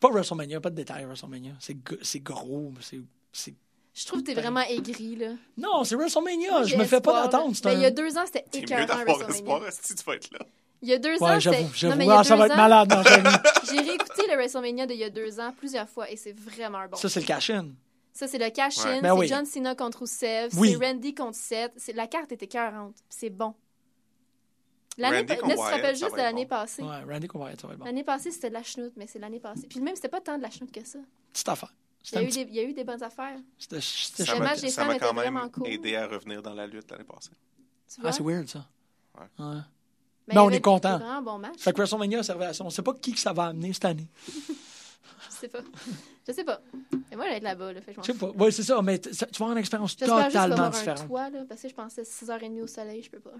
Pas 0.00 0.08
WrestleMania, 0.08 0.60
pas 0.60 0.70
de 0.70 0.76
détails 0.76 1.04
WrestleMania. 1.04 1.52
C'est 1.60 1.76
c'est 2.02 2.20
gros. 2.20 2.72
c'est- 2.80 3.00
c'est- 3.32 3.54
Je 3.92 4.06
trouve 4.06 4.22
que 4.22 4.26
t'es 4.26 4.34
vraiment 4.34 4.60
aigri, 4.62 5.16
là. 5.16 5.32
Non, 5.58 5.84
c'est 5.84 5.94
WrestleMania. 5.96 6.64
Je 6.64 6.76
me 6.76 6.84
fais 6.84 7.00
pas 7.00 7.22
d'attente. 7.24 7.54
c'est 7.56 7.64
Ben, 7.64 7.72
Il 7.74 7.80
y 7.80 7.84
a 7.84 7.90
deux 7.90 8.16
ans, 8.16 8.22
c'était 8.24 8.44
C'est 8.50 8.58
mieux 8.60 8.64
écœurant 8.64 8.86
d'avoir 8.86 9.18
WrestleMania. 9.18 9.36
espoir 9.68 9.72
si 9.72 9.94
tu 9.94 10.04
vas 10.04 10.14
être 10.16 10.32
là? 10.32 10.46
Il 10.84 10.90
y 10.90 10.92
a 10.92 10.98
deux 10.98 11.22
ans, 11.22 11.40
j'avoue. 11.40 11.62
Non, 11.62 11.70
J'avoue. 11.74 12.10
a 12.10 12.18
Ah, 12.18 12.24
ça 12.24 12.36
va 12.36 12.46
être 12.46 12.52
ans, 12.52 12.56
malade. 12.56 12.92
J'ai 13.70 13.80
réécouté 13.80 14.26
le 14.28 14.34
WrestleMania 14.36 14.86
d'il 14.86 14.98
y 14.98 15.04
a 15.04 15.08
deux 15.10 15.40
ans 15.40 15.52
plusieurs 15.56 15.88
fois 15.88 16.10
et 16.10 16.16
c'est 16.16 16.38
vraiment 16.38 16.86
bon. 16.90 16.96
Ça, 16.98 17.08
c'est 17.08 17.20
le 17.20 17.26
cash-in. 17.26 17.68
Ça, 18.12 18.28
c'est 18.28 18.36
le 18.38 18.50
cash-in, 18.50 18.96
Ouais. 18.96 19.00
Ben 19.00 19.14
c'est 19.14 19.18
oui. 19.20 19.28
John 19.28 19.46
Cena 19.46 19.74
contre 19.74 20.00
Rusev, 20.00 20.50
Oui. 20.58 20.76
c'est 20.78 20.86
Randy 20.86 21.14
contre 21.14 21.36
Seth. 21.36 21.72
C'est... 21.76 21.94
La 21.94 22.06
carte 22.06 22.32
était 22.32 22.44
écœurante, 22.44 22.94
c'est 23.08 23.30
bon. 23.30 23.54
L'année 24.98 25.24
pa- 25.24 25.34
Là, 25.34 25.40
tu 25.42 25.54
te 25.56 25.60
rappelles 25.60 25.96
juste 25.96 26.12
de 26.12 26.16
l'année 26.18 26.44
bon. 26.44 26.50
passée. 26.50 26.82
Ouais, 26.82 27.02
Randy 27.12 27.28
ça 27.32 27.38
va 27.38 27.50
être 27.50 27.78
bon. 27.78 27.84
L'année 27.84 28.04
passée, 28.04 28.30
c'était 28.30 28.50
de 28.50 28.54
la 28.54 28.62
chenoute, 28.62 28.92
mais 28.96 29.06
c'est 29.08 29.18
l'année 29.18 29.40
passée. 29.40 29.66
Puis 29.68 29.80
même, 29.80 29.96
c'était 29.96 30.08
pas 30.08 30.20
tant 30.20 30.36
de 30.36 30.42
la 30.42 30.50
chenoute 30.50 30.70
que 30.70 30.84
ça. 30.86 30.98
Petite 31.32 31.48
affaire. 31.48 31.72
Il 32.12 32.14
y, 32.14 32.18
a 32.18 32.22
eu 32.22 32.26
petit- 32.26 32.44
des, 32.44 32.50
il 32.50 32.56
y 32.56 32.60
a 32.60 32.62
eu 32.64 32.74
des 32.74 32.84
bonnes 32.84 33.02
affaires. 33.02 33.38
c'était- 33.58 33.80
c'était 33.80 34.24
Ça 34.26 34.38
m'a- 34.84 34.98
quand 34.98 35.14
même 35.14 35.50
cool. 35.50 35.66
aidé 35.66 35.96
à 35.96 36.06
revenir 36.06 36.42
dans 36.42 36.52
la 36.52 36.66
lutte 36.66 36.90
l'année 36.90 37.02
passée. 37.04 37.30
Tu 37.92 38.00
vois? 38.02 38.10
Ah, 38.10 38.12
c'est 38.12 38.22
weird, 38.22 38.46
ça. 38.46 38.66
Ouais. 39.18 39.56
Mais 40.26 40.34
Mais 40.34 40.40
il 40.40 40.44
y 40.44 40.46
on 40.46 40.50
est 40.50 40.60
content. 40.60 40.98
des 40.98 41.04
vraiment 41.04 41.22
bon 41.22 41.38
match. 41.38 41.58
Fait 41.58 41.72
que 41.72 41.76
WrestleMania 41.78 42.22
servait 42.22 42.46
à 42.46 42.54
ça. 42.54 42.64
On 42.64 42.70
sait 42.70 42.82
pas 42.82 42.94
qui 42.94 43.12
que 43.12 43.18
ça 43.20 43.32
va 43.32 43.46
amener 43.46 43.72
cette 43.72 43.84
année. 43.84 44.08
Je 45.30 45.34
sais 45.40 45.48
pas. 45.48 45.60
Je 46.26 46.32
sais 46.32 46.44
pas. 46.44 46.60
Mais 47.10 47.16
moi, 47.16 47.24
j'allais 47.26 47.36
être 47.38 47.42
là-bas, 47.42 47.72
là. 47.72 47.80
Fait 47.82 47.92
que 47.92 48.00
je 48.00 48.06
sais 48.12 48.14
pas. 48.18 48.30
Oui, 48.38 48.50
c'est 48.52 48.62
ça, 48.62 48.80
mais 48.80 49.00
ça- 49.12 49.26
tu 49.26 49.32
vas 49.38 49.44
avoir 49.46 49.52
une 49.52 49.58
expérience 49.58 49.90
J'espère 49.98 50.16
juste 50.16 50.26
totalement 50.32 50.54
avoir 50.54 50.66
un 50.66 50.70
différente. 50.78 51.06
toit, 51.06 51.30
là, 51.30 51.44
parce 51.48 51.60
que 51.62 51.68
je 51.68 51.74
pensais 51.74 52.02
6h30 52.02 52.62
au 52.62 52.66
soleil, 52.66 53.02
je 53.02 53.10
peux 53.10 53.20
pas. 53.20 53.34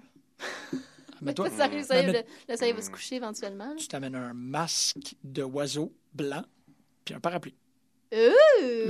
Mais 1.23 1.33
toi, 1.35 1.49
soleil, 1.49 1.79
le 1.79 1.83
soleil, 1.85 2.07
le, 2.13 2.23
le 2.53 2.57
soleil 2.59 2.73
va 2.75 2.83
se 2.83 2.91
coucher 2.91 3.17
éventuellement. 3.17 3.69
là. 3.69 3.75
tu 3.79 3.89
t'amènes 3.89 4.15
un 4.17 4.35
masque 4.35 5.15
d'oiseau 5.23 5.95
blanc 6.13 6.43
puis 7.07 7.15
un 7.15 7.21
parapluie. 7.21 7.55
Ooh! 8.13 8.17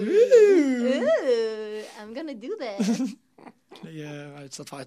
Ooh! 0.02 1.82
I'm 2.00 2.12
gonna 2.14 2.34
do 2.34 2.48
that. 2.58 2.78
Et, 3.88 4.04
euh, 4.04 4.48
tu 4.50 4.58
vas 4.58 4.64
te 4.64 4.70
faire 4.70 4.84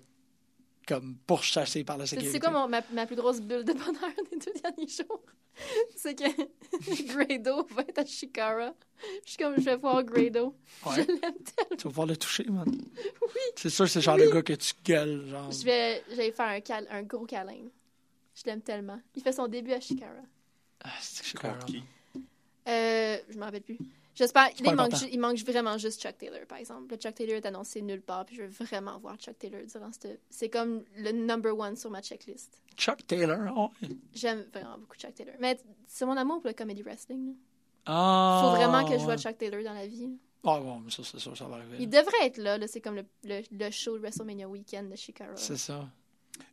comme 0.88 1.18
pourchasser 1.28 1.84
par 1.84 1.98
la 1.98 2.06
sécurité. 2.06 2.32
C'est 2.32 2.40
quoi 2.40 2.50
mon- 2.52 2.68
ma, 2.68 2.82
ma 2.94 3.06
plus 3.06 3.16
grosse 3.16 3.42
bulle 3.42 3.64
de 3.66 3.74
bonheur 3.74 4.12
des 4.32 4.38
deux 4.38 4.54
derniers 4.62 4.88
jours? 4.88 5.22
C'est 5.96 6.16
que 6.16 6.24
Grado 7.08 7.66
va 7.72 7.82
être 7.82 8.00
à 8.00 8.06
Shikara. 8.06 8.74
Je 9.26 9.30
suis 9.32 9.38
comme, 9.38 9.56
je 9.58 9.62
vais 9.66 9.76
voir 9.76 10.04
Grado. 10.04 10.56
Ouais. 10.86 10.94
Je 10.96 11.00
l'aime 11.02 11.20
tellement. 11.20 11.78
Tu 11.78 11.84
vas 11.84 11.90
pouvoir 11.90 12.08
le 12.08 12.16
toucher, 12.18 12.46
man. 12.46 12.66
Oui. 12.70 13.42
C'est 13.56 13.70
sûr, 13.70 13.88
c'est 13.90 14.00
le 14.00 14.04
genre 14.04 14.18
de 14.18 14.28
gars 14.28 14.42
que 14.44 14.54
tu 14.54 14.74
gueules. 14.84 15.28
Genre. 15.30 15.52
Je 15.52 15.64
vais, 15.66 16.04
je 16.10 16.16
vais 16.16 16.32
faire 16.32 16.48
un, 16.48 16.62
cal- 16.62 16.88
un 16.90 17.04
gros 17.04 17.26
câlin. 17.26 17.66
Je 18.36 18.44
l'aime 18.46 18.62
tellement. 18.62 19.00
Il 19.16 19.22
fait 19.24 19.32
son 19.34 19.48
début 19.48 19.74
à 19.74 19.80
Shikara. 19.80 20.12
Ah, 20.84 20.90
c'est 21.02 21.36
Contre 21.38 21.58
carré. 21.60 21.66
qui? 21.66 21.84
Euh, 22.68 23.18
je 23.30 23.38
m'en 23.40 23.46
rappelle 23.46 23.64
plus. 23.64 23.78
J'espère. 24.18 24.50
Il 24.60 24.74
manque, 24.74 24.94
il 25.12 25.20
manque 25.20 25.38
vraiment 25.40 25.78
juste 25.78 26.02
Chuck 26.02 26.18
Taylor, 26.18 26.46
par 26.48 26.58
exemple. 26.58 26.90
Le 26.90 26.98
Chuck 26.98 27.14
Taylor 27.14 27.36
est 27.38 27.46
annoncé 27.46 27.82
nulle 27.84 28.02
part, 28.02 28.26
puis 28.26 28.36
je 28.36 28.42
veux 28.44 28.48
vraiment 28.66 28.98
voir 29.00 29.16
Chuck 29.18 29.38
Taylor 29.38 29.62
durant 29.72 29.92
cette. 29.92 30.20
C'est 30.30 30.50
comme 30.50 30.84
le 30.98 31.12
number 31.12 31.56
one 31.58 31.76
sur 31.76 31.92
ma 31.92 32.02
checklist. 32.02 32.60
Chuck 32.76 33.06
Taylor. 33.06 33.54
oh, 33.56 33.70
ouais. 33.84 33.90
J'aime 34.16 34.46
vraiment 34.52 34.78
beaucoup 34.80 34.98
Chuck 34.98 35.14
Taylor. 35.14 35.36
Mais 35.40 35.60
c'est 35.86 36.06
mon 36.06 36.18
amour 36.18 36.42
pour 36.42 36.48
le 36.48 36.54
comedy 36.56 36.82
wrestling. 36.82 37.28
là. 37.28 37.34
Ah, 37.86 38.42
Faut 38.44 38.56
vraiment 38.58 38.84
que 38.86 38.98
je 38.98 39.04
vois 39.04 39.18
Chuck 39.18 39.38
Taylor 39.38 39.64
dans 39.64 39.74
la 39.74 39.86
vie. 39.88 40.10
Ah, 40.44 40.60
bon, 40.62 40.80
mais 40.80 40.92
ça, 40.92 41.04
c'est 41.04 41.20
sûr, 41.20 41.36
ça 41.38 41.46
va 41.46 41.58
arriver. 41.58 41.78
Il 41.80 41.90
devrait 41.90 42.24
être 42.26 42.38
là. 42.38 42.58
là. 42.58 42.68
C'est 42.68 42.82
comme 42.82 42.96
le, 42.96 43.06
le, 43.24 43.42
le 43.52 43.70
show 43.72 43.94
de 43.98 44.02
WrestleMania 44.02 44.48
Weekend 44.48 44.90
de 44.90 44.96
Chicago. 44.96 45.34
C'est 45.36 45.58
ça. 45.58 45.88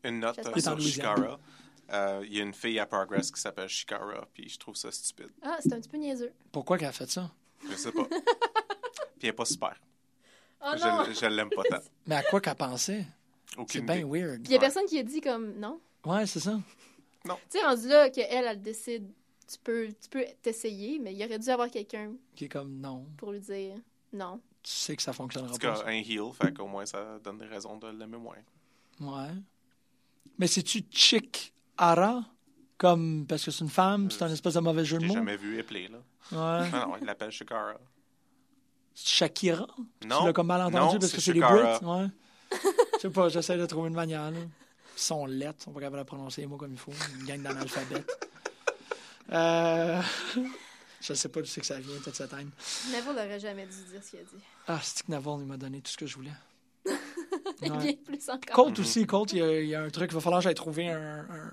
Une 0.02 0.20
note 0.20 0.38
euh, 0.38 0.52
Il 0.54 0.62
sur. 0.62 0.80
Shikara. 0.80 1.38
Euh, 1.92 2.22
Il 2.26 2.34
y 2.34 2.40
a 2.40 2.42
une 2.42 2.54
fille 2.54 2.78
à 2.78 2.86
Progress 2.86 3.30
qui 3.30 3.40
s'appelle 3.40 3.68
Shikara, 3.68 4.26
puis 4.32 4.48
je 4.48 4.58
trouve 4.58 4.74
ça 4.74 4.90
stupide. 4.90 5.30
Ah, 5.42 5.56
c'est 5.60 5.72
un 5.72 5.80
petit 5.80 5.88
peu 5.88 5.96
niaiseux. 5.98 6.32
Pourquoi 6.52 6.78
qu'elle 6.78 6.88
a 6.88 6.92
fait 6.92 7.10
ça? 7.10 7.30
Je 7.70 7.76
sais 7.76 7.92
pas. 7.92 8.04
puis 8.08 8.20
elle 9.22 9.28
est 9.28 9.32
pas 9.32 9.44
super. 9.44 9.74
Oh 10.66 10.72
non! 10.80 11.04
je 11.06 11.12
je 11.12 11.26
l'aime 11.26 11.50
pas 11.50 11.62
tant. 11.64 11.78
Mais 12.06 12.16
à 12.16 12.22
quoi 12.22 12.40
qu'elle 12.40 12.54
pensait? 12.54 13.06
C'est 13.50 13.58
Aucune 13.58 13.86
bien 13.86 13.96
idée. 13.96 14.04
weird. 14.04 14.42
Puis 14.42 14.48
il 14.48 14.50
y 14.52 14.54
a 14.54 14.56
Ouais. 14.56 14.60
personne 14.60 14.86
qui 14.86 14.98
a 14.98 15.02
dit 15.02 15.20
comme 15.20 15.52
non? 15.58 15.80
Ouais, 16.04 16.26
c'est 16.26 16.40
ça. 16.40 16.58
Tu 17.24 17.30
sais, 17.48 17.62
rendu 17.64 17.88
là 17.88 18.10
qu'elle, 18.10 18.44
elle 18.46 18.60
décide, 18.60 19.10
tu 19.50 19.58
peux 19.62 19.88
tu 20.00 20.08
peux 20.08 20.24
t'essayer, 20.42 20.98
mais 20.98 21.14
il 21.14 21.24
aurait 21.24 21.38
dû 21.38 21.48
avoir 21.48 21.70
quelqu'un 21.70 22.12
Qui 22.34 22.44
est 22.46 22.48
comme 22.48 22.80
non. 22.80 23.06
pour 23.16 23.32
lui 23.32 23.40
dire 23.40 23.76
non. 24.12 24.40
Tu 24.62 24.70
sais 24.72 24.96
que 24.96 25.02
ça 25.02 25.10
En 25.10 25.14
fonctionnera 25.14 25.52
tout 25.52 25.58
pas. 25.58 25.74
cas, 25.82 25.86
un 25.86 25.92
heel, 25.92 26.32
fait 26.32 26.52
qu'au 26.54 26.66
moins 26.66 26.86
ça 26.86 27.18
donne 27.22 27.38
des 27.38 27.46
raisons 27.46 27.76
de 27.76 27.88
l'aimer 27.88 28.16
moins. 28.18 28.36
Ouais. 29.00 29.32
Mais 30.38 30.46
c'est-tu 30.46 30.82
Chick 30.90 31.52
Ara? 31.76 32.24
Comme, 32.76 33.24
parce 33.28 33.44
que 33.44 33.50
c'est 33.50 33.62
une 33.64 33.70
femme, 33.70 34.10
c'est 34.10 34.22
un 34.24 34.32
espèce 34.32 34.54
de 34.54 34.60
mauvais 34.60 34.84
jeu 34.84 34.96
de 34.98 35.02
J'ai 35.02 35.08
mots. 35.08 35.14
jamais 35.14 35.36
vu 35.36 35.58
Eplay, 35.58 35.88
là. 35.88 35.98
Ouais. 36.32 36.70
Non, 36.70 36.88
non, 36.88 36.96
il 37.00 37.06
l'appelle 37.06 37.30
Shikara. 37.30 37.74
C'est 38.94 39.08
Shakira? 39.08 39.66
Non. 40.06 40.20
Tu 40.20 40.26
l'as 40.26 40.32
comme 40.32 40.46
mal 40.48 40.60
entendu 40.62 40.94
Non, 40.94 40.98
parce 41.00 41.12
que 41.12 41.20
c'est 41.20 41.32
des. 41.32 41.40
Brits? 41.40 41.84
Ouais. 41.84 42.06
Je 42.52 42.98
sais 43.00 43.10
pas, 43.10 43.28
j'essaie 43.28 43.56
de 43.56 43.66
trouver 43.66 43.88
une 43.88 43.94
manière. 43.94 44.30
Là. 44.30 44.38
Ils 44.96 45.00
sont 45.00 45.26
lettres, 45.26 45.58
ils 45.60 45.64
sont 45.64 45.72
pas 45.72 45.80
capables 45.80 46.02
de 46.02 46.06
prononcer 46.06 46.40
les 46.42 46.46
mots 46.46 46.56
comme 46.56 46.72
il 46.72 46.78
faut. 46.78 46.92
Une 47.18 47.26
gang 47.26 47.42
d'analphabètes. 47.42 48.28
Euh, 49.32 50.00
je 51.00 51.14
sais 51.14 51.28
pas 51.28 51.40
d'où 51.40 51.46
c'est 51.46 51.60
que 51.60 51.66
ça 51.66 51.78
vient, 51.80 51.96
toute 52.02 52.14
cette 52.14 52.32
haine. 52.32 52.50
Neville 52.90 53.06
n'aurait 53.12 53.40
jamais 53.40 53.66
dû 53.66 53.72
dire 53.90 54.02
ce 54.02 54.10
qu'il 54.10 54.18
a 54.20 54.22
dit. 54.22 54.42
Ah, 54.68 54.78
c'est 54.82 55.04
que 55.06 55.10
Navarre, 55.10 55.38
il 55.40 55.46
m'a 55.46 55.56
donné 55.56 55.80
tout 55.80 55.90
ce 55.90 55.96
que 55.96 56.06
je 56.06 56.14
voulais. 56.16 56.32
Et 57.62 57.70
Ouais. 57.70 57.78
bien 57.78 57.94
plus 58.04 58.28
encore. 58.28 58.54
Colt 58.54 58.78
aussi, 58.78 59.06
Colt, 59.06 59.32
il 59.32 59.38
y, 59.38 59.42
a, 59.42 59.60
il 59.60 59.68
y 59.68 59.74
a 59.74 59.82
un 59.82 59.90
truc, 59.90 60.10
il 60.10 60.14
va 60.14 60.20
falloir 60.20 60.40
que 60.40 60.44
j'aille 60.44 60.54
trouver 60.54 60.88
un, 60.90 61.20
un, 61.30 61.50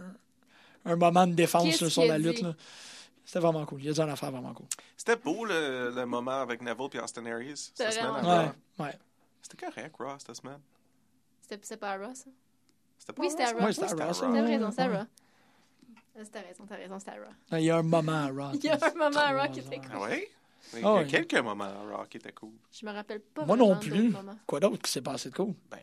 un 0.86 0.96
moment 0.96 1.28
de 1.28 1.34
défense 1.34 1.80
là, 1.82 1.90
sur 1.90 2.06
la 2.06 2.18
lutte. 2.18 2.42
là. 2.42 2.54
C'était 3.26 3.40
vraiment 3.40 3.66
cool. 3.66 3.82
Il 3.84 3.90
a 3.90 3.94
dit 3.94 4.02
une 4.02 4.10
affaire 4.10 4.32
vraiment 4.32 4.54
cool. 4.54 4.66
C'était 4.98 5.16
beau 5.16 5.46
le, 5.46 5.92
le 5.96 6.06
moment 6.06 6.42
avec 6.42 6.62
Neville 6.62 6.90
et 6.94 7.00
Austin 7.00 7.26
Aries 7.28 7.56
C'était 7.56 7.92
cette 7.92 8.02
semaine. 8.02 8.26
Ouais, 8.26 8.46
Raw. 8.78 8.84
ouais. 8.86 9.00
C'était 9.42 9.66
correct, 9.66 9.96
Raw, 10.00 10.18
cette 10.20 10.36
semaine. 10.36 10.60
C'était 11.48 11.78
pas 11.78 11.92
à 11.92 11.98
Ross. 11.98 12.26
C'était 12.98 13.14
pas 13.14 13.22
Oui, 13.22 13.28
Raw, 13.28 13.32
c'était 13.32 13.44
à 13.44 13.48
ça? 13.48 13.54
Raw. 13.54 13.64
Ouais, 13.66 13.74
c'était 13.74 13.86
à 14.02 14.06
Raw, 14.08 14.14
ça. 14.14 14.22
T'as 14.34 14.42
raison, 14.42 14.72
c'est 14.72 14.82
à. 14.82 14.88
Raw. 14.88 15.06
T'as 16.32 16.42
raison, 16.42 16.64
t'as 16.68 16.76
raison, 16.76 17.00
c'est 17.00 17.10
à 17.10 17.14
Raw. 17.14 17.58
Il 17.60 17.64
y 17.66 17.70
a 17.72 17.78
un 17.78 17.84
moment 17.84 18.12
à 18.12 18.28
Raw. 18.28 18.52
Il 18.56 18.64
y 18.64 18.70
a 18.70 18.78
un 18.82 18.94
moment 18.98 19.20
à 19.20 19.42
Raw 19.44 19.52
qui 19.52 19.60
était. 19.60 19.82
Ah 19.86 19.90
cool. 19.98 20.02
ouais? 20.08 20.30
Il 20.74 20.80
y 20.80 20.84
Ah 20.84 20.90
a 20.90 20.94
ouais. 20.98 21.08
quelques 21.08 21.36
moments 21.36 21.64
à 21.66 21.98
Raw 21.98 22.06
qui 22.10 22.18
étaient 22.18 22.32
cool. 22.34 22.52
Je 22.72 22.86
me 22.86 22.92
rappelle 22.92 23.20
pas 23.22 23.46
Moi 23.46 23.58
non 23.58 23.78
plus. 23.80 24.14
Quoi 24.46 24.60
d'autre 24.60 24.82
qui 24.82 24.92
s'est 24.92 25.02
passé 25.02 25.30
de 25.30 25.36
cool? 25.36 25.54
Ben, 25.70 25.80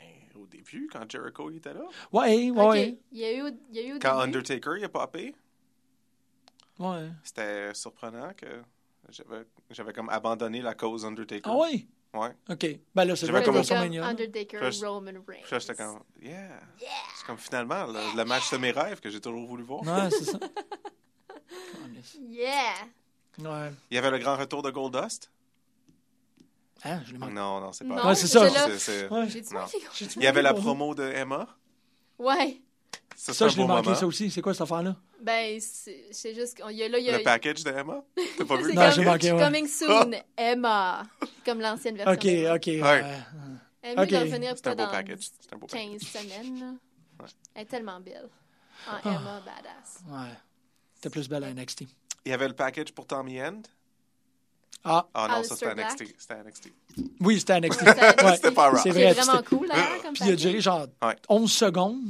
début, 0.58 0.88
quand 0.92 1.10
Jericho 1.10 1.50
il 1.50 1.56
était 1.58 1.74
là. 1.74 1.82
Ouais, 2.12 2.50
ouais, 2.50 2.60
Ok, 2.62 2.70
ouais. 2.70 2.98
il 3.12 3.18
y 3.18 3.24
a 3.24 3.32
eu, 3.32 3.52
il 3.70 3.76
y 3.76 3.78
a 3.80 3.82
eu 3.82 3.92
au 3.96 3.98
Quand 3.98 4.20
début- 4.24 4.36
Undertaker 4.38 4.76
il 4.78 4.84
a 4.84 4.88
popé, 4.88 5.34
ouais. 6.78 7.08
c'était 7.22 7.74
surprenant 7.74 8.32
que 8.36 8.46
j'avais 9.08 9.44
j'avais 9.70 9.92
comme 9.92 10.08
abandonné 10.10 10.60
la 10.62 10.74
cause 10.74 11.04
Undertaker. 11.04 11.50
Ah 11.50 11.56
ouais? 11.56 11.86
Ouais. 12.14 12.34
OK. 12.48 12.66
Ben 12.94 13.04
là, 13.04 13.14
c'est 13.16 13.26
vrai 13.26 13.42
comme-. 13.44 13.56
Undertaker, 13.56 14.58
Puis 14.70 14.84
Roman 14.84 15.10
Reigns. 15.26 15.42
Puis 15.42 15.52
là, 15.52 15.58
j'étais 15.58 15.74
comme, 15.74 16.00
yeah. 16.22 16.60
C'est 17.16 17.26
comme 17.26 17.36
finalement 17.36 17.86
le, 17.86 18.16
le 18.16 18.24
match 18.24 18.50
de 18.50 18.56
mes 18.56 18.70
rêves 18.70 18.98
que 19.00 19.10
j'ai 19.10 19.20
toujours 19.20 19.46
voulu 19.46 19.62
voir. 19.62 19.82
Ouais, 19.82 20.10
c'est 20.10 20.24
ça. 20.24 20.38
Yeah! 22.28 22.74
Ouais. 23.38 23.72
Il 23.90 23.94
y 23.94 23.98
avait 23.98 24.10
le 24.10 24.18
grand 24.18 24.36
retour 24.36 24.62
de 24.62 24.70
Goldust. 24.70 25.30
Hein, 26.84 27.00
je. 27.06 27.14
Non, 27.16 27.60
non, 27.60 27.72
c'est 27.72 27.84
pas. 27.86 27.94
Non, 27.96 28.06
Ouais, 28.08 28.14
c'est 28.14 28.26
ça. 28.28 28.44
là. 28.44 28.50
C'est- 28.68 28.78
c'est- 28.78 29.08
Ouais. 29.08 29.28
J'ai 29.28 29.40
dit 29.40 29.52
Non. 29.54 29.60
manqué. 29.60 29.78
Il 30.16 30.22
y 30.22 30.26
avait 30.26 30.42
la 30.42 30.54
promo 30.54 30.94
de 30.94 31.02
Emma? 31.04 31.46
Ouais. 32.18 32.60
Ça, 33.16 33.32
Ça, 33.34 33.48
je 33.48 33.56
l'ai 33.56 33.66
manqué, 33.66 33.86
moment. 33.88 33.96
ça 33.98 34.06
aussi. 34.06 34.30
C'est 34.30 34.40
quoi 34.40 34.52
cette 34.54 34.60
affaire-là? 34.62 34.94
Ben, 35.20 35.58
c'est 35.60 36.06
c'est 36.12 36.34
juste 36.34 36.56
qu'il 36.56 36.76
y 36.76 36.84
a 36.84 36.88
là, 36.88 36.98
il 36.98 37.04
y 37.04 37.10
a. 37.10 37.18
Le 37.18 37.24
package 37.24 37.64
de 37.64 37.70
Emma? 37.70 38.04
T'as 38.36 38.44
pas 38.44 38.56
vu? 38.62 38.72
Non, 38.72 38.82
comme 38.82 38.92
j'ai 38.92 39.04
manqué, 39.04 39.32
ouais. 39.32 39.42
Coming 39.44 39.66
soon, 39.66 40.10
Emma. 40.36 41.02
Comme 41.44 41.60
l'ancienne 41.60 41.96
version. 41.96 42.12
OK. 42.12 42.54
OK. 42.56 42.66
ouais. 42.66 43.04
Emma 43.82 44.02
Ok. 44.04 44.08
doit 44.10 44.20
revenir 44.20 44.54
beau 44.54 44.74
dans 44.74 44.88
package. 44.88 45.28
C'est 45.40 45.52
un 45.52 45.56
beau 45.58 45.66
package. 45.66 45.98
15 45.98 46.02
semaines. 46.02 46.60
là. 46.60 46.66
Ouais. 47.24 47.30
Elle 47.56 47.62
est 47.62 47.66
tellement 47.66 47.98
belle. 48.00 48.28
En 48.88 48.92
Ah. 48.92 49.00
Emma 49.04 49.40
badass. 49.44 50.00
Ouais. 50.08 50.34
T'es 51.00 51.10
plus 51.10 51.28
belle 51.28 51.42
à 51.44 51.48
NXT. 51.52 51.86
Il 52.24 52.30
y 52.30 52.32
avait 52.32 52.46
le 52.48 52.54
package 52.54 52.92
pour 52.92 53.06
Tommy 53.06 53.40
End? 53.42 53.62
Ah, 54.84 55.06
Ah 55.12 55.28
non, 55.28 55.42
ça 55.42 55.56
c'était 55.56 55.74
NXT. 55.74 56.14
C'était 56.18 56.42
NXT. 56.42 56.72
oui, 57.20 57.38
c'était 57.40 57.60
NXT. 57.60 57.80
C'était 58.36 58.50
pas 58.52 58.70
Raw. 58.70 58.76
C'est 58.82 58.90
vrai. 58.90 59.12
vraiment 59.12 59.42
cool, 59.42 59.68
d'ailleurs, 59.68 60.02
comme 60.02 60.12
Puis 60.14 60.24
il 60.24 60.32
a 60.32 60.36
duré 60.36 60.60
genre 60.60 60.86
Ouais. 61.02 61.16
11 61.28 61.52
secondes. 61.52 62.00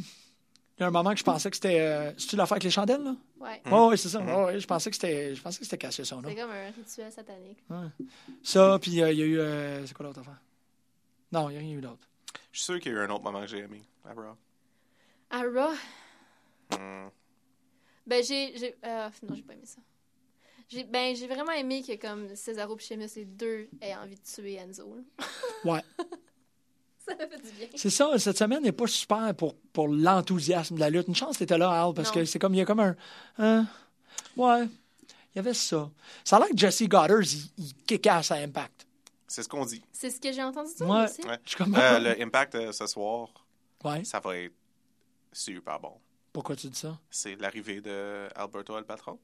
Il 0.76 0.82
y 0.82 0.84
a 0.84 0.86
un 0.86 0.90
moment 0.92 1.10
que 1.12 1.18
je 1.18 1.24
pensais 1.24 1.50
que 1.50 1.56
c'était. 1.56 1.80
Euh, 1.80 2.12
C'est-tu 2.18 2.36
l'affaire 2.36 2.52
avec 2.52 2.62
les 2.64 2.70
chandelles, 2.70 3.02
là? 3.02 3.14
Ouais. 3.40 3.60
Mhm. 3.64 3.72
Ouais, 3.72 3.86
ouais, 3.88 3.96
c'est 3.96 4.08
ça. 4.10 4.20
Ouais, 4.20 4.60
je 4.60 4.66
pensais 4.66 4.90
que 4.90 4.96
c'était. 4.96 5.34
Je 5.34 5.42
pensais 5.42 5.58
que 5.58 5.64
c'était 5.64 5.78
cassé 5.78 6.04
ça? 6.04 6.16
C'est 6.24 6.34
comme 6.36 6.50
un 6.50 6.70
rituel 6.70 7.10
satanique. 7.10 7.58
Ça, 8.42 8.78
puis 8.80 9.02
euh, 9.02 9.10
il 9.12 9.18
y 9.18 9.22
a 9.22 9.26
eu. 9.26 9.38
euh, 9.40 9.86
C'est 9.86 9.94
quoi 9.94 10.06
l'autre 10.06 10.20
affaire? 10.20 10.40
Non, 11.32 11.48
il 11.50 11.54
n'y 11.54 11.58
a 11.58 11.60
rien 11.60 11.76
eu 11.78 11.80
d'autre. 11.80 12.06
Je 12.52 12.58
suis 12.58 12.64
sûr 12.66 12.78
qu'il 12.80 12.92
y 12.92 12.94
a 12.94 12.98
eu 12.98 13.02
un 13.02 13.10
autre 13.10 13.24
moment 13.24 13.40
que 13.40 13.46
j'ai 13.48 13.58
aimé 13.58 13.82
à 14.04 14.12
Raw. 14.12 14.36
À 15.30 15.38
Raw, 15.42 15.74
Hmm. 16.78 17.08
ben 18.06 18.22
j'ai. 18.22 18.56
j'ai- 18.56 18.76
euh, 18.84 19.08
non, 19.28 19.34
j'ai 19.34 19.42
pas 19.42 19.54
aimé 19.54 19.64
ça. 19.64 19.80
J'ai 20.68 20.84
ben, 20.84 21.16
j'ai 21.16 21.26
vraiment 21.26 21.52
aimé 21.52 21.82
que 21.82 21.96
comme 21.96 22.34
Cesaro 22.36 22.76
et 22.76 22.80
Sheamus, 22.80 23.08
les 23.16 23.24
deux 23.24 23.68
aient 23.80 23.94
envie 23.94 24.16
de 24.16 24.20
tuer 24.22 24.54
Enzo. 24.56 24.96
Ouais. 25.64 25.80
ça 26.98 27.14
m'a 27.16 27.26
fait 27.26 27.38
du 27.42 27.50
bien. 27.52 27.68
C'est 27.74 27.88
ça, 27.90 28.18
cette 28.18 28.36
semaine 28.36 28.62
n'est 28.62 28.72
pas 28.72 28.86
super 28.86 29.34
pour, 29.34 29.54
pour 29.72 29.88
l'enthousiasme 29.88 30.74
de 30.74 30.80
la 30.80 30.90
lutte. 30.90 31.08
Une 31.08 31.14
chance 31.14 31.34
que 31.34 31.38
t'étais 31.40 31.56
là, 31.58 31.70
Al, 31.70 31.94
parce 31.94 32.08
Non. 32.08 32.14
que 32.16 32.24
c'est 32.26 32.38
comme, 32.38 32.54
il 32.54 32.58
y 32.58 32.60
a 32.60 32.66
comme 32.66 32.80
un. 32.80 32.96
hein, 33.38 33.66
ouais, 34.36 34.64
il 35.04 35.36
y 35.36 35.38
avait 35.38 35.54
ça. 35.54 35.90
Ça 36.22 36.36
a 36.36 36.40
l'air 36.40 36.48
que 36.50 36.56
Jesse 36.58 36.82
Goddard, 36.82 37.22
il, 37.22 37.50
il 37.56 37.74
kickasse 37.86 38.30
à 38.30 38.34
Impact. 38.36 38.86
C'est 39.26 39.42
ce 39.42 39.48
qu'on 39.48 39.64
dit. 39.64 39.82
C'est 39.92 40.10
ce 40.10 40.20
que 40.20 40.32
j'ai 40.32 40.42
entendu 40.42 40.74
dire 40.74 40.86
Ouais. 40.88 41.04
aussi? 41.04 41.22
Ouais. 41.26 41.38
Je 41.44 41.48
suis 41.50 41.56
comme. 41.58 41.74
Euh, 41.76 41.98
le 41.98 42.22
Impact 42.22 42.54
euh, 42.56 42.72
ce 42.72 42.86
soir, 42.86 43.28
Ouais. 43.84 44.04
ça 44.04 44.20
va 44.20 44.36
être 44.36 44.54
super 45.32 45.80
bon. 45.80 45.92
Pourquoi 46.32 46.56
tu 46.56 46.68
dis 46.68 46.78
ça? 46.78 46.98
C'est 47.10 47.36
l'arrivée 47.36 47.80
de 47.80 48.28
Alberto 48.34 48.76
El 48.76 48.84
Patron. 48.84 49.18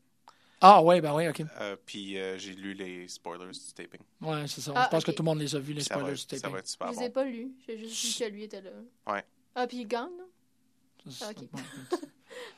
Ah, 0.61 0.83
ouais, 0.83 1.01
ben 1.01 1.15
oui, 1.15 1.29
OK. 1.29 1.43
Euh, 1.61 1.77
puis 1.85 2.19
euh, 2.19 2.39
j'ai 2.39 2.55
lu 2.55 2.73
les 2.75 3.07
spoilers 3.09 3.51
du 3.51 3.73
taping. 3.75 4.01
Ouais, 4.21 4.47
c'est 4.47 4.61
ça. 4.61 4.73
Ah, 4.75 4.85
je 4.87 4.91
pense 4.91 5.05
que 5.05 5.11
tout 5.11 5.23
le 5.23 5.27
monde 5.27 5.41
les 5.41 5.55
a 5.55 5.59
vus, 5.59 5.73
les 5.75 5.83
ça, 5.83 5.95
va 5.95 6.01
spoilers 6.01 6.15
être, 6.21 6.29
du 6.29 6.37
ça 6.37 6.41
taping. 6.41 6.53
va 6.55 6.59
être 6.61 6.69
super 6.69 6.87
Je 6.89 6.93
les 6.93 6.97
bon. 6.99 7.03
ai 7.05 7.11
pas 7.11 7.25
lus. 7.25 7.53
J'ai 7.67 7.79
juste 7.79 8.19
vu 8.19 8.25
que 8.25 8.31
lui 8.33 8.43
était 8.45 8.61
là. 8.63 8.71
Ouais. 9.07 9.25
Ah, 9.55 9.67
puis 9.67 9.79
il 9.79 9.87
gagne, 9.87 10.09
non? 10.19 11.13
Ah, 11.23 11.31
ok. 11.31 11.49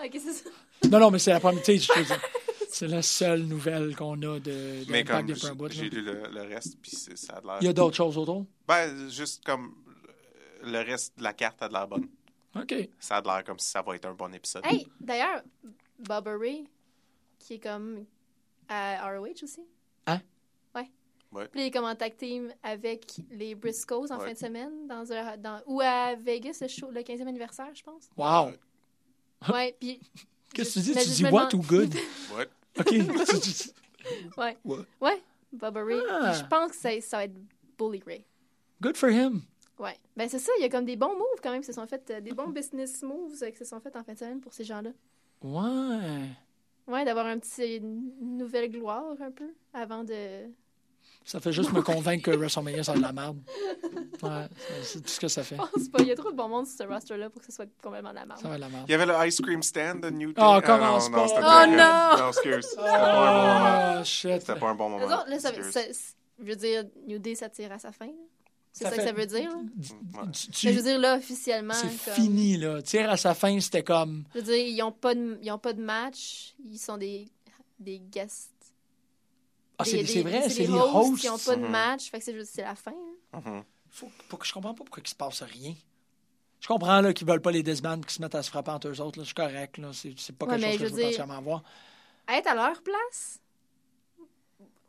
Ok, 0.03 0.11
c'est 0.12 0.32
ça. 0.32 0.49
Non, 0.90 0.99
non, 0.99 1.11
mais 1.11 1.18
c'est 1.18 1.32
la 1.32 1.40
première. 1.40 1.62
tu 1.62 1.78
sais, 1.78 1.92
C'est 2.70 2.88
la 2.88 3.03
seule 3.03 3.42
nouvelle 3.42 3.94
qu'on 3.94 4.14
a 4.22 4.38
de, 4.38 4.84
de 4.84 4.84
Mais 4.90 5.01
Impact 5.01 5.18
comme 5.18 5.26
depuis 5.26 5.47
un 5.49 5.55
bout. 5.55 5.70
j'ai 5.70 5.90
lu 5.90 6.01
le, 6.03 6.22
le 6.32 6.42
reste, 6.42 6.78
puis 6.80 6.92
c'est- 6.92 7.16
ça 7.16 7.34
a 7.34 7.40
l'air. 7.42 7.59
Il 7.61 7.66
y 7.66 7.68
a 7.68 7.72
d'autres 7.74 7.97
choses 7.97 8.16
autour? 8.16 8.47
Ben, 8.66 9.11
juste 9.11 9.44
comme 9.44 9.74
le 10.62 10.78
reste 10.78 11.18
de 11.18 11.22
la 11.24 11.34
carte 11.34 11.61
a 11.62 11.68
de 11.68 11.74
l'air 11.74 11.86
bonne. 11.88 12.09
OK. 12.59 12.74
Ça 12.99 13.16
a 13.16 13.20
l'air 13.20 13.44
comme 13.44 13.59
si 13.59 13.68
ça 13.68 13.82
va 13.82 13.97
être 13.97 14.07
un 14.07 14.14
bon 14.14 14.32
épisode. 14.32 14.64
Hey, 14.64 14.86
d'ailleurs, 14.99 15.42
Bubba 15.99 16.38
Ray, 16.38 16.66
qui 17.47 17.55
est 17.55 17.59
comme 17.61 18.05
à 18.68 19.09
ROH 19.16 19.42
aussi. 19.44 19.61
Hein? 20.07 20.20
Ouais. 20.74 20.90
Ouais. 21.32 21.47
Puis 21.49 21.61
il 21.61 21.66
est 21.66 21.70
comme 21.70 21.84
en 21.84 21.94
tag 21.94 22.16
team 22.16 22.53
avec 22.62 23.20
les 23.30 23.55
Briscoes 23.55 24.11
en 24.11 24.18
Ouais. 24.18 24.26
fin 24.26 24.32
de 24.32 24.38
semaine, 24.38 24.86
dans 24.88 25.12
un, 25.12 25.36
dans, 25.36 25.61
ou 25.66 25.80
à 25.80 26.14
Vegas, 26.16 26.59
le, 26.61 26.66
show, 26.68 26.90
le 26.90 27.03
15e 27.03 27.28
anniversaire, 27.28 27.72
je 27.74 27.82
pense. 27.84 28.09
Wow. 28.16 28.51
Ouais, 29.53 29.76
puis. 29.80 30.01
Qu'est-ce 30.53 30.74
que 30.74 30.80
je- 30.80 30.92
tu 30.92 30.99
dis? 30.99 31.05
Tu 31.05 31.11
dis 31.24 31.24
what 31.32 31.55
ou 31.55 31.59
good? 31.62 31.94
Ouais. 32.36 32.47
OK. 32.80 32.90
Ouais. 34.36 34.57
Ouais. 34.64 34.84
Ouais, 35.01 35.22
Bubba 35.53 35.82
Ray. 35.84 36.01
Ah. 36.09 36.32
Je 36.32 36.44
pense 36.49 36.70
que 36.72 36.76
ça, 36.76 37.01
ça 37.01 37.16
va 37.18 37.24
être 37.24 37.34
Bully 37.78 38.03
Ray. 38.07 38.24
Good 38.80 38.97
for 38.97 39.09
him. 39.11 39.42
Ouais. 39.78 39.97
Ben 40.16 40.28
c'est 40.28 40.38
ça, 40.38 40.53
il 40.59 40.62
y 40.62 40.64
a 40.64 40.68
comme 40.68 40.84
des 40.84 40.97
bons 40.97 41.14
moves 41.16 41.40
quand 41.42 41.51
même 41.51 41.61
qui 41.61 41.66
se 41.66 41.72
sont 41.72 41.86
fait, 41.86 42.09
euh, 42.11 42.20
des 42.20 42.32
bons 42.32 42.49
business 42.49 43.03
moves 43.03 43.32
euh, 43.42 43.51
qui 43.51 43.57
se 43.57 43.64
sont 43.64 43.80
faits 43.80 43.94
en 43.97 44.03
fin 44.05 44.12
de 44.14 44.18
semaine 44.18 44.40
pour 44.40 44.53
ces 44.55 44.64
gens-là. 44.64 44.90
Ouais. 45.42 46.28
Ouais, 46.89 47.05
d'avoir 47.05 47.26
un 47.26 47.39
petit 47.39 47.76
une 47.76 48.12
nouvelle 48.39 48.70
gloire 48.70 49.05
un 49.20 49.30
peu 49.30 49.53
avant 49.74 50.05
de. 50.05 50.14
Ça 51.24 51.41
fait 51.41 51.53
juste 51.53 51.72
me 51.72 51.82
convaincre 51.82 52.30
que 52.30 52.37
WrestleMania, 52.37 52.84
ça 52.84 52.93
a 52.93 52.97
de 52.97 53.03
la 53.03 53.12
merde. 53.12 53.39
Ouais, 54.22 54.49
c'est- 54.57 54.82
c'est 54.84 55.01
tout 55.03 55.09
ce 55.11 55.20
que 55.20 55.28
ça 55.28 55.43
fait. 55.43 55.57
Je 55.57 55.61
pense 55.78 55.89
pas. 55.91 55.99
Il 56.01 56.07
y 56.09 56.11
a 56.12 56.14
trop 56.16 56.30
de 56.30 56.37
bon 56.37 56.49
monde 56.49 56.66
sur 56.66 56.78
ce 56.78 56.82
roster-là 56.84 57.28
pour 57.28 57.41
que 57.43 57.47
ce 57.47 57.53
soit 57.53 57.66
complètement 57.82 58.11
de 58.11 58.14
la 58.14 58.24
merde. 58.24 58.41
Ça 58.41 58.49
va 58.49 58.55
de 58.57 58.61
la 58.62 58.68
merde. 58.70 58.84
Il 58.89 58.93
y 58.93 58.95
avait 58.95 59.05
le 59.05 59.12
ice 59.26 59.41
cream 59.43 59.62
stand 59.62 60.01
de 60.01 60.09
New 60.11 60.32
Day. 60.32 60.41
Oh, 60.43 60.53
Ah, 60.57 60.62
commence 60.62 61.11
non, 61.11 61.18
non, 61.18 61.28
pas. 61.34 61.64
Oh, 61.66 61.70
non! 61.70 62.22
Non, 62.24 62.28
excuse. 62.28 62.66
C'était 62.66 62.78
pas 62.78 62.89
un 62.95 63.14
bon 63.14 63.28
moment. 63.28 63.97
Ah, 63.99 64.05
shit. 64.05 64.41
C'était 64.41 64.59
pas 64.59 64.68
un 64.68 64.74
bon 64.74 64.89
moment. 64.89 65.24
je 66.39 66.45
veux 66.49 66.57
dire, 66.57 66.84
New 67.07 67.18
Day, 67.18 67.34
ça 67.34 67.49
tire 67.51 67.72
à 67.72 67.78
sa 67.78 67.93
fin. 67.93 68.09
C'est 68.79 68.85
ça, 68.85 68.91
Ça 68.91 68.97
que 68.97 69.03
fait- 69.03 69.09
ça 69.09 69.12
veut 69.14 69.27
dire. 69.27 69.51
là? 69.51 69.57
Ouais. 69.57 70.31
Tu- 70.33 70.49
tu- 70.51 70.66
Mais 70.66 70.72
je 70.74 70.77
veux 70.77 70.83
dire, 70.83 70.99
là, 70.99 71.16
officiellement. 71.16 71.72
c'est 71.72 72.05
comme- 72.05 72.14
fini, 72.14 72.59
là. 72.59 72.83
Tire 72.83 73.09
à 73.09 73.16
sa 73.16 73.33
fin, 73.35 73.59
c'était 73.59 73.83
comme. 73.83 74.24
Je 74.35 74.41
veux 74.41 74.45
dire, 74.45 74.66
ils 74.66 74.77
n'ont 74.77 74.93
pas, 74.93 75.14
de- 75.14 75.39
ils 75.43 75.51
ont 75.51 75.59
pas 75.59 75.72
de 75.72 75.81
match. 75.83 76.55
Ils 76.70 76.79
sont 76.79 76.99
des, 76.99 77.27
des 77.79 77.99
guests. 78.01 78.51
Ah, 79.79 79.85
c'est 79.87 80.03
des- 80.03 80.22
vrai, 80.22 80.43
des 80.43 80.49
c'est 80.51 80.66
les 80.66 80.68
hosts 80.68 80.95
hosts. 80.95 81.20
qui 81.20 81.27
n'ont 81.27 81.39
pas 81.39 81.57
de 81.57 81.62
Mhm. 81.62 81.70
match. 81.70 82.11
Fait 82.11 82.18
que 82.18 82.45
c'est 82.45 82.62
la 82.62 82.74
fin. 82.74 82.93
là. 83.33 83.41
Mhm. 83.41 83.64
Faut, 83.91 84.11
faut 84.29 84.37
que 84.37 84.47
je 84.47 84.53
comprends 84.53 84.74
pas 84.74 84.85
pourquoi 84.85 85.03
il 85.03 85.09
se 85.09 85.14
passe 85.14 85.43
rien. 85.43 85.74
Je 86.61 86.68
comprends 86.68 87.01
là, 87.01 87.14
qu'ils 87.14 87.27
veulent 87.27 87.41
pas 87.41 87.51
les 87.53 87.62
disbands 87.62 87.99
qu'ils 88.01 88.11
se 88.11 88.20
mettent 88.20 88.35
à 88.35 88.43
se 88.43 88.51
frapper 88.51 88.72
entre 88.72 88.89
eux 88.89 89.01
autres. 89.01 89.18
Là. 89.18 89.22
Je 89.24 89.29
suis 89.29 89.35
correct. 89.35 89.79
Là. 89.79 89.91
C'est, 89.95 90.33
pas 90.37 90.45
Ouais, 90.47 90.59
quelque 90.59 90.72
chose 90.72 90.72
que 90.72 90.79
je 90.79 90.83
veux 90.85 90.91
dire- 90.97 91.03
particulièrement 91.05 91.41
voir. 91.43 91.62
Être 92.29 92.47
à 92.49 92.55
leur 92.55 92.83
place, 92.83 93.39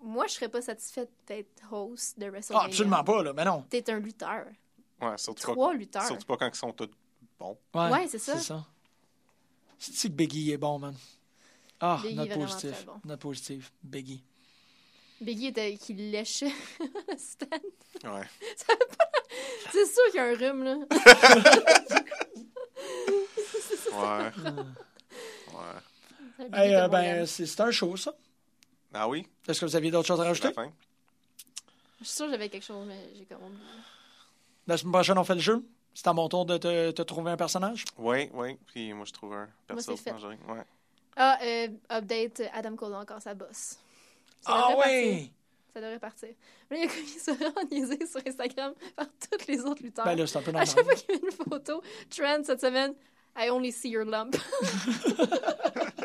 moi, 0.07 0.25
je 0.27 0.33
serais 0.33 0.49
pas 0.49 0.61
satisfaite 0.61 1.09
d'être 1.27 1.61
host 1.71 2.17
de 2.19 2.25
Ah, 2.25 2.29
WrestleMania. 2.31 2.65
absolument 2.67 3.03
pas, 3.03 3.23
là. 3.23 3.33
Mais 3.33 3.45
non. 3.45 3.65
T'es 3.69 3.89
un 3.91 3.99
lutteur. 3.99 4.45
Ouais, 5.01 5.17
surtout 5.17 5.45
pas, 5.47 5.51
Trois 5.53 5.73
lutteurs. 5.73 6.05
surtout 6.07 6.25
pas 6.25 6.37
quand 6.37 6.47
ils 6.47 6.55
sont 6.55 6.73
tous 6.73 6.89
bons. 7.39 7.57
Ouais, 7.75 7.91
Ouais, 7.91 8.07
c'est 8.07 8.17
ça. 8.19 8.37
C'est 8.37 8.45
ça. 8.45 8.65
C'est 9.79 10.09
que 10.09 10.13
Biggie 10.13 10.51
est 10.53 10.57
bon, 10.57 10.79
man? 10.79 10.95
Ah, 11.79 11.99
Biggie 12.01 12.13
est 12.13 12.17
notre 12.17 12.35
positif. 12.39 12.85
bon. 12.85 12.93
Notre 13.05 13.21
positif. 13.21 13.71
Biggie. 13.83 14.23
Biggie 15.21 15.47
était 15.47 15.75
qui 15.77 15.93
lèche 15.93 16.41
le 16.79 17.17
stand. 17.17 17.61
Ouais. 18.05 18.27
C'est 19.71 19.85
sûr 19.85 20.03
qu'il 20.11 20.15
y 20.15 20.19
a 20.19 20.25
un 20.25 20.33
rhume, 20.35 20.63
là. 20.63 20.77
Ouais. 23.91 24.31
ouais. 25.53 26.47
Hey, 26.53 26.67
était 26.69 26.75
euh, 26.75 26.87
ben, 26.87 27.25
c'est 27.25 27.59
un 27.61 27.71
show, 27.71 27.97
ça. 27.97 28.13
Ah 28.93 29.07
oui? 29.07 29.27
Est-ce 29.47 29.59
que 29.61 29.65
vous 29.65 29.75
aviez 29.75 29.91
d'autres 29.91 30.07
choses 30.07 30.21
à 30.21 30.23
rajouter? 30.23 30.47
la 30.49 30.53
fin? 30.53 30.71
Je 31.99 32.05
suis 32.05 32.15
sûre 32.15 32.25
que 32.27 32.31
j'avais 32.31 32.49
quelque 32.49 32.63
chose, 32.65 32.85
mais 32.87 33.09
j'ai 33.15 33.25
comme 33.25 33.43
oublié. 33.43 33.61
La 34.67 34.77
semaine 34.77 34.93
prochaine, 34.93 35.17
on 35.17 35.23
fait 35.23 35.35
le 35.35 35.41
jeu. 35.41 35.65
C'est 35.93 36.07
à 36.07 36.13
mon 36.13 36.29
tour 36.29 36.45
de 36.45 36.57
te, 36.57 36.91
te 36.91 37.01
trouver 37.01 37.31
un 37.31 37.37
personnage. 37.37 37.85
Oui, 37.97 38.29
oui. 38.33 38.57
Puis 38.67 38.93
moi, 38.93 39.05
je 39.05 39.13
trouve 39.13 39.33
un 39.33 39.49
perso. 39.65 39.95
c'est 39.95 40.03
fait. 40.03 40.11
Ouais. 40.11 40.63
Ah, 41.15 41.39
euh, 41.41 41.67
update, 41.91 42.43
Adam 42.53 42.75
Cole 42.75 42.93
a 42.93 42.99
encore 42.99 43.21
sa 43.21 43.33
bosse. 43.33 43.79
Ah 44.45 44.69
oui! 44.77 44.77
partir. 44.77 45.29
Ça 45.73 45.81
devrait 45.81 45.99
partir. 45.99 46.29
Mais 46.69 46.77
là, 46.77 46.83
il 46.85 46.89
a 46.89 46.93
commis 46.93 47.07
ça 47.07 47.33
niaisé 47.71 48.05
sur 48.05 48.21
Instagram 48.27 48.73
par 48.95 49.07
tous 49.07 49.47
les 49.47 49.61
autres 49.61 49.81
lutteurs. 49.81 50.05
Ben 50.05 50.15
là, 50.15 50.27
c'est 50.27 50.37
un 50.37 50.41
peu 50.41 50.49
à 50.49 50.53
normal. 50.53 50.67
chaque 50.67 50.83
fois 50.83 50.93
qu'il 50.95 51.15
met 51.15 51.21
une 51.23 51.31
photo, 51.31 51.81
Trent, 52.09 52.43
cette 52.43 52.61
semaine, 52.61 52.93
I 53.35 53.49
only 53.49 53.71
see 53.71 53.89
your 53.89 54.05
lump. 54.05 54.35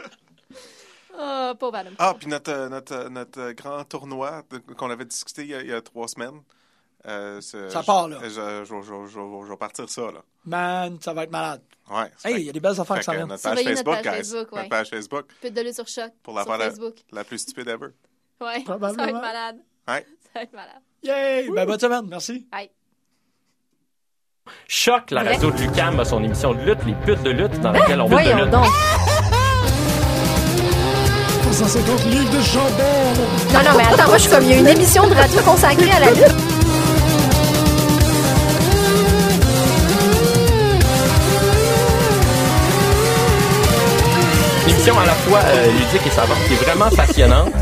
oh, 1.18 1.52
pauvre 1.58 1.76
Adam. 1.76 1.90
Ah, 1.98 2.14
puis 2.18 2.28
notre, 2.28 2.50
euh, 2.52 2.68
notre, 2.68 2.92
euh, 2.94 3.08
notre 3.08 3.40
euh, 3.40 3.52
grand 3.52 3.84
tournoi 3.84 4.42
qu'on 4.76 4.90
avait 4.90 5.04
discuté 5.04 5.42
il 5.42 5.48
y 5.48 5.54
a, 5.54 5.60
il 5.62 5.68
y 5.68 5.72
a 5.72 5.80
trois 5.82 6.08
semaines. 6.08 6.40
euh, 7.06 7.40
c'est- 7.40 7.70
Ça 7.70 7.82
part, 7.82 8.08
là. 8.08 8.18
Je, 8.22 8.28
je, 8.28 8.64
je, 8.64 8.82
je- 8.82 9.06
je- 9.06 9.44
je 9.46 9.50
vais 9.50 9.56
partir 9.56 9.88
ça, 9.88 10.02
là. 10.02 10.22
Man, 10.44 10.98
ça 11.00 11.12
va 11.12 11.24
être 11.24 11.30
malade. 11.32 11.62
Ouais. 11.90 12.10
Hey, 12.24 12.40
il 12.40 12.46
y 12.46 12.48
a 12.48 12.52
des 12.52 12.60
belles 12.60 12.80
affaires 12.80 12.96
Fait 12.96 13.00
qui 13.00 13.04
s'en 13.06 13.12
viennent. 13.12 13.26
notre 13.28 13.42
page 13.42 13.58
Surveillez 13.58 13.74
notre 13.76 13.92
Facebook, 13.92 14.04
page 14.04 14.12
guys. 14.12 14.18
Facebook, 14.30 14.52
ouais. 14.52 14.58
Notre 14.58 14.70
page 14.70 14.90
Facebook, 14.90 15.26
Pute 15.40 15.54
de 15.54 15.60
lutte 15.62 15.74
sur 15.74 15.88
choc. 15.88 16.12
pour 16.22 16.34
la 16.34 16.42
sur 16.42 16.50
faire 16.52 16.58
la, 16.58 16.70
Facebook. 16.70 16.94
la 17.12 17.24
plus 17.24 17.38
stupide 17.38 17.68
ever. 17.68 17.86
Ouais, 18.40 18.62
ça 18.66 18.76
va 18.76 18.78
Probablement. 18.78 19.04
être 19.08 19.20
malade. 19.20 19.56
Ouais. 19.88 20.06
Ça 20.22 20.30
va 20.36 20.42
être 20.42 20.52
malade. 20.52 20.82
Yay! 21.02 21.50
Ben, 21.50 21.66
bonne 21.66 21.80
semaine. 21.80 22.06
Merci. 22.08 22.46
Bye. 22.52 22.70
Choc, 24.68 25.10
la 25.12 25.22
radio 25.22 25.50
de 25.50 25.56
Lucam 25.58 25.98
a 26.00 26.04
son 26.04 26.22
émission 26.22 26.52
de 26.54 26.60
lutte, 26.62 26.84
les 26.84 26.94
putes 26.94 27.22
de 27.22 27.30
lutte, 27.30 27.60
dans 27.60 27.72
laquelle 27.72 28.00
on 28.00 28.08
lutte 28.08 28.18
de 28.26 28.44
lutte. 28.44 29.11
Donc. 31.60 31.68
150 31.68 32.04
livres 32.06 32.30
de 32.30 32.40
jambon! 32.40 32.72
Non, 33.52 33.60
non, 33.60 33.76
mais 33.76 33.84
attends, 33.84 34.08
moi, 34.08 34.16
je 34.16 34.22
suis 34.22 34.30
comme, 34.30 34.44
il 34.44 34.50
y 34.50 34.54
a 34.54 34.56
une 34.58 34.68
émission 34.68 35.06
de 35.06 35.14
radio 35.14 35.40
consacrée 35.42 35.90
à 35.90 36.00
la 36.00 36.10
lutte. 36.10 36.34
Émission 44.68 44.98
à 44.98 45.06
la 45.06 45.12
fois 45.12 45.40
euh, 45.44 45.66
ludique 45.72 46.06
et 46.06 46.10
savante, 46.10 46.38
qui 46.46 46.54
est 46.54 46.64
vraiment 46.64 46.88
passionnante. 46.96 47.52